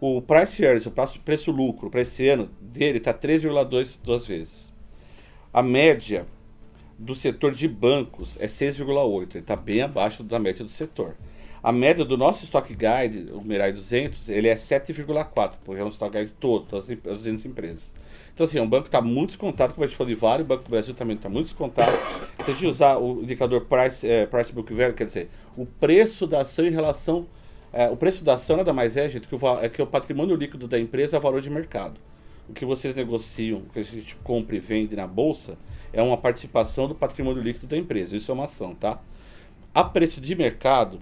o 0.00 0.20
price 0.20 0.62
earnings, 0.62 0.86
o 0.86 1.20
preço-lucro 1.20 1.90
para 1.90 2.02
esse 2.02 2.28
ano 2.28 2.50
dele 2.60 2.98
está 2.98 3.14
3,2 3.14 4.26
vezes. 4.26 4.72
A 5.52 5.62
média 5.62 6.26
do 6.98 7.14
setor 7.14 7.52
de 7.52 7.68
bancos 7.68 8.40
é 8.40 8.46
6,8, 8.46 9.30
ele 9.30 9.38
está 9.38 9.56
bem 9.56 9.82
abaixo 9.82 10.22
da 10.22 10.38
média 10.38 10.64
do 10.64 10.70
setor. 10.70 11.16
A 11.68 11.72
média 11.72 12.02
do 12.02 12.16
nosso 12.16 12.44
Stock 12.44 12.66
Guide, 12.74 13.30
o 13.30 13.42
Mirai 13.42 13.74
200, 13.74 14.30
ele 14.30 14.48
é 14.48 14.54
7,4, 14.54 15.52
porque 15.62 15.78
é 15.78 15.84
um 15.84 15.88
Stock 15.88 16.16
Guide 16.16 16.32
todo, 16.40 16.64
das 16.70 16.86
200 16.86 17.44
empresas. 17.44 17.94
Então, 18.32 18.46
assim, 18.46 18.56
é 18.56 18.62
um 18.62 18.66
banco 18.66 18.86
está 18.86 19.02
muito 19.02 19.28
descontado, 19.28 19.74
como 19.74 19.84
a 19.84 19.86
gente 19.86 19.94
falou 19.94 20.08
de 20.08 20.18
vários, 20.18 20.46
o 20.46 20.48
Banco 20.48 20.62
do 20.64 20.70
Brasil 20.70 20.94
também 20.94 21.16
está 21.16 21.28
muito 21.28 21.44
descontado. 21.44 21.92
Se 22.42 22.50
a 22.50 22.54
gente 22.54 22.66
usar 22.66 22.96
o 22.96 23.22
indicador 23.22 23.66
Price, 23.66 24.08
é, 24.08 24.24
price 24.24 24.50
Book 24.50 24.72
Value, 24.72 24.94
quer 24.94 25.04
dizer, 25.04 25.28
o 25.58 25.66
preço 25.66 26.26
da 26.26 26.40
ação 26.40 26.64
em 26.64 26.70
relação 26.70 27.26
é, 27.70 27.86
o 27.90 27.98
preço 27.98 28.24
da 28.24 28.32
ação 28.32 28.56
nada 28.56 28.72
mais 28.72 28.96
é, 28.96 29.06
gente, 29.06 29.28
que 29.28 29.34
o, 29.34 29.58
é 29.60 29.68
que 29.68 29.82
o 29.82 29.86
patrimônio 29.86 30.36
líquido 30.36 30.66
da 30.66 30.80
empresa 30.80 31.18
é 31.18 31.20
valor 31.20 31.42
de 31.42 31.50
mercado. 31.50 32.00
O 32.48 32.54
que 32.54 32.64
vocês 32.64 32.96
negociam, 32.96 33.58
o 33.58 33.66
que 33.70 33.80
a 33.80 33.84
gente 33.84 34.16
compra 34.16 34.56
e 34.56 34.58
vende 34.58 34.96
na 34.96 35.06
bolsa, 35.06 35.58
é 35.92 36.00
uma 36.00 36.16
participação 36.16 36.88
do 36.88 36.94
patrimônio 36.94 37.42
líquido 37.42 37.66
da 37.66 37.76
empresa. 37.76 38.16
Isso 38.16 38.30
é 38.30 38.34
uma 38.34 38.44
ação, 38.44 38.74
tá? 38.74 38.98
A 39.74 39.84
preço 39.84 40.18
de 40.18 40.34
mercado, 40.34 40.98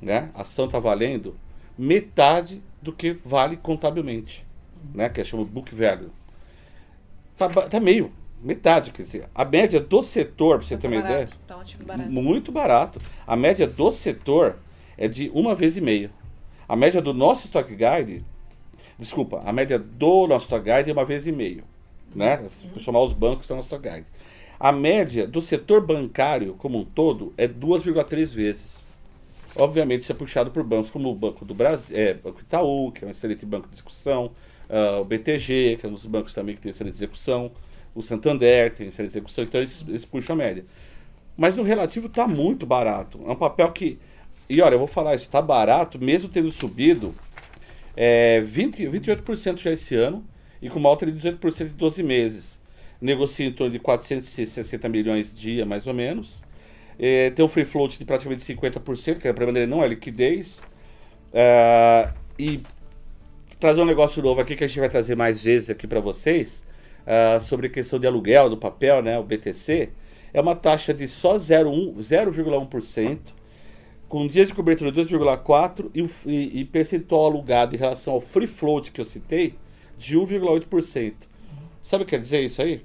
né, 0.00 0.30
a 0.34 0.42
ação 0.42 0.66
está 0.66 0.78
valendo 0.78 1.36
metade 1.76 2.62
do 2.80 2.92
que 2.92 3.12
vale 3.12 3.56
contabilmente, 3.56 4.44
né, 4.94 5.08
que 5.08 5.20
é 5.20 5.24
chamado 5.24 5.48
book 5.48 5.74
value. 5.74 6.10
Tá, 7.36 7.48
tá 7.48 7.80
meio, 7.80 8.12
metade, 8.42 8.90
quer 8.90 9.02
dizer, 9.02 9.28
a 9.34 9.44
média 9.44 9.80
do 9.80 10.02
setor, 10.02 10.58
para 10.58 10.66
você 10.66 10.76
ter 10.76 10.88
uma 10.88 11.00
barato, 11.00 11.14
ideia, 11.14 11.28
tá 11.46 11.60
ativo 11.60 11.84
barato. 11.84 12.10
muito 12.10 12.52
barato. 12.52 13.00
A 13.26 13.36
média 13.36 13.66
do 13.66 13.90
setor 13.90 14.56
é 14.96 15.08
de 15.08 15.30
uma 15.34 15.54
vez 15.54 15.76
e 15.76 15.80
meia. 15.80 16.10
A 16.68 16.76
média 16.76 17.00
do 17.00 17.14
nosso 17.14 17.46
Stock 17.46 17.68
Guide, 17.74 18.24
desculpa, 18.98 19.42
a 19.44 19.52
média 19.52 19.78
do 19.78 20.26
nosso 20.26 20.46
Stock 20.46 20.64
Guide 20.64 20.90
é 20.90 20.92
uma 20.92 21.04
vez 21.04 21.26
e 21.26 21.32
meio, 21.32 21.64
né? 22.14 22.44
Por 22.72 22.80
somar 22.80 23.02
os 23.02 23.12
bancos 23.12 23.46
do 23.46 23.54
nosso 23.54 23.78
Guide. 23.78 24.06
A 24.60 24.72
média 24.72 25.26
do 25.26 25.40
setor 25.40 25.80
bancário 25.80 26.54
como 26.54 26.78
um 26.78 26.84
todo 26.84 27.32
é 27.36 27.46
2,3 27.46 28.34
vezes. 28.34 28.82
Obviamente, 29.58 30.02
isso 30.02 30.12
é 30.12 30.14
puxado 30.14 30.52
por 30.52 30.62
bancos 30.62 30.90
como 30.90 31.10
o 31.10 31.14
Banco 31.14 31.44
do 31.44 31.52
Brasil, 31.52 31.96
é, 31.96 32.14
Banco 32.14 32.40
Itaú, 32.40 32.92
que 32.92 33.04
é 33.04 33.08
um 33.08 33.10
excelente 33.10 33.44
banco 33.44 33.66
de 33.68 33.74
execução, 33.74 34.30
uh, 34.70 35.00
o 35.00 35.04
BTG, 35.04 35.78
que 35.80 35.84
é 35.84 35.88
um 35.88 35.92
dos 35.92 36.06
bancos 36.06 36.32
também 36.32 36.54
que 36.54 36.60
tem 36.60 36.70
excelente 36.70 36.94
execução, 36.94 37.50
o 37.92 38.00
Santander 38.00 38.72
tem 38.72 38.86
excelente 38.86 39.10
execução, 39.10 39.42
então 39.42 39.60
eles, 39.60 39.84
eles 39.88 40.04
puxam 40.04 40.34
a 40.34 40.36
média. 40.36 40.64
Mas 41.36 41.56
no 41.56 41.64
relativo 41.64 42.06
está 42.06 42.26
muito 42.26 42.64
barato. 42.64 43.20
É 43.26 43.30
um 43.30 43.36
papel 43.36 43.70
que 43.72 43.98
E 44.48 44.62
olha, 44.62 44.74
eu 44.74 44.78
vou 44.78 44.88
falar, 44.88 45.14
isso 45.16 45.24
está 45.24 45.42
barato, 45.42 45.98
mesmo 45.98 46.28
tendo 46.28 46.50
subido 46.50 47.14
é, 47.96 48.40
20, 48.40 48.86
28% 48.86 49.58
já 49.58 49.72
esse 49.72 49.96
ano 49.96 50.24
e 50.62 50.70
com 50.70 50.78
uma 50.78 50.88
alta 50.88 51.04
de 51.04 51.12
18% 51.12 51.70
em 51.70 51.76
12 51.76 52.02
meses. 52.02 52.60
Negocia 53.00 53.46
em 53.46 53.52
torno 53.52 53.72
de 53.72 53.78
460 53.78 54.88
milhões 54.88 55.34
dia, 55.34 55.64
mais 55.66 55.86
ou 55.86 55.94
menos. 55.94 56.42
É, 56.98 57.30
tem 57.30 57.44
um 57.44 57.48
free 57.48 57.64
float 57.64 57.98
de 57.98 58.04
praticamente 58.04 58.42
50%, 58.42 59.18
que 59.18 59.28
a 59.28 59.34
problema 59.34 59.52
dele 59.52 59.70
não 59.70 59.82
é 59.82 59.88
liquidez. 59.88 60.62
É, 61.32 62.10
e 62.38 62.60
trazer 63.58 63.80
um 63.80 63.84
negócio 63.84 64.22
novo 64.22 64.40
aqui 64.40 64.54
que 64.54 64.64
a 64.64 64.66
gente 64.66 64.78
vai 64.80 64.88
trazer 64.88 65.16
mais 65.16 65.42
vezes 65.42 65.70
aqui 65.70 65.86
para 65.86 66.00
vocês, 66.00 66.64
uh, 67.06 67.40
sobre 67.40 67.68
questão 67.68 67.98
de 67.98 68.06
aluguel 68.06 68.48
do 68.48 68.56
papel, 68.56 69.02
né, 69.02 69.18
o 69.18 69.24
BTC, 69.24 69.90
é 70.32 70.40
uma 70.40 70.54
taxa 70.54 70.94
de 70.94 71.08
só 71.08 71.36
0,1%, 71.36 73.18
com 74.08 74.26
dias 74.26 74.48
de 74.48 74.54
cobertura 74.54 74.92
de 74.92 75.00
2,4% 75.00 75.90
e, 75.94 76.08
e, 76.30 76.60
e 76.60 76.64
percentual 76.64 77.26
alugado 77.26 77.74
em 77.74 77.78
relação 77.78 78.14
ao 78.14 78.20
free 78.20 78.46
float 78.46 78.90
que 78.90 79.00
eu 79.00 79.04
citei, 79.04 79.54
de 79.98 80.16
1,8%. 80.16 81.14
Sabe 81.82 82.04
o 82.04 82.06
que 82.06 82.10
quer 82.10 82.20
dizer 82.20 82.40
isso 82.42 82.62
aí? 82.62 82.80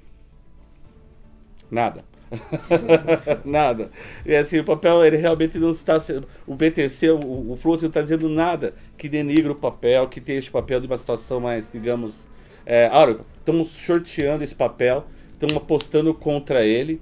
Nada. 1.70 2.04
nada. 3.44 3.90
E 4.24 4.34
assim, 4.34 4.58
o 4.58 4.64
papel, 4.64 5.04
ele 5.04 5.16
realmente 5.16 5.58
não 5.58 5.70
está 5.70 5.98
sendo. 5.98 6.26
O 6.46 6.54
BTC, 6.54 7.10
o, 7.10 7.52
o 7.52 7.56
Float 7.56 7.82
não 7.82 7.88
está 7.88 8.02
dizendo 8.02 8.28
nada 8.28 8.74
que 8.96 9.08
denigre 9.08 9.50
o 9.50 9.54
papel, 9.54 10.08
que 10.08 10.20
tem 10.20 10.36
este 10.36 10.50
papel 10.50 10.80
de 10.80 10.86
uma 10.86 10.98
situação 10.98 11.40
mais, 11.40 11.70
digamos. 11.70 12.26
É, 12.66 12.88
ah, 12.92 13.16
estamos 13.38 13.70
shorteando 13.70 14.42
esse 14.42 14.54
papel, 14.54 15.04
estamos 15.32 15.56
apostando 15.56 16.14
contra 16.14 16.64
ele, 16.64 17.00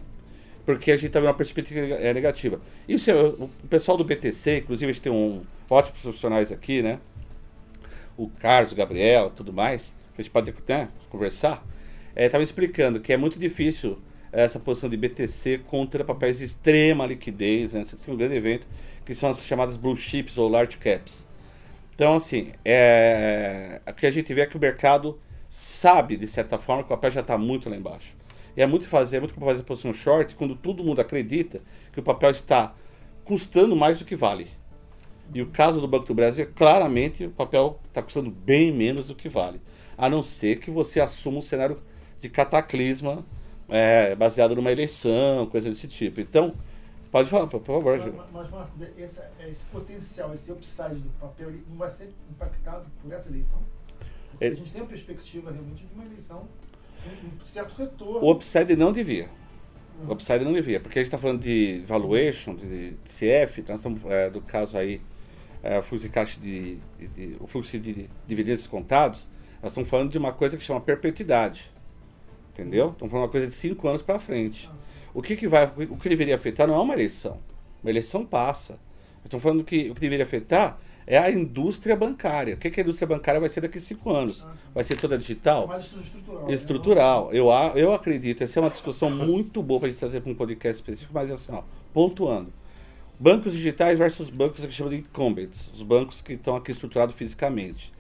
porque 0.67 0.91
a 0.91 0.97
gente 0.97 1.07
está 1.07 1.21
vendo 1.21 1.29
uma 1.29 1.35
perspectiva 1.35 1.81
é, 1.81 2.13
negativa. 2.13 2.61
Isso 2.89 3.11
é, 3.11 3.15
o 3.15 3.49
pessoal 3.71 3.97
do 3.97 4.05
BTC, 4.05 4.59
inclusive 4.59 4.91
a 4.91 4.95
gente 4.95 5.03
tem 5.03 5.13
um 5.13 5.43
ótimos 5.71 6.01
profissionais 6.01 6.53
aqui, 6.53 6.83
né? 6.83 6.99
O 8.17 8.29
Carlos, 8.29 8.73
o 8.73 8.77
Gabriel, 8.77 9.31
tudo 9.35 9.53
mais, 9.53 9.95
que 10.15 10.21
a 10.21 10.23
gente 10.23 10.33
pode 10.33 10.53
né, 10.69 10.89
conversar. 11.09 11.65
Estava 12.15 12.43
é, 12.43 12.45
explicando 12.45 13.01
que 13.01 13.13
é 13.13 13.17
muito 13.17 13.39
difícil 13.39 13.99
essa 14.33 14.59
posição 14.59 14.89
de 14.89 14.97
BTC 14.97 15.59
contra 15.67 16.03
papéis 16.03 16.39
de 16.39 16.45
extrema 16.45 17.07
liquidez, 17.07 17.75
né? 17.75 17.83
Isso 17.83 17.97
é 18.09 18.11
um 18.13 18.17
grande 18.17 18.35
evento, 18.35 18.67
que 19.05 19.15
são 19.15 19.29
as 19.29 19.45
chamadas 19.45 19.77
blue 19.77 19.95
chips 19.95 20.39
ou 20.39 20.49
large 20.49 20.79
caps. 20.79 21.27
Então, 21.95 22.17
assim, 22.17 22.53
é... 22.65 23.81
o 23.87 23.93
que 23.93 24.07
a 24.07 24.11
gente 24.11 24.33
vê 24.33 24.41
é 24.41 24.47
que 24.47 24.57
o 24.57 24.61
mercado 24.61 25.21
sabe, 25.49 26.17
de 26.17 26.27
certa 26.27 26.59
forma, 26.59 26.83
que 26.83 26.87
o 26.87 26.97
papel 26.97 27.11
já 27.11 27.21
está 27.21 27.37
muito 27.37 27.69
lá 27.69 27.77
embaixo. 27.77 28.17
E 28.57 28.63
é 28.63 28.67
muito 28.67 28.89
fazer, 28.89 29.17
é 29.17 29.21
muito 29.21 29.35
como 29.35 29.47
fazer 29.47 29.63
posição 29.63 29.93
short 29.93 30.35
quando 30.35 30.57
todo 30.57 30.83
mundo 30.83 31.01
acredita 31.01 31.61
que 31.93 32.01
o 32.01 32.03
papel 32.03 32.31
está 32.31 32.75
custando 33.25 33.77
mais 33.77 33.99
do 33.99 34.05
que 34.05 34.17
vale. 34.17 34.49
E 35.35 35.41
o 35.41 35.47
caso 35.47 35.81
do 35.81 35.89
Banco 35.89 36.07
do 36.07 36.15
Brasil, 36.15 36.51
claramente, 36.55 37.25
o 37.25 37.31
papel 37.31 37.79
está 37.89 38.03
custando 38.03 38.31
bem 38.31 38.73
menos 38.73 39.07
do 39.07 39.15
que 39.15 39.29
vale. 39.29 39.61
A 39.97 40.09
não 40.09 40.23
ser 40.23 40.59
que 40.59 40.71
você 40.71 41.01
assuma 41.01 41.39
um 41.39 41.43
cenário 41.43 41.83
de 42.21 42.29
cataclisma 42.29 43.25
é, 43.73 44.15
baseado 44.15 44.55
numa 44.55 44.71
eleição, 44.71 45.47
coisa 45.47 45.71
desse 45.71 45.89
tipo. 45.89 46.21
Então, 46.21 46.55
pode 47.11 47.31
falar, 47.31 47.47
por 47.47 47.63
favor. 47.63 47.99
Mas, 47.99 48.31
mas 48.31 48.51
Marcos, 48.51 48.89
esse, 48.99 49.23
esse, 49.49 49.65
potencial, 49.67 50.35
esse 50.35 50.53
upside 50.53 50.97
do 50.97 51.09
papel, 51.19 51.49
ele 51.49 51.65
não 51.71 51.79
vai 51.79 51.91
ser 51.91 52.13
impactado 52.31 52.85
por 53.01 53.11
essa 53.11 53.31
eleição? 53.31 53.59
Porque 54.31 54.45
ele, 54.45 54.55
a 54.55 54.59
gente 54.59 54.73
tem 54.73 54.83
a 54.83 54.85
perspectiva 54.85 55.51
realmente 55.51 55.87
de 55.87 55.95
uma 55.95 56.05
eleição, 56.05 56.47
um, 57.07 57.27
um 57.27 57.47
certo 57.47 57.75
retorno. 57.75 58.21
O 58.21 58.31
upside 58.31 58.77
não 58.77 58.93
devia. 58.93 59.31
Uhum. 60.01 60.11
O 60.11 60.13
upside 60.13 60.45
não 60.45 60.53
devia, 60.53 60.79
porque 60.79 60.99
a 60.99 61.03
gente 61.03 61.09
está 61.09 61.19
falando 61.19 61.41
de 61.41 61.83
valuation, 61.87 62.55
de, 62.55 62.91
de 62.91 62.97
CF, 63.07 63.65
nós 63.67 63.79
estamos, 63.79 64.05
é, 64.05 64.29
do 64.29 64.43
caso 64.43 64.77
aí, 64.77 65.01
é, 65.63 65.79
o 65.79 65.83
fluxo 65.83 66.07
de 66.07 66.13
caixa 66.13 66.39
de, 66.39 66.77
de, 66.99 67.09
de, 67.09 67.37
o 67.41 67.47
fluxo 67.47 67.79
de 67.79 68.11
dividendos 68.27 68.67
contados, 68.67 69.31
nós 69.63 69.73
estamos 69.73 69.89
falando 69.89 70.11
de 70.11 70.19
uma 70.19 70.33
coisa 70.33 70.59
que 70.59 70.63
chama 70.63 70.81
perpetuidade. 70.81 71.73
Entendeu? 72.53 72.91
Estamos 72.91 73.11
falando 73.11 73.25
uma 73.25 73.31
coisa 73.31 73.47
de 73.47 73.53
cinco 73.53 73.89
anos 73.89 74.03
para 74.03 74.19
frente. 74.19 74.71
O 75.15 75.23
que, 75.23 75.37
que 75.37 75.49
vai, 75.49 75.65
o 75.65 75.97
que 75.97 76.09
deveria 76.09 76.35
afetar 76.35 76.67
não 76.67 76.75
é 76.75 76.79
uma 76.79 76.95
eleição. 76.95 77.39
Uma 77.83 77.91
eleição 77.91 78.25
passa. 78.25 78.79
Estamos 79.25 79.43
falando 79.43 79.65
que 79.65 79.91
o 79.91 79.95
que 79.95 80.01
deveria 80.01 80.25
afetar 80.25 80.79
é 81.07 81.19
a 81.19 81.31
indústria 81.31 81.97
bancária. 81.97 82.55
O 82.55 82.59
que, 82.59 82.71
que 82.71 82.81
a 82.81 82.83
indústria 82.83 83.07
bancária 83.07 83.41
vai 83.41 83.49
ser 83.49 83.61
daqui 83.61 83.79
a 83.79 83.81
cinco 83.81 84.11
anos? 84.11 84.47
Vai 84.75 84.85
ser 84.85 84.97
toda 84.97 85.19
digital? 85.19 85.67
Mais 85.67 85.85
estrutural. 85.93 86.47
Né? 86.47 86.55
Estrutural. 86.55 87.33
Eu, 87.33 87.47
eu 87.75 87.93
acredito. 87.93 88.45
Essa 88.45 88.59
é 88.59 88.63
uma 88.63 88.71
discussão 88.71 89.11
muito 89.11 89.63
boa 89.63 89.81
para 89.81 89.89
a 89.89 89.91
gente 89.91 89.99
trazer 89.99 90.21
para 90.21 90.31
um 90.31 90.35
podcast 90.35 90.81
específico, 90.81 91.13
mas 91.13 91.31
assim, 91.31 91.53
ó, 91.53 91.63
pontuando. 91.93 92.53
Bancos 93.19 93.53
digitais 93.53 93.99
versus 93.99 94.31
bancos 94.31 94.65
que 94.65 94.73
chamam 94.73 94.91
de 94.91 94.99
incumbents, 94.99 95.71
os 95.73 95.83
bancos 95.83 96.21
que 96.21 96.33
estão 96.33 96.57
aqui 96.57 96.73
estruturados 96.73 97.15
fisicamente. 97.15 97.93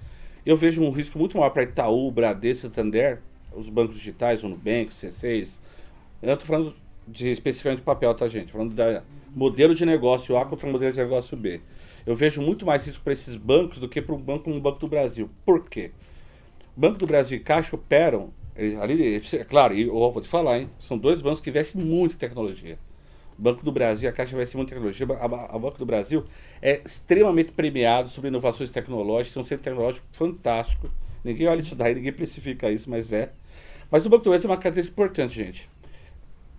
Eu 0.44 0.56
vejo 0.56 0.82
um 0.82 0.90
risco 0.90 1.18
muito 1.18 1.36
maior 1.36 1.50
para 1.50 1.62
Itaú, 1.62 2.10
Bradesco, 2.10 2.66
Santander, 2.66 3.20
os 3.56 3.68
bancos 3.68 3.96
digitais, 3.96 4.42
o 4.42 4.48
Nubank, 4.48 4.86
o 4.86 4.94
C6. 4.94 5.60
Eu 6.22 6.34
estou 6.34 6.46
falando 6.46 6.74
de 7.06 7.28
especificamente 7.28 7.78
de 7.78 7.84
papel, 7.84 8.14
tá, 8.14 8.28
gente? 8.28 8.52
Falando 8.52 8.74
da 8.74 9.02
modelo 9.34 9.74
de 9.74 9.84
negócio 9.84 10.36
A 10.36 10.44
contra 10.44 10.70
modelo 10.70 10.92
de 10.92 10.98
negócio 10.98 11.36
B. 11.36 11.60
Eu 12.04 12.14
vejo 12.14 12.40
muito 12.40 12.66
mais 12.66 12.86
isso 12.86 13.00
para 13.00 13.12
esses 13.12 13.36
bancos 13.36 13.78
do 13.78 13.88
que 13.88 14.02
para 14.02 14.14
um 14.14 14.20
banco 14.20 14.44
como 14.44 14.56
o 14.56 14.60
Banco 14.60 14.78
do 14.78 14.88
Brasil. 14.88 15.30
Por 15.44 15.68
quê? 15.68 15.92
Banco 16.76 16.98
do 16.98 17.06
Brasil 17.06 17.36
e 17.36 17.40
Caixa 17.40 17.76
operam, 17.76 18.32
ali, 18.80 19.16
é 19.16 19.44
claro, 19.44 19.74
e 19.74 19.82
eu 19.82 19.92
vou 19.92 20.20
te 20.20 20.28
falar, 20.28 20.60
hein? 20.60 20.70
São 20.80 20.98
dois 20.98 21.20
bancos 21.20 21.40
que 21.40 21.50
investem 21.50 21.82
muito 21.82 22.14
em 22.14 22.18
tecnologia. 22.18 22.78
Banco 23.38 23.64
do 23.64 23.72
Brasil 23.72 24.08
a 24.08 24.12
Caixa 24.12 24.34
investem 24.34 24.56
muito 24.56 24.68
tecnologia. 24.68 25.06
O 25.06 25.58
Banco 25.58 25.78
do 25.78 25.86
Brasil 25.86 26.24
é 26.60 26.80
extremamente 26.84 27.52
premiado 27.52 28.08
sobre 28.08 28.28
inovações 28.28 28.70
tecnológicas, 28.70 29.34
tem 29.34 29.42
um 29.42 29.44
centro 29.44 29.64
tecnológico 29.64 30.06
fantástico. 30.12 30.90
Ninguém 31.24 31.46
olha 31.46 31.60
isso 31.62 31.74
daí, 31.74 31.94
ninguém 31.94 32.12
precifica 32.12 32.70
isso, 32.70 32.90
mas 32.90 33.12
é. 33.12 33.32
Mas 33.92 34.06
o 34.06 34.08
Banco 34.08 34.24
do 34.24 34.30
Oeste 34.30 34.46
é 34.46 34.50
uma 34.50 34.56
característica 34.56 34.94
importante, 34.94 35.34
gente. 35.34 35.68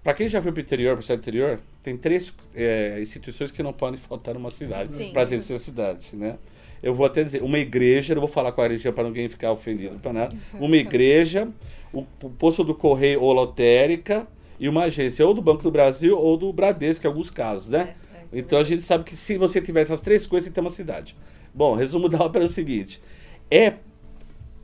Para 0.04 0.14
quem 0.14 0.30
já 0.30 0.40
foi 0.40 0.52
para 0.52 0.60
o 0.60 0.62
interior, 0.62 0.94
para 0.94 1.00
o 1.00 1.02
cidade 1.02 1.22
interior, 1.22 1.60
tem 1.82 1.98
três 1.98 2.32
é, 2.54 3.00
instituições 3.02 3.52
que 3.52 3.64
não 3.64 3.74
podem 3.74 3.98
faltar 4.00 4.36
numa 4.36 4.52
cidade, 4.52 5.10
para 5.12 5.26
ser 5.26 5.42
cidade, 5.42 6.16
né? 6.16 6.38
Eu 6.84 6.94
vou 6.94 7.08
até 7.08 7.24
dizer, 7.24 7.42
uma 7.42 7.58
igreja, 7.58 8.14
não 8.14 8.22
vou 8.22 8.30
falar 8.30 8.52
qual 8.52 8.66
a 8.66 8.68
religião 8.68 8.94
para 8.94 9.06
ninguém 9.06 9.28
ficar 9.28 9.52
ofendido 9.52 9.98
para 10.00 10.14
nada. 10.14 10.36
Uma 10.60 10.78
igreja, 10.78 11.48
o, 11.92 12.06
o 12.22 12.30
posto 12.30 12.64
do 12.64 12.76
correio 12.76 13.22
ou 13.22 13.34
lotérica 13.34 14.28
e 14.60 14.70
uma 14.70 14.84
agência, 14.84 15.26
ou 15.26 15.34
do 15.34 15.42
Banco 15.42 15.64
do 15.64 15.72
Brasil 15.72 16.16
ou 16.20 16.38
do 16.38 16.54
Bradesco, 16.54 17.08
em 17.08 17.10
alguns 17.10 17.32
casos, 17.32 17.70
né? 17.70 17.96
É, 18.14 18.36
é 18.36 18.40
então 18.40 18.60
a 18.60 18.64
gente 18.64 18.84
sabe 18.84 19.06
que 19.06 19.16
se 19.16 19.40
você 19.40 19.60
tiver 19.60 19.82
essas 19.82 20.02
três 20.02 20.28
coisas, 20.28 20.46
tem 20.46 20.52
que 20.52 20.56
ter 20.56 20.62
uma 20.62 20.70
cidade. 20.70 21.16
Bom, 21.52 21.74
resumo 21.74 22.08
da 22.10 22.20
ópera 22.20 22.44
é 22.44 22.48
o 22.48 22.52
seguinte: 22.52 23.02
é, 23.50 23.76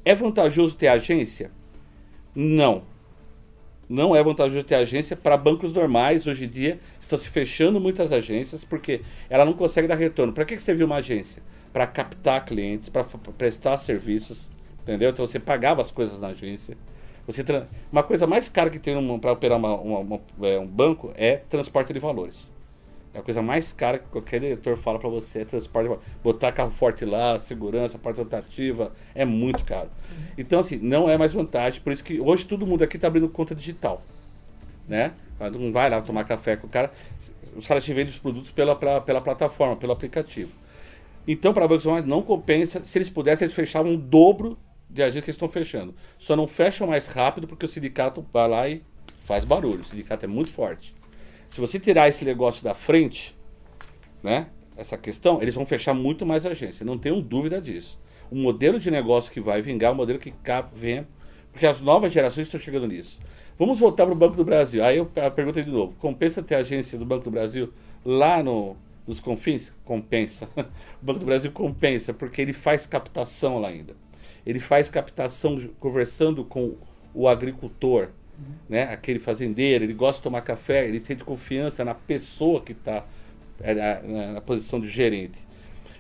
é 0.06 0.14
vantajoso 0.14 0.76
ter 0.76 0.90
agência? 0.90 1.58
Não. 2.42 2.84
Não 3.90 4.16
é 4.16 4.24
vantajoso 4.24 4.64
ter 4.64 4.76
agência 4.76 5.14
para 5.14 5.36
bancos 5.36 5.74
normais. 5.74 6.26
Hoje 6.26 6.46
em 6.46 6.48
dia 6.48 6.80
estão 6.98 7.20
se 7.20 7.28
fechando 7.28 7.82
muitas 7.82 8.14
agências 8.14 8.64
porque 8.64 9.02
ela 9.30 9.44
não 9.44 9.52
consegue 9.52 9.90
dar 9.90 9.96
retorno. 9.96 10.32
Para 10.32 10.46
que, 10.46 10.58
você 10.58 10.74
viu 10.74 10.86
uma 10.86 10.96
agência? 10.96 11.44
Para 11.74 11.86
captar 11.86 12.46
clientes, 12.46 12.88
para 12.88 13.04
prestar 13.38 13.78
serviços, 13.78 14.50
entendeu? 14.82 15.10
Então 15.10 15.28
você 15.28 15.38
pagava 15.38 15.82
as 15.82 15.92
coisas 15.92 16.22
na 16.22 16.30
agência. 16.30 16.78
Você 17.28 17.44
Uma 17.92 18.04
coisa 18.04 18.26
mais 18.26 18.48
cara 18.48 18.70
que 18.70 18.80
tem 18.80 18.96
para 19.20 19.34
operar 19.34 19.58
uma, 19.58 19.76
uma, 19.76 20.00
uma, 20.00 20.22
é, 20.44 20.58
um 20.58 20.66
banco 20.66 21.12
é 21.16 21.36
transporte 21.36 21.92
de 21.92 22.00
valores. 22.00 22.50
A 23.20 23.24
coisa 23.24 23.42
mais 23.42 23.74
cara 23.74 24.00
que 24.00 24.08
qualquer 24.08 24.40
diretor 24.40 24.78
fala 24.78 24.98
para 24.98 25.10
você 25.10 25.40
é 25.40 25.46
transporte. 25.46 26.00
Botar 26.24 26.52
carro 26.52 26.72
forte 26.72 27.04
lá, 27.04 27.38
segurança, 27.38 27.98
parte 27.98 28.18
rotativa, 28.18 28.92
é 29.14 29.26
muito 29.26 29.64
caro. 29.66 29.90
Então, 30.38 30.60
assim, 30.60 30.78
não 30.78 31.10
é 31.10 31.18
mais 31.18 31.34
vantagem. 31.34 31.82
Por 31.82 31.92
isso 31.92 32.04
que 32.04 32.20
hoje 32.20 32.46
todo 32.46 32.66
mundo 32.66 32.84
aqui 32.84 32.96
está 32.98 33.08
abrindo 33.08 33.28
conta 33.28 33.54
digital. 33.54 34.02
Né? 34.88 35.12
Não 35.52 35.72
vai 35.72 35.90
lá 35.90 36.02
tomar 36.02 36.24
café 36.24 36.56
com 36.56 36.68
o 36.68 36.70
cara. 36.70 36.92
Os 37.56 37.68
caras 37.68 37.84
te 37.84 37.94
vendem 37.94 38.14
os 38.14 38.20
produtos 38.20 38.52
pela, 38.52 38.76
pra, 38.76 39.02
pela 39.02 39.22
plataforma, 39.22 39.76
pelo 39.76 39.92
aplicativo. 39.92 40.52
Então, 41.28 41.54
para 41.54 41.68
bancos 41.68 41.86
não 42.06 42.22
compensa. 42.22 42.84
Se 42.84 42.98
eles 42.98 43.10
pudessem, 43.10 43.46
eles 43.46 43.56
fechavam 43.56 43.94
o 43.94 43.98
dobro 43.98 44.58
de 44.90 45.04
agências 45.04 45.26
que 45.26 45.32
estão 45.32 45.50
fechando. 45.50 45.94
Só 46.18 46.36
não 46.36 46.48
fecham 46.48 46.88
mais 46.88 47.08
rápido 47.08 47.48
porque 47.48 47.66
o 47.66 47.70
sindicato 47.70 48.26
vai 48.34 48.48
lá 48.48 48.70
e 48.70 48.82
faz 49.26 49.44
barulho. 49.44 49.82
O 49.82 49.86
sindicato 49.86 50.26
é 50.26 50.28
muito 50.28 50.50
forte. 50.50 50.96
Se 51.50 51.60
você 51.60 51.80
tirar 51.80 52.08
esse 52.08 52.24
negócio 52.24 52.64
da 52.64 52.74
frente, 52.74 53.36
né? 54.22 54.48
Essa 54.78 54.98
questão, 54.98 55.42
eles 55.42 55.54
vão 55.54 55.66
fechar 55.66 55.94
muito 55.94 56.26
mais 56.26 56.46
agência. 56.46 56.86
Não 56.86 56.98
tenho 56.98 57.22
dúvida 57.22 57.62
disso. 57.62 58.00
O 58.32 58.36
modelo 58.36 58.80
de 58.80 58.90
negócio 58.90 59.32
que 59.32 59.42
vai 59.42 59.62
vingar, 59.62 59.92
o 59.92 59.96
modelo 59.96 60.20
que 60.20 60.34
vem, 60.74 61.06
porque 61.52 61.66
as 61.66 61.82
novas 61.82 62.14
gerações 62.14 62.48
estão 62.48 62.60
chegando 62.60 62.88
nisso. 62.88 63.20
Vamos 63.58 63.80
voltar 63.80 64.06
para 64.06 64.14
o 64.14 64.18
Banco 64.18 64.38
do 64.38 64.46
Brasil. 64.46 64.84
Aí 64.84 64.98
eu 64.98 65.06
pergunto 65.06 65.62
de 65.62 65.70
novo: 65.70 65.94
compensa 66.00 66.42
ter 66.42 66.56
agência 66.56 66.98
do 66.98 67.06
Banco 67.06 67.26
do 67.26 67.32
Brasil 67.32 67.74
lá 68.06 68.42
no, 68.42 68.78
nos 69.06 69.20
confins? 69.20 69.74
Compensa. 69.84 70.48
o 70.56 71.06
Banco 71.06 71.20
do 71.20 71.26
Brasil 71.26 71.52
compensa, 71.52 72.14
porque 72.14 72.42
ele 72.42 72.54
faz 72.54 72.86
captação 72.86 73.60
lá 73.60 73.68
ainda. 73.68 73.96
Ele 74.46 74.60
faz 74.60 74.90
captação 74.90 75.60
conversando 75.80 76.46
com 76.46 76.78
o 77.14 77.28
agricultor, 77.28 78.10
né? 78.68 78.84
Aquele 78.84 79.20
fazendeiro, 79.20 79.84
ele 79.84 79.94
gosta 79.94 80.20
de 80.20 80.24
tomar 80.24 80.42
café, 80.42 80.88
ele 80.88 81.00
sente 81.00 81.24
confiança 81.24 81.84
na 81.86 81.94
pessoa 81.96 82.62
que 82.62 82.72
está 82.74 83.06
é, 83.62 83.74
na, 83.74 84.34
na- 84.34 84.42
posição 84.42 84.80
de 84.80 84.88
gerente. 84.90 85.40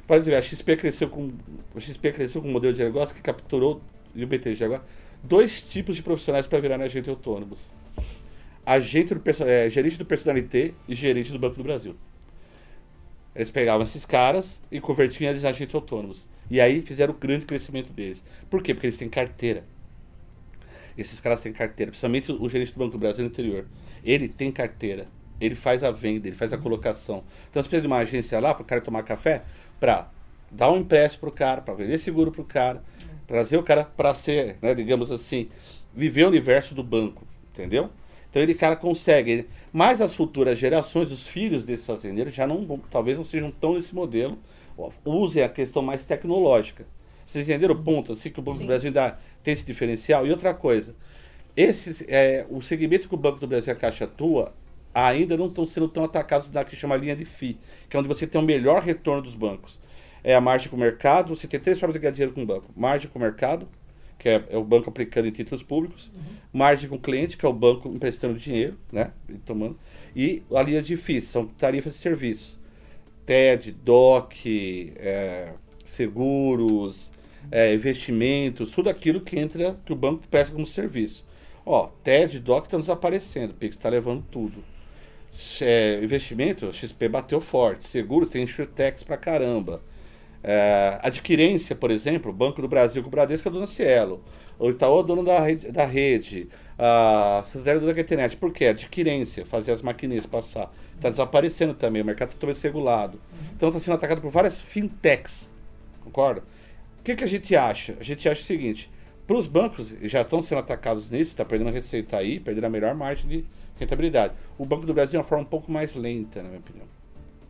Por 0.07 0.17
exemplo, 0.17 0.39
a 0.39 0.41
XP 0.41 0.75
cresceu 0.77 1.09
com 1.09 1.31
a 1.75 1.79
XP 1.79 2.11
cresceu 2.11 2.41
com 2.41 2.47
um 2.47 2.51
modelo 2.51 2.73
de 2.73 2.83
negócio 2.83 3.13
que 3.15 3.21
capturou 3.21 3.81
e 4.15 4.23
o 4.23 4.27
BTG 4.27 4.63
agora 4.63 4.83
dois 5.23 5.61
tipos 5.61 5.95
de 5.95 6.01
profissionais 6.01 6.47
para 6.47 6.59
virar 6.59 6.81
agentes 6.81 7.09
autônomos. 7.09 7.71
Agente 8.65 9.13
do, 9.13 9.21
é, 9.45 9.69
gerente 9.69 9.97
do 9.97 10.05
personalité 10.05 10.73
e 10.87 10.95
gerente 10.95 11.31
do 11.31 11.39
Banco 11.39 11.55
do 11.57 11.63
Brasil. 11.63 11.95
Eles 13.35 13.51
pegavam 13.51 13.83
esses 13.83 14.05
caras 14.05 14.59
e 14.71 14.79
convertiam 14.81 15.29
eles 15.29 15.43
em 15.43 15.47
agentes 15.47 15.73
autônomos. 15.75 16.27
E 16.49 16.59
aí 16.59 16.81
fizeram 16.81 17.13
o 17.13 17.17
grande 17.17 17.45
crescimento 17.45 17.93
deles. 17.93 18.23
Por 18.49 18.61
quê? 18.61 18.73
Porque 18.73 18.87
eles 18.87 18.97
têm 18.97 19.07
carteira. 19.09 19.63
Esses 20.99 21.21
caras 21.21 21.39
têm 21.39 21.53
carteira, 21.53 21.91
principalmente 21.91 22.31
o 22.31 22.49
gerente 22.49 22.73
do 22.73 22.79
Banco 22.79 22.91
do 22.91 22.97
Brasil 22.97 23.25
interior. 23.25 23.65
Ele 24.03 24.27
tem 24.27 24.51
carteira. 24.51 25.07
Ele 25.39 25.55
faz 25.55 25.83
a 25.83 25.91
venda, 25.91 26.27
ele 26.27 26.35
faz 26.35 26.51
a 26.51 26.57
colocação. 26.57 27.23
Então 27.49 27.63
você 27.63 27.69
precisa 27.69 27.81
de 27.81 27.87
uma 27.87 27.97
agência 27.97 28.37
lá 28.39 28.53
para 28.53 28.63
o 28.63 28.65
cara 28.65 28.81
tomar 28.81 29.03
café, 29.03 29.43
para 29.79 30.11
dar 30.51 30.69
um 30.71 30.77
empréstimo 30.79 31.21
para 31.21 31.29
o 31.29 31.31
cara, 31.31 31.61
para 31.61 31.73
vender 31.73 31.97
seguro 31.97 32.31
para 32.31 32.41
o 32.41 32.45
cara, 32.45 32.83
trazer 33.25 33.55
o 33.55 33.63
cara 33.63 33.85
para 33.85 34.13
ser, 34.13 34.57
né, 34.61 34.73
digamos 34.73 35.09
assim, 35.09 35.47
viver 35.93 36.25
o 36.25 36.27
universo 36.27 36.75
do 36.75 36.83
banco, 36.83 37.25
entendeu? 37.53 37.89
Então 38.29 38.41
ele 38.41 38.53
cara 38.53 38.75
consegue. 38.75 39.47
Mas 39.71 40.01
as 40.01 40.13
futuras 40.13 40.59
gerações, 40.59 41.11
os 41.11 41.29
filhos 41.29 41.65
desses 41.65 41.85
fazendeiros 41.85 42.33
já 42.33 42.45
não 42.45 42.77
talvez 42.91 43.17
não 43.17 43.23
sejam 43.23 43.51
tão 43.51 43.75
nesse 43.75 43.95
modelo, 43.95 44.37
usem 45.05 45.43
a 45.43 45.49
questão 45.49 45.81
mais 45.81 46.03
tecnológica. 46.03 46.85
Vocês 47.29 47.47
entenderam 47.47 47.75
o 47.75 47.83
ponto? 47.83 48.13
Assim 48.13 48.31
que 48.31 48.39
o 48.39 48.41
Banco 48.41 48.57
Sim. 48.57 48.63
do 48.63 48.67
Brasil 48.67 48.87
ainda 48.87 49.19
tem 49.43 49.51
esse 49.51 49.63
diferencial. 49.63 50.25
E 50.25 50.31
outra 50.31 50.51
coisa, 50.51 50.95
esses, 51.55 52.03
é, 52.07 52.43
o 52.49 52.59
segmento 52.59 53.07
que 53.07 53.13
o 53.13 53.17
Banco 53.17 53.37
do 53.37 53.45
Brasil 53.45 53.71
e 53.71 53.75
a 53.75 53.79
Caixa 53.79 54.05
atua 54.05 54.51
ainda 54.91 55.37
não 55.37 55.45
estão 55.45 55.63
sendo 55.67 55.87
tão 55.87 56.03
atacados 56.03 56.49
na 56.49 56.63
que 56.63 56.75
chama 56.75 56.95
linha 56.95 57.15
de 57.15 57.25
FI, 57.25 57.59
que 57.87 57.95
é 57.95 57.99
onde 57.99 58.07
você 58.07 58.25
tem 58.25 58.41
o 58.41 58.43
melhor 58.43 58.81
retorno 58.81 59.21
dos 59.21 59.35
bancos. 59.35 59.79
É 60.23 60.33
a 60.33 60.41
margem 60.41 60.69
com 60.69 60.75
o 60.75 60.79
mercado, 60.79 61.35
você 61.35 61.47
tem 61.47 61.59
três 61.59 61.79
formas 61.79 61.93
de 61.93 61.99
ganhar 61.99 62.13
dinheiro 62.13 62.33
com 62.33 62.41
o 62.41 62.45
banco. 62.47 62.65
Margem 62.75 63.07
com 63.07 63.19
o 63.19 63.21
mercado, 63.21 63.67
que 64.17 64.27
é, 64.27 64.43
é 64.49 64.57
o 64.57 64.63
banco 64.63 64.89
aplicando 64.89 65.27
em 65.27 65.31
títulos 65.31 65.61
públicos. 65.61 66.11
Margem 66.51 66.89
com 66.89 66.95
o 66.95 66.99
cliente, 66.99 67.37
que 67.37 67.45
é 67.45 67.49
o 67.49 67.53
banco 67.53 67.89
emprestando 67.89 68.39
dinheiro, 68.39 68.75
né? 68.91 69.11
E 69.29 69.33
tomando. 69.33 69.77
E 70.15 70.41
a 70.51 70.63
linha 70.63 70.81
de 70.81 70.97
FIIs, 70.97 71.25
são 71.25 71.45
tarifas 71.45 71.93
de 71.93 71.99
serviços. 71.99 72.59
TED, 73.23 73.71
DOC, 73.71 74.93
é, 74.95 75.53
seguros, 75.85 77.11
é, 77.51 77.73
investimentos, 77.73 78.71
tudo 78.71 78.89
aquilo 78.89 79.21
que 79.21 79.39
entra, 79.39 79.77
que 79.85 79.93
o 79.93 79.95
banco 79.95 80.27
presta 80.27 80.53
como 80.53 80.65
serviço. 80.65 81.25
Ó, 81.65 81.87
TED, 82.03 82.39
DOC 82.39 82.65
estão 82.65 82.79
desaparecendo, 82.79 83.53
o 83.53 83.55
Pix 83.55 83.75
está 83.75 83.89
levando 83.89 84.23
tudo. 84.31 84.63
É, 85.61 85.99
investimento, 86.03 86.73
XP 86.73 87.07
bateu 87.07 87.39
forte. 87.39 87.87
Seguros, 87.87 88.29
tem 88.29 88.43
Insurtex 88.43 89.03
pra 89.03 89.17
caramba. 89.17 89.81
É, 90.41 90.97
adquirência, 91.03 91.75
por 91.75 91.91
exemplo, 91.91 92.31
Banco 92.31 92.61
do 92.61 92.67
Brasil 92.67 93.01
com 93.01 93.09
o 93.09 93.11
Bradesco 93.11 93.47
é 93.47 93.51
dono 93.51 93.67
Cielo. 93.67 94.23
O 94.57 94.69
Itaú 94.69 95.01
é 95.01 95.03
dono 95.03 95.23
da 95.23 95.39
rede. 95.39 95.71
Da 95.71 95.85
rede. 95.85 96.47
A 96.77 97.41
Santander 97.45 97.75
é 97.75 97.79
dono 97.79 97.93
da 97.93 98.01
internet. 98.01 98.37
Por 98.37 98.51
quê? 98.51 98.67
Adquirência, 98.67 99.45
fazer 99.45 99.71
as 99.71 99.81
maquininhas 99.81 100.25
passar. 100.25 100.73
Está 100.95 101.09
desaparecendo 101.09 101.73
também, 101.73 102.01
o 102.01 102.05
mercado 102.05 102.29
está 102.29 102.39
talvez 102.39 102.61
regulado. 102.61 103.21
Então 103.55 103.69
está 103.69 103.79
sendo 103.79 103.95
atacado 103.95 104.21
por 104.21 104.31
várias 104.31 104.59
fintechs. 104.59 105.51
Concorda? 106.01 106.43
O 106.99 107.03
que, 107.03 107.15
que 107.15 107.23
a 107.23 107.27
gente 107.27 107.55
acha? 107.55 107.95
A 107.99 108.03
gente 108.03 108.27
acha 108.27 108.41
o 108.41 108.45
seguinte: 108.45 108.89
para 109.25 109.37
os 109.37 109.47
bancos, 109.47 109.93
já 110.03 110.21
estão 110.21 110.41
sendo 110.41 110.59
atacados 110.59 111.11
nisso, 111.11 111.31
está 111.31 111.45
perdendo 111.45 111.69
a 111.69 111.71
receita 111.71 112.17
aí, 112.17 112.39
perdendo 112.39 112.65
a 112.65 112.69
melhor 112.69 112.95
margem 112.95 113.27
de 113.27 113.45
rentabilidade. 113.79 114.33
O 114.57 114.65
Banco 114.65 114.85
do 114.85 114.93
Brasil 114.93 115.19
é 115.19 115.21
uma 115.21 115.27
forma 115.27 115.43
um 115.43 115.47
pouco 115.47 115.71
mais 115.71 115.95
lenta, 115.95 116.41
na 116.41 116.49
minha 116.49 116.59
opinião. 116.59 116.87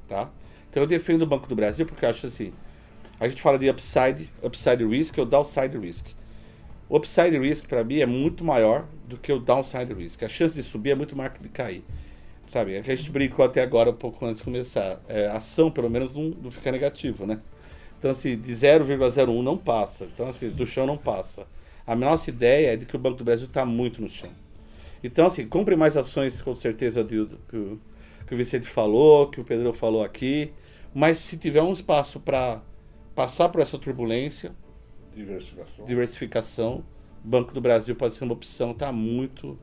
Tá? 0.08 0.30
Então 0.70 0.84
eu 0.84 0.88
defendo 0.88 1.24
o 1.24 1.26
Banco 1.26 1.48
do 1.48 1.56
Brasil 1.56 1.86
porque 1.86 2.06
eu 2.06 2.10
acho 2.10 2.28
assim: 2.28 2.54
a 3.20 3.28
gente 3.28 3.42
fala 3.42 3.58
de 3.58 3.70
upside, 3.70 4.32
upside 4.44 4.86
risk 4.86 5.18
ou 5.18 5.26
downside 5.26 5.78
risk. 5.78 6.08
O 6.88 6.98
upside 6.98 7.38
risk 7.38 7.68
para 7.68 7.84
mim 7.84 8.00
é 8.00 8.06
muito 8.06 8.44
maior 8.44 8.88
do 9.08 9.18
que 9.18 9.32
o 9.32 9.40
downside 9.40 9.94
risk. 9.94 10.24
A 10.24 10.30
chance 10.30 10.56
de 10.56 10.64
subir 10.64 10.92
é 10.92 10.96
muito 10.96 11.16
maior 11.16 11.30
que 11.30 11.42
de 11.42 11.50
cair. 11.50 11.84
Sabe? 12.52 12.76
É 12.76 12.82
que 12.82 12.92
a 12.92 12.96
gente 12.96 13.12
brincou 13.12 13.46
até 13.46 13.62
agora, 13.62 13.92
um 13.92 13.94
pouco 13.94 14.26
antes 14.26 14.40
de 14.40 14.44
começar. 14.44 15.00
É, 15.08 15.28
ação, 15.28 15.70
pelo 15.70 15.90
menos, 15.90 16.16
não, 16.16 16.30
não 16.30 16.50
fica 16.50 16.72
negativa, 16.72 17.26
né? 17.28 17.40
Então, 18.00 18.12
assim, 18.12 18.38
de 18.38 18.54
0,01 18.54 19.44
não 19.44 19.58
passa. 19.58 20.06
Então, 20.06 20.30
assim, 20.30 20.50
do 20.50 20.66
chão 20.66 20.88
não 20.88 20.98
passa. 20.98 21.46
A 21.86 21.94
nossa 21.94 22.30
ideia 22.30 22.74
é 22.74 22.78
de 22.78 22.86
que 22.86 22.96
o 22.96 23.00
Banco 23.00 23.18
do 23.18 23.26
Brasil 23.26 23.46
está 23.46 23.66
muito 23.66 24.02
no 24.02 24.08
chão. 24.08 24.30
Então, 25.04 25.28
assim, 25.28 25.46
compre 25.46 25.76
mais 25.76 25.98
ações, 25.98 26.42
com 26.42 26.56
certeza, 26.56 27.04
do, 27.04 27.28
que, 27.50 27.58
o, 27.58 27.80
que 28.26 28.34
o 28.34 28.38
Vicente 28.38 28.68
falou, 28.68 29.30
que 29.30 29.42
o 29.42 29.44
Pedro 29.44 29.74
falou 29.74 30.02
aqui. 30.02 30.54
Mas 30.94 31.18
se 31.18 31.38
tiver 31.38 31.62
um 31.62 31.74
espaço 31.74 32.22
para 32.22 32.62
passar 33.14 33.50
por 33.50 33.60
essa 33.62 33.78
turbulência, 33.78 34.54
Diversificação. 35.14 35.86
diversificação, 35.86 36.84
o 37.24 37.28
Banco 37.28 37.54
do 37.54 37.60
Brasil 37.60 37.96
pode 37.96 38.14
ser 38.14 38.24
uma 38.24 38.34
opção, 38.34 38.74
tá 38.74 38.94
muito, 38.94 39.60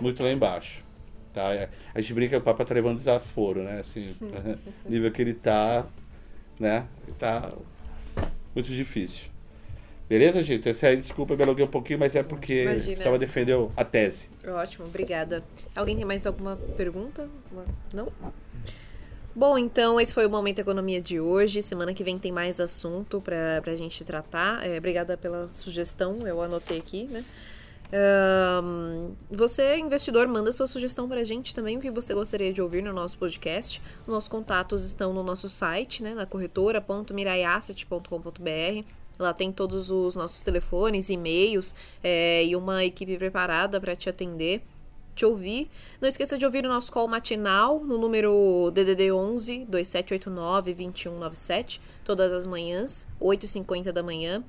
muito 0.00 0.24
lá 0.24 0.32
embaixo. 0.32 0.84
Tá? 1.32 1.54
É, 1.54 1.68
A 1.94 2.00
gente 2.00 2.14
brinca 2.14 2.30
que 2.30 2.36
o 2.36 2.40
Papa 2.40 2.64
tá 2.64 2.74
levando 2.74 2.96
desaforo, 2.96 3.62
né? 3.62 3.78
Assim, 3.78 4.12
nível 4.88 5.12
que 5.12 5.22
ele 5.22 5.34
tá, 5.34 5.86
né? 6.58 6.86
Ele 7.06 7.16
tá 7.16 7.52
muito 8.56 8.72
difícil. 8.72 9.26
Beleza, 10.08 10.42
gente? 10.42 10.68
Essa 10.68 10.86
aí, 10.86 10.96
desculpa, 10.96 11.36
me 11.36 11.42
alonguei 11.42 11.64
um 11.64 11.68
pouquinho, 11.68 11.98
mas 11.98 12.14
é 12.14 12.22
porque 12.22 12.62
Imagina. 12.62 12.84
precisava 12.84 13.18
defender 13.18 13.56
a 13.76 13.84
tese. 13.84 14.28
Ótimo, 14.46 14.86
obrigada. 14.86 15.44
Alguém 15.74 15.96
tem 15.96 16.04
mais 16.04 16.26
alguma 16.26 16.56
pergunta? 16.76 17.28
Não? 17.92 18.08
Bom, 19.34 19.58
então 19.58 20.00
esse 20.00 20.14
foi 20.14 20.24
o 20.24 20.30
Momento 20.30 20.60
Economia 20.60 21.00
de 21.00 21.20
hoje. 21.20 21.60
Semana 21.60 21.92
que 21.92 22.02
vem 22.02 22.18
tem 22.18 22.32
mais 22.32 22.60
assunto 22.60 23.20
pra, 23.20 23.60
pra 23.60 23.74
gente 23.74 24.02
tratar. 24.04 24.66
É, 24.66 24.78
obrigada 24.78 25.16
pela 25.16 25.48
sugestão, 25.48 26.26
eu 26.26 26.40
anotei 26.40 26.78
aqui, 26.78 27.04
né? 27.04 27.22
Ahn, 27.92 29.12
você, 29.30 29.76
investidor, 29.78 30.26
manda 30.26 30.50
sua 30.52 30.66
sugestão 30.66 31.08
pra 31.08 31.22
gente 31.24 31.54
também, 31.54 31.78
o 31.78 31.80
que 31.80 31.90
você 31.90 32.12
gostaria 32.14 32.52
de 32.52 32.60
ouvir 32.60 32.82
no 32.82 32.92
nosso 32.92 33.16
podcast. 33.16 33.80
Os 34.02 34.08
nossos 34.08 34.28
contatos 34.28 34.84
estão 34.84 35.12
no 35.12 35.22
nosso 35.22 35.48
site, 35.48 36.02
né? 36.02 36.12
Na 36.14 36.26
corretora.miraiasset.com.br. 36.26 38.86
Lá 39.18 39.32
tem 39.32 39.50
todos 39.50 39.90
os 39.90 40.14
nossos 40.14 40.42
telefones, 40.42 41.08
e-mails 41.08 41.74
é, 42.02 42.44
e 42.44 42.54
uma 42.54 42.84
equipe 42.84 43.16
preparada 43.16 43.80
para 43.80 43.96
te 43.96 44.10
atender, 44.10 44.60
te 45.14 45.24
ouvir. 45.24 45.70
Não 46.00 46.08
esqueça 46.08 46.36
de 46.36 46.44
ouvir 46.44 46.66
o 46.66 46.68
nosso 46.68 46.92
call 46.92 47.08
matinal 47.08 47.82
no 47.82 47.96
número 47.96 48.70
DDD 48.74 49.10
11 49.10 49.64
2789 49.64 50.74
2197, 50.74 51.80
todas 52.04 52.30
as 52.32 52.46
manhãs, 52.46 53.06
8h50 53.18 53.90
da 53.90 54.02
manhã. 54.02 54.44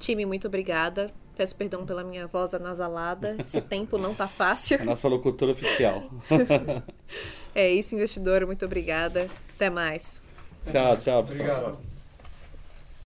Time, 0.00 0.26
muito 0.26 0.48
obrigada. 0.48 1.12
Peço 1.38 1.54
perdão 1.54 1.86
pela 1.86 2.02
minha 2.02 2.26
voz 2.26 2.52
anasalada. 2.52 3.36
Esse 3.38 3.60
tempo 3.60 3.96
não 3.96 4.12
tá 4.12 4.26
fácil. 4.26 4.80
A 4.80 4.84
nossa 4.84 5.06
locutora 5.06 5.52
oficial. 5.52 6.02
É 7.54 7.68
isso, 7.68 7.96
investidor. 7.96 8.46
Muito 8.46 8.64
obrigada. 8.64 9.26
Até 9.56 9.68
mais. 9.68 10.22
tchau, 10.70 10.96
tchau, 10.96 11.24
pessoal. 11.24 11.48
Obrigado. 11.58 11.87